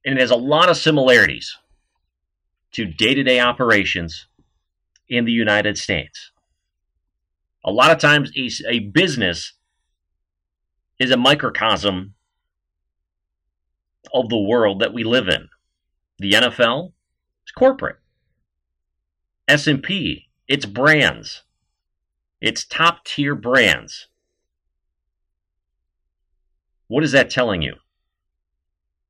and 0.05 0.17
it 0.17 0.21
has 0.21 0.31
a 0.31 0.35
lot 0.35 0.69
of 0.69 0.77
similarities 0.77 1.57
to 2.73 2.85
day-to-day 2.85 3.39
operations 3.39 4.27
in 5.07 5.25
the 5.25 5.31
United 5.31 5.77
States. 5.77 6.30
A 7.63 7.71
lot 7.71 7.91
of 7.91 7.99
times, 7.99 8.31
a, 8.35 8.49
a 8.67 8.79
business 8.79 9.53
is 10.99 11.11
a 11.11 11.17
microcosm 11.17 12.13
of 14.13 14.29
the 14.29 14.37
world 14.37 14.79
that 14.79 14.93
we 14.93 15.03
live 15.03 15.27
in. 15.27 15.49
The 16.19 16.33
NFL 16.33 16.93
is 17.45 17.51
corporate. 17.51 17.97
S&P, 19.47 20.29
it's 20.47 20.65
brands. 20.65 21.43
It's 22.39 22.65
top 22.65 23.05
tier 23.05 23.35
brands. 23.35 24.07
What 26.87 27.03
is 27.03 27.11
that 27.11 27.29
telling 27.29 27.61
you? 27.61 27.75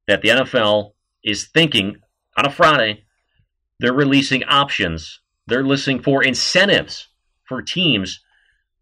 That 0.08 0.22
the 0.22 0.30
NFL 0.30 0.94
is 1.24 1.46
thinking 1.46 1.98
on 2.38 2.46
a 2.46 2.52
Friday, 2.52 3.04
they're 3.80 3.94
releasing 3.94 4.44
options, 4.44 5.20
they're 5.48 5.64
listening 5.64 6.02
for 6.02 6.24
incentives 6.24 7.08
for 7.46 7.62
teams 7.62 8.22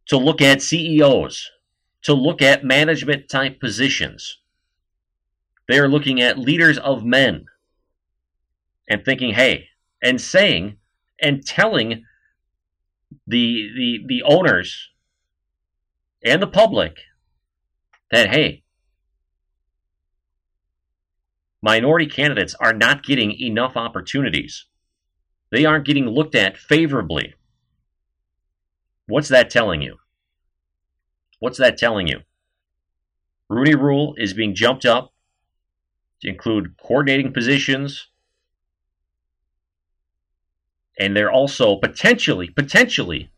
to 0.09 0.17
look 0.17 0.41
at 0.41 0.61
CEOs, 0.61 1.49
to 2.03 2.13
look 2.13 2.41
at 2.41 2.63
management 2.63 3.29
type 3.29 3.59
positions. 3.59 4.39
They 5.67 5.79
are 5.79 5.87
looking 5.87 6.19
at 6.19 6.39
leaders 6.39 6.79
of 6.79 7.05
men 7.05 7.45
and 8.89 9.05
thinking, 9.05 9.33
hey, 9.35 9.69
and 10.01 10.19
saying 10.19 10.77
and 11.21 11.45
telling 11.45 12.05
the 13.27 13.69
the 13.75 13.99
the 14.07 14.23
owners 14.23 14.89
and 16.23 16.41
the 16.41 16.47
public 16.47 17.01
that 18.11 18.29
hey, 18.29 18.63
minority 21.61 22.07
candidates 22.07 22.55
are 22.59 22.73
not 22.73 23.03
getting 23.03 23.31
enough 23.39 23.77
opportunities. 23.77 24.65
They 25.51 25.65
aren't 25.65 25.85
getting 25.85 26.07
looked 26.07 26.35
at 26.35 26.57
favorably. 26.57 27.35
What's 29.09 29.29
that 29.29 29.49
telling 29.49 29.81
you? 29.81 29.97
What's 31.39 31.57
that 31.57 31.79
telling 31.79 32.07
you? 32.07 32.19
Rooney 33.49 33.73
Rule 33.73 34.13
is 34.17 34.35
being 34.35 34.53
jumped 34.53 34.85
up 34.85 35.13
to 36.21 36.29
include 36.29 36.75
coordinating 36.77 37.33
positions. 37.33 38.07
And 40.99 41.17
they're 41.17 41.31
also 41.31 41.77
potentially, 41.77 42.51
potentially 42.51 43.31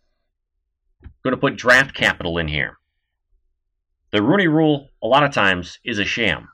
going 1.24 1.32
to 1.32 1.40
put 1.40 1.56
draft 1.56 1.96
capital 1.96 2.38
in 2.38 2.50
here. 2.50 2.78
The 4.12 4.22
Rooney 4.22 4.48
Rule, 4.48 4.90
a 5.02 5.08
lot 5.08 5.24
of 5.24 5.32
times, 5.32 5.80
is 5.86 6.00
a 6.00 6.06
sham. 6.06 6.50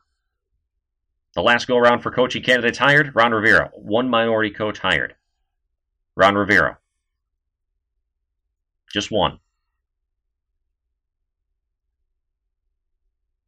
The 1.34 1.42
last 1.42 1.68
go 1.68 1.78
around 1.78 2.02
for 2.02 2.12
coaching 2.12 2.44
candidates 2.44 2.78
hired, 2.78 3.16
Ron 3.16 3.32
Rivera. 3.32 3.72
One 3.74 4.12
minority 4.12 4.52
coach 4.52 4.78
hired. 4.78 5.16
Ron 6.16 6.36
Rivera. 6.36 6.78
Just 8.92 9.12
one. 9.12 9.40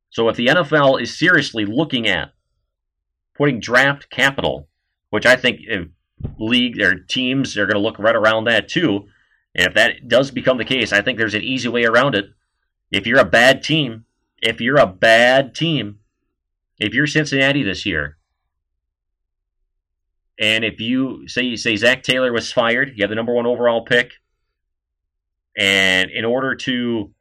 So 0.10 0.28
if 0.28 0.36
the 0.36 0.47
NFL 0.47 1.02
is 1.02 1.17
seriously 1.17 1.65
looking 1.65 2.08
at 2.08 2.34
putting 3.36 3.60
draft 3.60 4.10
capital, 4.10 4.67
which 5.12 5.25
I 5.25 5.36
think 5.36 5.62
if 5.62 5.88
league 6.38 6.82
or 6.82 6.95
teams 6.95 7.58
are 7.58 7.65
going 7.65 7.75
to 7.75 7.82
look 7.82 7.99
right 7.99 8.15
around 8.15 8.45
that 8.45 8.67
too, 8.67 9.08
and 9.56 9.67
if 9.67 9.73
that 9.75 10.08
does 10.08 10.32
become 10.32 10.58
the 10.58 10.65
case, 10.65 10.91
I 10.91 11.02
think 11.02 11.17
there's 11.17 11.36
an 11.36 11.43
easy 11.43 11.69
way 11.69 11.86
around 11.86 12.15
it. 12.15 12.25
If 12.91 13.08
you're 13.08 13.19
a 13.19 13.25
bad 13.25 13.63
team, 13.63 14.06
if 14.41 14.60
you're 14.60 14.80
a 14.80 14.88
bad 14.88 15.56
team, 15.56 15.99
if 16.80 16.93
you're 16.93 17.08
Cincinnati 17.08 17.63
this 17.63 17.86
year, 17.86 18.17
and 20.39 20.63
if 20.63 20.80
you 20.80 21.28
say 21.28 21.43
you 21.43 21.58
say 21.58 21.75
Zac 21.75 22.04
Taylor 22.04 22.32
was 22.32 22.52
fired, 22.52 22.93
you 22.95 23.04
have 23.04 23.10
the 23.10 23.15
number 23.15 23.34
one 23.34 23.45
overall 23.45 23.84
pick, 23.84 24.13
and 25.57 26.09
in 26.12 26.25
order 26.25 26.55
to 26.55 27.13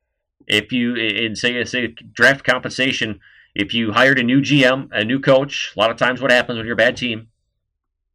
if 0.46 0.72
you 0.72 0.94
in 0.94 1.36
say 1.36 1.62
say 1.64 1.88
draft 1.88 2.44
compensation, 2.44 3.20
if 3.54 3.74
you 3.74 3.92
hired 3.92 4.18
a 4.18 4.22
new 4.22 4.40
GM, 4.40 4.88
a 4.92 5.04
new 5.04 5.20
coach, 5.20 5.72
a 5.76 5.78
lot 5.78 5.90
of 5.90 5.96
times 5.96 6.20
what 6.20 6.30
happens 6.30 6.56
when 6.56 6.66
you're 6.66 6.74
a 6.74 6.76
bad 6.76 6.96
team, 6.96 7.28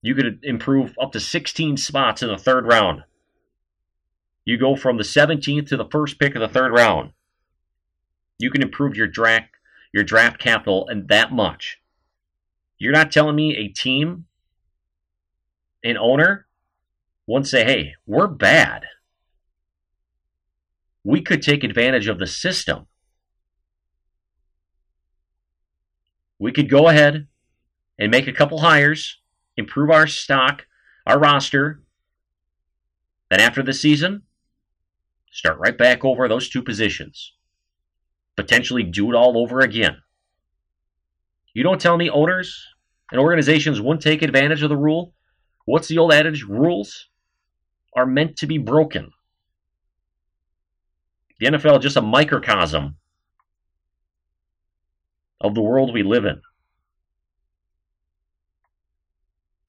you 0.02 0.15
could 0.15 0.39
improve 0.43 0.95
up 1.02 1.12
to 1.12 1.19
16 1.19 1.78
spots 1.78 2.21
in 2.21 2.30
the 2.30 2.38
third 2.38 2.65
round. 2.65 3.04
You 4.45 4.58
go 4.58 4.76
from 4.76 4.97
the 4.97 5.04
17th 5.04 5.67
to 5.67 5.78
the 5.78 5.88
first 5.89 6.19
pick 6.19 6.36
of 6.36 6.41
the 6.41 6.47
third 6.47 6.73
round. 6.73 7.12
You 8.39 8.52
can 8.52 8.62
improve 8.62 8.95
your 8.95 9.08
draft 9.08 9.49
your 9.93 10.04
draft 10.04 10.39
capital 10.39 10.88
and 10.89 11.08
that 11.08 11.32
much. 11.32 11.80
You're 12.80 12.91
not 12.91 13.12
telling 13.12 13.36
me 13.36 13.56
a 13.56 13.67
team, 13.67 14.26
an 15.84 15.97
owner, 15.97 16.47
won't 17.28 17.47
say, 17.47 17.63
"Hey, 17.63 17.95
we're 18.06 18.28
bad." 18.28 18.88
We 21.04 21.22
could 21.22 21.42
take 21.42 21.63
advantage 21.63 22.08
of 22.08 22.20
the 22.20 22.28
system. 22.28 22.88
We 26.39 26.52
could 26.52 26.70
go 26.70 26.88
ahead 26.88 27.28
and 28.00 28.12
make 28.12 28.28
a 28.28 28.34
couple 28.34 28.60
hires, 28.60 29.20
improve 29.56 29.89
our 29.89 30.08
stock, 30.08 30.66
our 31.06 31.20
roster. 31.20 31.82
Then 33.30 33.39
after 33.39 33.63
the 33.63 33.74
season, 33.74 34.24
start 35.32 35.58
right 35.60 35.78
back 35.78 36.04
over 36.04 36.28
those 36.28 36.50
two 36.50 36.62
positions. 36.62 37.34
Potentially 38.36 38.84
do 38.84 39.12
it 39.12 39.16
all 39.16 39.38
over 39.38 39.60
again. 39.60 39.98
You 41.54 41.63
don't 41.63 41.80
tell 41.80 41.98
me 41.98 42.10
owners 42.10 42.66
and 43.12 43.20
organizations 43.20 43.80
wouldn't 43.80 44.02
take 44.02 44.22
advantage 44.22 44.63
of 44.63 44.70
the 44.70 44.78
rule. 44.78 45.13
What's 45.66 45.88
the 45.88 45.98
old 46.00 46.12
adage? 46.12 46.44
Rules 46.44 47.10
are 47.96 48.06
meant 48.06 48.38
to 48.38 48.48
be 48.48 48.58
broken. 48.58 49.12
The 51.43 51.49
NFL 51.49 51.79
is 51.79 51.84
just 51.84 51.97
a 51.97 52.01
microcosm 52.01 52.95
of 55.41 55.53
the 55.53 55.62
world 55.62 55.93
we 55.93 56.01
live 56.01 56.23
in. 56.23 56.41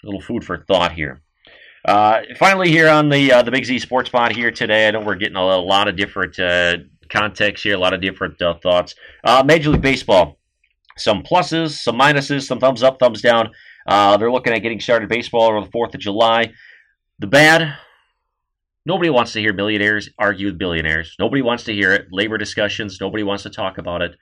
A 0.05 0.07
little 0.07 0.21
food 0.21 0.45
for 0.45 0.57
thought 0.57 0.93
here. 0.93 1.21
Uh, 1.85 2.21
finally, 2.39 2.71
here 2.71 2.89
on 2.89 3.09
the 3.09 3.33
uh, 3.33 3.43
the 3.43 3.51
Big 3.51 3.65
Z 3.65 3.81
Sports 3.81 4.09
Pod 4.09 4.37
here 4.37 4.53
today, 4.53 4.87
I 4.87 4.93
know 4.93 5.01
we're 5.01 5.17
getting 5.17 5.35
a, 5.35 5.45
lot 5.45 5.89
of 5.89 5.97
different 5.97 6.39
uh, 6.39 6.77
context 7.11 7.65
here, 7.65 7.75
a 7.75 7.79
lot 7.79 7.93
of 7.93 8.01
different 8.01 8.41
uh, 8.41 8.55
thoughts. 8.63 8.95
Uh, 9.25 9.43
Major 9.45 9.71
League 9.71 9.83
Baseball, 9.83 10.39
some 10.97 11.25
pluses, 11.25 11.71
some 11.71 11.99
minuses, 11.99 12.47
some 12.47 12.61
thumbs 12.61 12.85
up, 12.85 13.01
thumbs 13.01 13.21
down. 13.21 13.51
Uh, 13.85 14.17
they're 14.17 14.31
looking 14.31 14.53
at 14.53 14.61
getting 14.61 14.79
started 14.79 15.09
baseball 15.09 15.49
over 15.49 15.61
the 15.61 15.73
Fourth 15.73 15.93
of 15.93 16.01
July. 16.01 16.53
The 17.19 17.27
bad, 17.27 17.77
Nobody 18.87 19.09
wants 19.09 19.33
to 19.33 19.41
hear 19.41 19.53
millionaires 19.53 20.11
argue 20.19 20.47
with 20.47 20.59
billionaires. 20.59 21.17
Nobody 21.19 21.41
wants 21.41 21.65
to 21.65 21.73
hear 21.73 21.93
it. 21.93 22.09
Labor 22.11 22.37
discussions, 22.37 23.01
nobody 23.01 23.23
wants 23.23 23.43
to 23.45 23.51
talk 23.51 23.79
about 23.79 24.03
it. 24.03 24.17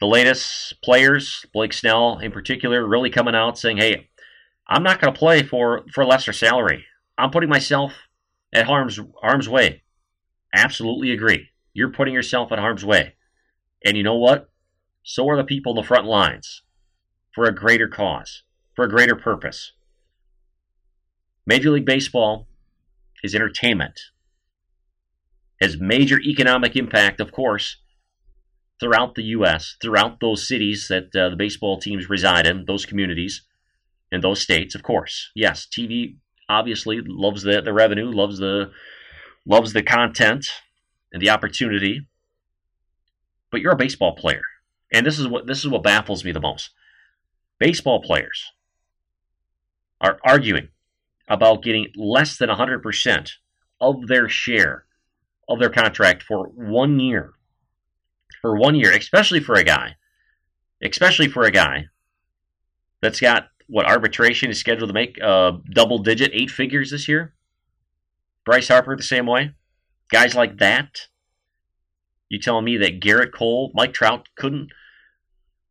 The 0.00 0.06
latest 0.06 0.74
players, 0.82 1.46
Blake 1.54 1.72
Snell 1.72 2.18
in 2.18 2.30
particular, 2.30 2.86
really 2.86 3.08
coming 3.08 3.34
out 3.34 3.58
saying, 3.58 3.78
hey, 3.78 4.10
I'm 4.68 4.82
not 4.82 5.00
going 5.00 5.12
to 5.12 5.18
play 5.18 5.42
for, 5.42 5.84
for 5.94 6.04
lesser 6.04 6.34
salary. 6.34 6.84
I'm 7.16 7.30
putting 7.30 7.48
myself 7.48 7.92
at 8.52 8.66
harm's, 8.66 9.00
harm's 9.22 9.48
way. 9.48 9.82
Absolutely 10.52 11.12
agree. 11.12 11.48
You're 11.72 11.92
putting 11.92 12.12
yourself 12.12 12.52
at 12.52 12.58
harm's 12.58 12.84
way. 12.84 13.14
And 13.84 13.96
you 13.96 14.02
know 14.02 14.16
what? 14.16 14.50
So 15.02 15.28
are 15.28 15.36
the 15.36 15.44
people 15.44 15.72
in 15.72 15.76
the 15.76 15.86
front 15.86 16.04
lines 16.04 16.62
for 17.34 17.44
a 17.44 17.54
greater 17.54 17.88
cause, 17.88 18.42
for 18.74 18.84
a 18.84 18.90
greater 18.90 19.16
purpose. 19.16 19.72
Major 21.46 21.70
League 21.70 21.86
Baseball 21.86 22.48
is 23.26 23.34
entertainment. 23.34 24.00
Has 25.60 25.76
major 25.78 26.18
economic 26.20 26.76
impact, 26.76 27.20
of 27.20 27.32
course, 27.32 27.76
throughout 28.80 29.14
the 29.14 29.24
U.S., 29.24 29.76
throughout 29.82 30.20
those 30.20 30.46
cities 30.46 30.86
that 30.88 31.14
uh, 31.14 31.30
the 31.30 31.36
baseball 31.36 31.78
teams 31.78 32.08
reside 32.08 32.46
in, 32.46 32.64
those 32.66 32.86
communities, 32.86 33.42
and 34.12 34.22
those 34.22 34.40
states, 34.40 34.74
of 34.74 34.82
course. 34.82 35.30
Yes, 35.34 35.66
TV 35.66 36.16
obviously 36.48 37.00
loves 37.04 37.42
the, 37.42 37.60
the 37.60 37.72
revenue, 37.72 38.10
loves 38.10 38.38
the 38.38 38.70
loves 39.44 39.72
the 39.72 39.82
content 39.82 40.46
and 41.12 41.22
the 41.22 41.30
opportunity. 41.30 42.06
But 43.50 43.60
you're 43.60 43.72
a 43.72 43.76
baseball 43.76 44.14
player. 44.14 44.42
and 44.92 45.06
this 45.06 45.18
is 45.18 45.26
what 45.26 45.46
this 45.46 45.60
is 45.60 45.68
what 45.68 45.82
baffles 45.82 46.24
me 46.24 46.32
the 46.32 46.40
most. 46.40 46.70
Baseball 47.58 48.02
players 48.02 48.52
are 50.00 50.18
arguing 50.24 50.68
about 51.28 51.62
getting 51.62 51.88
less 51.96 52.36
than 52.36 52.48
100% 52.48 53.30
of 53.80 54.06
their 54.06 54.28
share 54.28 54.84
of 55.48 55.60
their 55.60 55.70
contract 55.70 56.22
for 56.22 56.46
one 56.48 56.98
year. 56.98 57.34
For 58.42 58.56
one 58.56 58.74
year, 58.74 58.92
especially 58.92 59.40
for 59.40 59.54
a 59.54 59.64
guy, 59.64 59.96
especially 60.82 61.28
for 61.28 61.44
a 61.44 61.50
guy 61.50 61.86
that's 63.00 63.20
got 63.20 63.48
what 63.66 63.86
arbitration 63.86 64.50
is 64.50 64.60
scheduled 64.60 64.90
to 64.90 64.94
make 64.94 65.18
uh, 65.22 65.52
double 65.70 65.98
digit 65.98 66.30
eight 66.32 66.50
figures 66.50 66.90
this 66.90 67.08
year. 67.08 67.34
Bryce 68.44 68.68
Harper 68.68 68.96
the 68.96 69.02
same 69.02 69.26
way. 69.26 69.52
Guys 70.10 70.34
like 70.34 70.58
that. 70.58 71.08
You 72.28 72.38
telling 72.40 72.64
me 72.64 72.76
that 72.78 73.00
Gerrit 73.00 73.32
Cole, 73.32 73.72
Mike 73.74 73.92
Trout 73.92 74.28
couldn't 74.36 74.70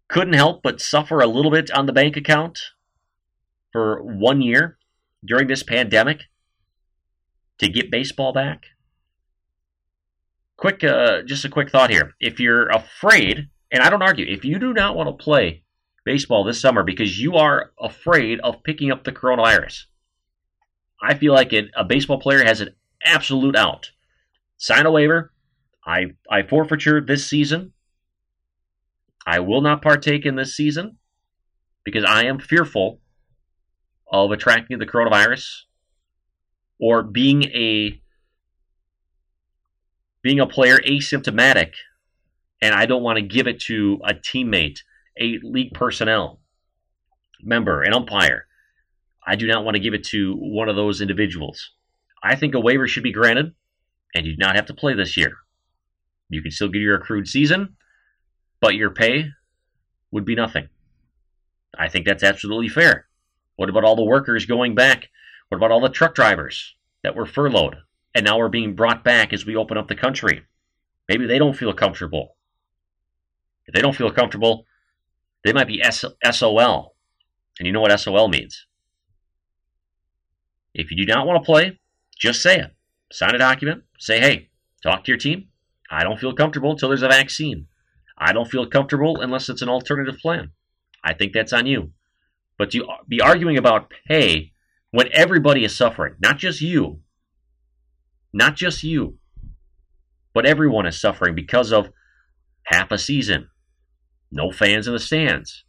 couldn't 0.08 0.34
help 0.34 0.62
but 0.62 0.80
suffer 0.80 1.20
a 1.20 1.28
little 1.28 1.50
bit 1.52 1.72
on 1.72 1.88
the 1.88 1.94
bank 1.94 2.16
account 2.16 2.60
for 3.72 4.02
one 4.04 4.42
year 4.42 4.78
during 5.26 5.48
this 5.48 5.64
pandemic 5.64 6.24
to 7.60 7.70
get 7.70 7.92
baseball 7.92 8.34
back? 8.34 8.66
Quick, 10.58 10.84
uh, 10.84 11.22
just 11.24 11.46
a 11.46 11.50
quick 11.50 11.70
thought 11.70 11.90
here. 11.90 12.14
If 12.20 12.40
you're 12.40 12.68
afraid, 12.68 13.50
and 13.72 13.84
I 13.84 13.90
don't 13.90 14.02
argue, 14.02 14.26
if 14.26 14.46
you 14.46 14.58
do 14.60 14.74
not 14.74 14.96
want 14.96 15.10
to 15.10 15.24
play 15.24 15.64
baseball 16.06 16.44
this 16.44 16.62
summer 16.62 16.84
because 16.84 17.20
you 17.20 17.36
are 17.36 17.72
afraid 17.80 18.40
of 18.42 18.64
picking 18.64 18.92
up 18.92 19.04
the 19.04 19.12
coronavirus, 19.12 19.84
I 21.02 21.16
feel 21.16 21.34
like 21.34 21.52
it, 21.52 21.72
a 21.76 21.84
baseball 21.84 22.20
player 22.20 22.44
has 22.44 22.62
an 22.62 22.70
absolute 23.04 23.56
out. 23.56 23.92
Sign 24.58 24.86
a 24.86 24.92
waiver. 24.92 25.34
I 25.86 26.14
I 26.32 26.44
forfeiture 26.44 27.02
this 27.02 27.28
season. 27.28 27.74
I 29.28 29.40
will 29.40 29.62
not 29.62 29.82
partake 29.82 30.26
in 30.26 30.36
this 30.36 30.56
season 30.56 30.98
because 31.84 32.04
I 32.04 32.26
am 32.26 32.40
fearful 32.40 33.02
of 34.12 34.32
attracting 34.32 34.80
the 34.80 34.86
coronavirus 34.86 35.64
or 36.80 37.04
being 37.04 37.44
a 37.46 38.02
being 40.22 40.40
a 40.40 40.48
player 40.48 40.78
asymptomatic 40.80 41.74
and 42.62 42.74
I 42.74 42.86
don't 42.86 43.04
want 43.04 43.18
to 43.18 43.22
give 43.22 43.48
it 43.48 43.60
to 43.62 44.00
a 44.04 44.14
teammate, 44.14 44.80
a 45.20 45.40
league 45.44 45.74
personnel 45.74 46.40
member, 47.42 47.84
an 47.84 47.94
umpire. 47.94 48.48
I 49.26 49.36
do 49.36 49.48
not 49.48 49.64
want 49.64 49.76
to 49.76 49.82
give 49.82 49.94
it 49.94 50.04
to 50.06 50.36
one 50.36 50.70
of 50.70 50.76
those 50.76 51.02
individuals. 51.02 51.72
I 52.24 52.36
think 52.36 52.56
a 52.56 52.60
waiver 52.60 52.88
should 52.88 53.04
be 53.04 53.12
granted 53.12 53.54
and 54.16 54.26
you 54.26 54.34
do 54.34 54.38
not 54.40 54.56
have 54.56 54.66
to 54.68 54.74
play 54.74 54.94
this 54.94 55.16
year. 55.18 55.38
You 56.30 56.42
can 56.42 56.52
still 56.52 56.70
get 56.70 56.80
your 56.80 56.96
accrued 56.96 57.28
season, 57.28 57.76
but 58.62 58.76
your 58.76 58.90
pay 58.90 59.30
would 60.12 60.26
be 60.26 60.36
nothing. 60.36 60.70
I 61.78 61.90
think 61.90 62.06
that's 62.06 62.24
absolutely 62.24 62.70
fair. 62.70 63.08
What 63.56 63.70
about 63.70 63.84
all 63.84 63.96
the 63.96 64.04
workers 64.04 64.46
going 64.46 64.76
back? 64.76 65.10
What 65.50 65.58
about 65.58 65.72
all 65.72 65.82
the 65.82 65.90
truck 65.90 66.16
drivers 66.16 66.76
that 67.04 67.16
were 67.16 67.26
furloughed 67.26 67.78
and 68.14 68.26
now 68.26 68.40
are 68.40 68.50
being 68.50 68.76
brought 68.76 69.04
back 69.04 69.34
as 69.34 69.46
we 69.46 69.56
open 69.56 69.78
up 69.78 69.88
the 69.88 69.96
country? 69.96 70.44
Maybe 71.08 71.28
they 71.28 71.40
don't 71.40 71.56
feel 71.56 71.74
comfortable. 71.74 72.36
If 73.68 73.74
they 73.74 73.82
don't 73.82 73.96
feel 73.96 74.12
comfortable, 74.12 74.66
they 75.44 75.54
might 75.54 75.68
be 75.68 75.84
SOL. 75.84 76.96
And 77.60 77.66
you 77.66 77.72
know 77.72 77.82
what 77.82 77.98
SOL 78.00 78.28
means. 78.28 78.66
If 80.74 80.92
you 80.92 80.98
do 80.98 81.06
not 81.06 81.26
want 81.26 81.42
to 81.42 81.46
play, 81.46 81.80
just 82.18 82.42
say 82.42 82.60
it. 82.60 82.76
Sign 83.12 83.36
a 83.36 83.38
document. 83.38 83.84
Say, 84.00 84.20
hey, 84.20 84.50
talk 84.84 85.04
to 85.04 85.12
your 85.12 85.18
team. 85.18 85.48
I 85.90 86.04
don't 86.04 86.20
feel 86.20 86.34
comfortable 86.34 86.72
until 86.72 86.90
there's 86.90 87.04
a 87.04 87.08
vaccine. 87.08 87.68
I 88.18 88.34
don't 88.34 88.50
feel 88.50 88.66
comfortable 88.66 89.22
unless 89.22 89.50
it's 89.50 89.62
an 89.62 89.70
alternative 89.70 90.18
plan. 90.18 90.52
I 91.04 91.14
think 91.14 91.34
that's 91.34 91.54
on 91.54 91.68
you. 91.68 91.92
But 92.58 92.72
to 92.72 92.88
be 93.08 93.22
arguing 93.22 93.58
about 93.58 93.92
pay 94.08 94.54
when 94.92 95.10
everybody 95.12 95.66
is 95.66 95.76
suffering, 95.76 96.16
not 96.20 96.38
just 96.38 96.62
you, 96.62 97.02
not 98.34 98.56
just 98.56 98.84
you, 98.84 99.18
but 100.34 100.46
everyone 100.46 100.86
is 100.86 101.00
suffering 101.00 101.36
because 101.36 101.72
of 101.72 101.90
half 102.66 102.92
a 102.92 102.98
season, 102.98 103.50
no 104.32 104.52
fans 104.52 104.88
in 104.88 104.94
the 104.94 105.00
stands, 105.00 105.64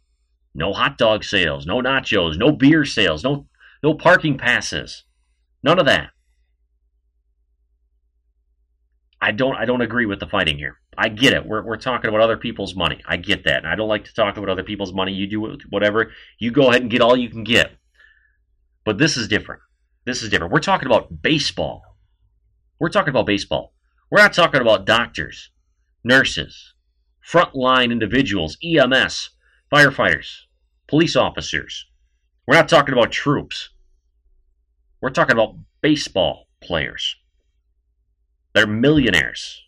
no 0.53 0.73
hot 0.73 0.97
dog 0.97 1.23
sales, 1.23 1.65
no 1.65 1.81
nachos, 1.81 2.37
no 2.37 2.51
beer 2.51 2.85
sales, 2.85 3.23
no 3.23 3.47
no 3.83 3.93
parking 3.93 4.37
passes, 4.37 5.03
none 5.63 5.79
of 5.79 5.85
that. 5.85 6.09
I 9.21 9.31
don't 9.31 9.55
I 9.55 9.65
don't 9.65 9.81
agree 9.81 10.05
with 10.05 10.19
the 10.19 10.27
fighting 10.27 10.57
here. 10.57 10.77
I 10.97 11.09
get 11.09 11.33
it. 11.33 11.45
We're, 11.45 11.63
we're 11.63 11.77
talking 11.77 12.09
about 12.09 12.21
other 12.21 12.37
people's 12.37 12.75
money. 12.75 13.01
I 13.07 13.17
get 13.17 13.43
that. 13.45 13.57
And 13.57 13.67
I 13.67 13.75
don't 13.75 13.87
like 13.87 14.05
to 14.05 14.13
talk 14.13 14.37
about 14.37 14.49
other 14.49 14.63
people's 14.63 14.93
money. 14.93 15.13
You 15.13 15.27
do 15.27 15.57
whatever. 15.69 16.11
You 16.39 16.51
go 16.51 16.69
ahead 16.69 16.81
and 16.81 16.91
get 16.91 17.01
all 17.01 17.15
you 17.15 17.29
can 17.29 17.43
get. 17.43 17.71
But 18.83 18.97
this 18.97 19.17
is 19.17 19.27
different. 19.27 19.61
This 20.05 20.23
is 20.23 20.29
different. 20.29 20.53
We're 20.53 20.59
talking 20.59 20.87
about 20.87 21.21
baseball. 21.21 21.83
We're 22.79 22.89
talking 22.89 23.09
about 23.09 23.25
baseball. 23.25 23.73
We're 24.09 24.21
not 24.21 24.33
talking 24.33 24.61
about 24.61 24.85
doctors, 24.85 25.51
nurses, 26.03 26.73
frontline 27.29 27.91
individuals, 27.91 28.57
EMS, 28.63 29.31
firefighters, 29.71 30.43
police 30.87 31.15
officers. 31.15 31.85
We're 32.47 32.55
not 32.55 32.69
talking 32.69 32.93
about 32.93 33.11
troops. 33.11 33.69
We're 35.01 35.09
talking 35.09 35.33
about 35.33 35.57
baseball 35.81 36.47
players. 36.61 37.15
They're 38.57 38.65
millionaires 38.65 39.61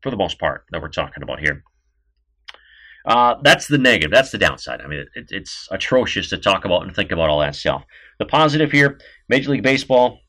for 0.00 0.08
the 0.08 0.16
most 0.16 0.38
part 0.38 0.64
that 0.70 0.80
we're 0.80 0.88
talking 0.88 1.22
about 1.22 1.40
here. 1.40 1.62
Uh, 3.04 3.34
that's 3.42 3.66
the 3.66 3.76
negative. 3.76 4.10
That's 4.10 4.30
the 4.30 4.38
downside. 4.38 4.80
I 4.80 4.86
mean, 4.86 5.04
it, 5.14 5.26
it's 5.28 5.68
atrocious 5.70 6.30
to 6.30 6.38
talk 6.38 6.64
about 6.64 6.84
and 6.84 6.96
think 6.96 7.12
about 7.12 7.28
all 7.28 7.40
that 7.40 7.54
stuff. 7.54 7.84
The 8.18 8.24
positive 8.24 8.72
here, 8.72 8.98
Major 9.28 9.50
League 9.50 9.62
Baseball, 9.62 10.20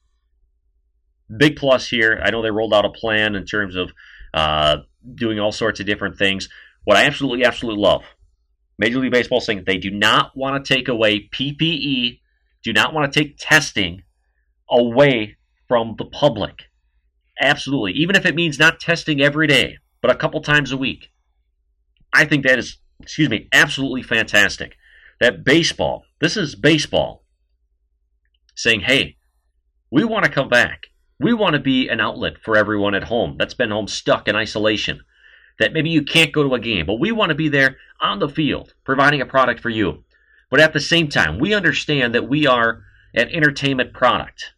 big 1.38 1.56
plus 1.56 1.88
here. 1.88 2.20
I 2.22 2.30
know 2.30 2.42
they 2.42 2.52
rolled 2.52 2.74
out 2.74 2.84
a 2.84 2.90
plan 2.90 3.36
in 3.36 3.46
terms 3.46 3.78
of 3.78 3.94
uh, 4.34 4.80
doing 5.16 5.40
all 5.40 5.54
sorts 5.54 5.80
of 5.80 5.86
different 5.86 6.18
things. 6.18 6.50
What 6.84 6.98
I 6.98 7.06
absolutely, 7.06 7.46
absolutely 7.46 7.82
love, 7.82 8.04
Major 8.78 9.00
League 9.00 9.14
Baseball 9.14 9.40
saying 9.40 9.64
they 9.66 9.78
do 9.78 9.92
not 9.92 10.36
want 10.36 10.66
to 10.66 10.74
take 10.76 10.90
away 10.90 11.30
PPE, 11.30 12.20
do 12.66 12.74
not 12.74 12.94
want 12.94 13.14
to 13.14 13.18
take 13.18 13.38
testing 13.40 14.04
away 14.70 15.38
from 15.70 15.96
the 15.98 16.06
public. 16.06 16.64
Absolutely. 17.40 17.94
Even 17.94 18.16
if 18.16 18.26
it 18.26 18.36
means 18.36 18.60
not 18.60 18.80
testing 18.80 19.22
every 19.22 19.48
day, 19.48 19.78
but 20.02 20.12
a 20.12 20.16
couple 20.16 20.42
times 20.42 20.72
a 20.72 20.78
week. 20.78 21.12
I 22.14 22.26
think 22.26 22.46
that 22.46 22.60
is, 22.60 22.78
excuse 23.02 23.30
me, 23.30 23.48
absolutely 23.52 24.04
fantastic. 24.04 24.76
That 25.20 25.44
baseball, 25.44 26.04
this 26.20 26.38
is 26.38 26.56
baseball, 26.56 27.24
saying, 28.56 28.82
hey, 28.82 29.18
we 29.92 30.04
want 30.04 30.26
to 30.26 30.32
come 30.32 30.50
back. 30.50 30.88
We 31.20 31.34
want 31.34 31.54
to 31.54 31.60
be 31.60 31.88
an 31.88 32.00
outlet 32.00 32.34
for 32.44 32.58
everyone 32.58 32.96
at 32.96 33.06
home 33.06 33.36
that's 33.38 33.54
been 33.54 33.72
home 33.72 33.88
stuck 33.88 34.28
in 34.28 34.36
isolation. 34.36 35.02
That 35.60 35.74
maybe 35.74 35.90
you 35.90 36.04
can't 36.04 36.34
go 36.34 36.44
to 36.44 36.56
a 36.56 36.60
game, 36.60 36.86
but 36.86 37.00
we 37.00 37.12
want 37.12 37.30
to 37.30 37.36
be 37.36 37.48
there 37.48 37.78
on 38.02 38.20
the 38.20 38.28
field, 38.28 38.74
providing 38.84 39.22
a 39.22 39.26
product 39.26 39.60
for 39.60 39.70
you. 39.70 40.04
But 40.50 40.60
at 40.60 40.74
the 40.74 40.80
same 40.80 41.10
time, 41.10 41.40
we 41.40 41.54
understand 41.54 42.14
that 42.14 42.28
we 42.28 42.46
are 42.48 42.84
an 43.14 43.30
entertainment 43.30 43.94
product. 43.94 44.54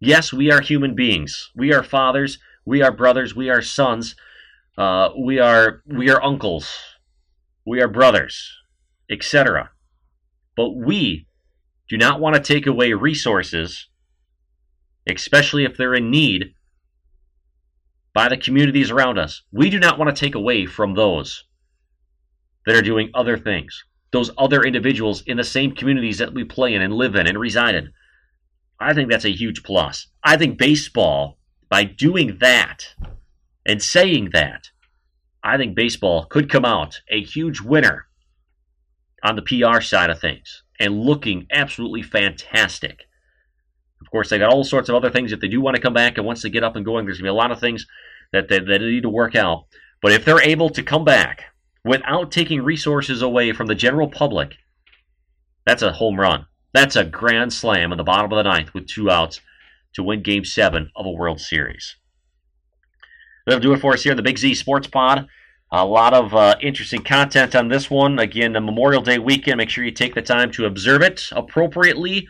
Yes, 0.00 0.32
we 0.32 0.50
are 0.50 0.62
human 0.62 0.94
beings. 0.94 1.50
We 1.54 1.74
are 1.74 1.82
fathers. 1.82 2.38
We 2.64 2.80
are 2.80 2.90
brothers. 2.90 3.36
We 3.36 3.50
are 3.50 3.60
sons. 3.60 4.16
Uh, 4.78 5.10
we 5.18 5.38
are 5.38 5.82
we 5.86 6.08
are 6.08 6.22
uncles. 6.22 6.74
We 7.66 7.82
are 7.82 7.88
brothers, 7.88 8.50
etc. 9.10 9.70
But 10.56 10.70
we 10.70 11.26
do 11.88 11.98
not 11.98 12.18
want 12.18 12.34
to 12.34 12.40
take 12.40 12.66
away 12.66 12.94
resources, 12.94 13.88
especially 15.06 15.64
if 15.64 15.76
they're 15.76 15.94
in 15.94 16.10
need, 16.10 16.54
by 18.14 18.28
the 18.28 18.38
communities 18.38 18.90
around 18.90 19.18
us. 19.18 19.42
We 19.52 19.68
do 19.68 19.78
not 19.78 19.98
want 19.98 20.14
to 20.14 20.18
take 20.18 20.34
away 20.34 20.64
from 20.64 20.94
those 20.94 21.44
that 22.64 22.74
are 22.74 22.82
doing 22.82 23.10
other 23.14 23.36
things, 23.36 23.84
those 24.12 24.30
other 24.38 24.62
individuals 24.62 25.22
in 25.26 25.36
the 25.36 25.44
same 25.44 25.72
communities 25.72 26.18
that 26.18 26.32
we 26.32 26.44
play 26.44 26.74
in 26.74 26.80
and 26.80 26.94
live 26.94 27.16
in 27.16 27.26
and 27.26 27.38
reside 27.38 27.74
in. 27.74 27.92
I 28.80 28.94
think 28.94 29.10
that's 29.10 29.26
a 29.26 29.36
huge 29.36 29.62
plus. 29.62 30.06
I 30.24 30.36
think 30.36 30.58
baseball, 30.58 31.38
by 31.68 31.84
doing 31.84 32.38
that 32.40 32.94
and 33.66 33.82
saying 33.82 34.30
that, 34.32 34.70
I 35.42 35.56
think 35.56 35.74
baseball 35.74 36.24
could 36.24 36.50
come 36.50 36.64
out 36.64 37.00
a 37.10 37.22
huge 37.22 37.60
winner 37.60 38.06
on 39.22 39.36
the 39.36 39.42
PR 39.42 39.80
side 39.80 40.10
of 40.10 40.20
things 40.20 40.62
and 40.78 41.00
looking 41.00 41.46
absolutely 41.52 42.02
fantastic. 42.02 43.02
Of 44.00 44.10
course, 44.10 44.30
they 44.30 44.38
got 44.38 44.52
all 44.52 44.64
sorts 44.64 44.88
of 44.88 44.94
other 44.94 45.10
things 45.10 45.32
if 45.32 45.40
they 45.40 45.48
do 45.48 45.60
want 45.60 45.76
to 45.76 45.82
come 45.82 45.92
back 45.92 46.16
and 46.16 46.26
once 46.26 46.42
they 46.42 46.50
get 46.50 46.64
up 46.64 46.76
and 46.76 46.84
going, 46.84 47.04
there's 47.04 47.18
going 47.18 47.26
to 47.26 47.32
be 47.32 47.36
a 47.36 47.42
lot 47.42 47.52
of 47.52 47.60
things 47.60 47.86
that 48.32 48.48
they, 48.48 48.58
that 48.58 48.66
they 48.66 48.78
need 48.78 49.02
to 49.02 49.10
work 49.10 49.36
out. 49.36 49.66
But 50.00 50.12
if 50.12 50.24
they're 50.24 50.42
able 50.42 50.70
to 50.70 50.82
come 50.82 51.04
back 51.04 51.44
without 51.84 52.32
taking 52.32 52.62
resources 52.62 53.20
away 53.20 53.52
from 53.52 53.66
the 53.66 53.74
general 53.74 54.08
public, 54.08 54.56
that's 55.66 55.82
a 55.82 55.92
home 55.92 56.18
run. 56.18 56.46
That's 56.72 56.96
a 56.96 57.04
grand 57.04 57.52
slam 57.52 57.92
in 57.92 57.98
the 57.98 58.04
bottom 58.04 58.30
of 58.32 58.36
the 58.36 58.42
ninth 58.42 58.72
with 58.74 58.86
two 58.86 59.10
outs 59.10 59.40
to 59.94 60.02
win 60.02 60.22
game 60.22 60.44
seven 60.44 60.90
of 60.94 61.06
a 61.06 61.10
World 61.10 61.40
Series. 61.40 61.96
That'll 63.46 63.60
do 63.60 63.72
it 63.72 63.80
for 63.80 63.94
us 63.94 64.02
here 64.02 64.12
in 64.12 64.16
the 64.16 64.22
Big 64.22 64.38
Z 64.38 64.54
Sports 64.54 64.86
Pod. 64.86 65.26
A 65.72 65.84
lot 65.84 66.14
of 66.14 66.34
uh, 66.34 66.56
interesting 66.60 67.02
content 67.02 67.54
on 67.54 67.68
this 67.68 67.90
one. 67.90 68.18
Again, 68.18 68.52
the 68.52 68.60
Memorial 68.60 69.02
Day 69.02 69.18
weekend. 69.18 69.58
Make 69.58 69.70
sure 69.70 69.84
you 69.84 69.92
take 69.92 70.14
the 70.14 70.22
time 70.22 70.50
to 70.52 70.66
observe 70.66 71.02
it 71.02 71.28
appropriately 71.32 72.28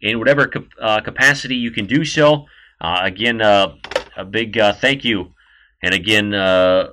in 0.00 0.18
whatever 0.18 0.50
uh, 0.80 1.00
capacity 1.00 1.56
you 1.56 1.70
can 1.70 1.86
do 1.86 2.04
so. 2.04 2.46
Uh, 2.80 3.00
again, 3.02 3.40
uh, 3.40 3.74
a 4.16 4.24
big 4.24 4.58
uh, 4.58 4.72
thank 4.74 5.04
you. 5.04 5.32
And 5.82 5.94
again, 5.94 6.34
uh, 6.34 6.88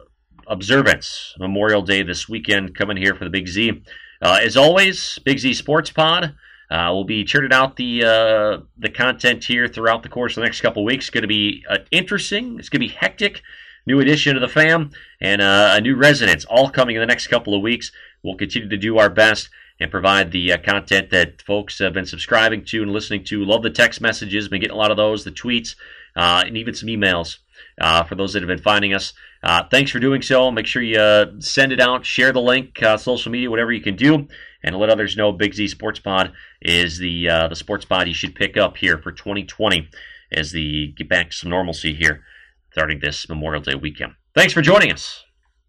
observance 0.47 1.36
Memorial 1.38 1.82
Day 1.82 2.02
this 2.02 2.30
weekend 2.30 2.76
coming 2.76 2.97
here 2.97 3.14
for 3.16 3.24
the 3.24 3.30
Big 3.30 3.47
Z. 3.47 3.84
as 4.22 4.56
always, 4.56 5.20
Big 5.26 5.39
Z 5.39 5.54
Sports 5.54 5.91
Pod. 5.91 6.34
Uh, 6.70 6.92
we'll 6.94 7.04
be 7.04 7.24
churning 7.24 7.52
out 7.52 7.76
the 7.78 8.04
uh, 8.04 8.64
the 8.78 8.90
content 8.90 9.44
here 9.44 9.68
throughout 9.68 10.04
the 10.04 10.10
course 10.10 10.34
of 10.34 10.42
the 10.42 10.46
next 10.46 10.62
couple 10.62 10.84
weeks. 10.84 11.06
It's 11.06 11.10
going 11.10 11.24
to 11.24 11.28
be 11.28 11.64
uh, 11.68 11.80
interesting. 11.90 12.60
It's 12.60 12.70
going 12.70 12.82
to 12.82 12.88
be 12.88 12.94
hectic. 12.94 13.42
New 13.88 14.00
addition 14.00 14.36
to 14.36 14.40
the 14.40 14.48
fam 14.48 14.92
and 15.20 15.42
uh, 15.42 15.74
a 15.76 15.82
new 15.82 15.96
residence, 15.96 16.46
all 16.46 16.70
coming 16.70 16.96
in 16.96 17.00
the 17.00 17.08
next 17.08 17.28
couple 17.28 17.56
of 17.56 17.62
weeks. 17.62 17.92
We'll 18.22 18.36
continue 18.36 18.70
to 18.70 18.78
do 18.78 19.00
our 19.00 19.10
best 19.10 19.50
and 19.80 19.90
provide 19.90 20.32
the 20.32 20.54
uh, 20.54 20.58
content 20.58 21.10
that 21.10 21.42
folks 21.42 21.80
have 21.80 21.94
been 21.94 22.06
subscribing 22.06 22.66
to 22.66 22.84
and 22.84 22.92
listening 22.92 23.24
to. 23.26 23.44
Love 23.44 23.64
the 23.64 23.70
text 23.72 24.00
messages. 24.00 24.48
Been 24.48 24.62
getting 24.62 24.76
a 24.76 24.80
lot 24.80 24.92
of 24.92 24.98
those, 24.98 25.24
the 25.24 25.32
tweets, 25.32 25.76
uh, 26.16 26.44
and 26.46 26.56
even 26.58 26.76
some 26.76 26.90
emails 26.90 27.38
Uh, 27.80 28.04
for 28.04 28.16
those 28.16 28.34
that 28.34 28.42
have 28.42 28.48
been 28.48 28.62
finding 28.62 28.94
us. 28.94 29.14
Uh, 29.42 29.64
thanks 29.72 29.90
for 29.90 30.00
doing 30.00 30.22
so. 30.22 30.52
Make 30.52 30.66
sure 30.66 30.82
you 30.82 31.00
uh, 31.00 31.28
send 31.40 31.72
it 31.72 31.80
out, 31.80 32.06
share 32.06 32.34
the 32.34 32.42
link, 32.42 32.78
social 32.98 33.32
media, 33.32 33.50
whatever 33.50 33.72
you 33.72 33.82
can 33.82 33.96
do 33.96 34.28
and 34.64 34.76
let 34.76 34.90
others 34.90 35.16
know 35.16 35.32
Big 35.32 35.54
Z 35.54 35.68
Sports 35.70 36.00
Pod 36.00 36.34
is 36.62 36.98
the 36.98 37.30
uh, 37.30 37.48
the 37.48 37.56
sports 37.56 37.86
pod 37.86 38.08
you 38.08 38.14
should 38.14 38.36
pick 38.36 38.58
up 38.58 38.78
here 38.78 38.98
for 38.98 39.12
2020 39.12 39.90
as 40.32 40.52
the 40.52 40.94
get 40.98 41.10
back 41.10 41.32
to 41.32 41.36
some 41.36 41.50
normalcy 41.50 41.94
here 41.94 42.24
starting 42.72 43.00
this 43.00 43.28
Memorial 43.30 43.64
Day 43.64 43.76
weekend. 43.76 44.14
Thanks 44.36 44.54
for 44.54 44.62
joining 44.62 44.92
us. 44.92 45.24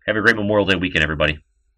Have 0.07 0.17
a 0.17 0.21
great 0.21 0.37
Memorial 0.37 0.67
Day 0.67 0.77
weekend, 0.77 1.03
everybody. 1.03 1.41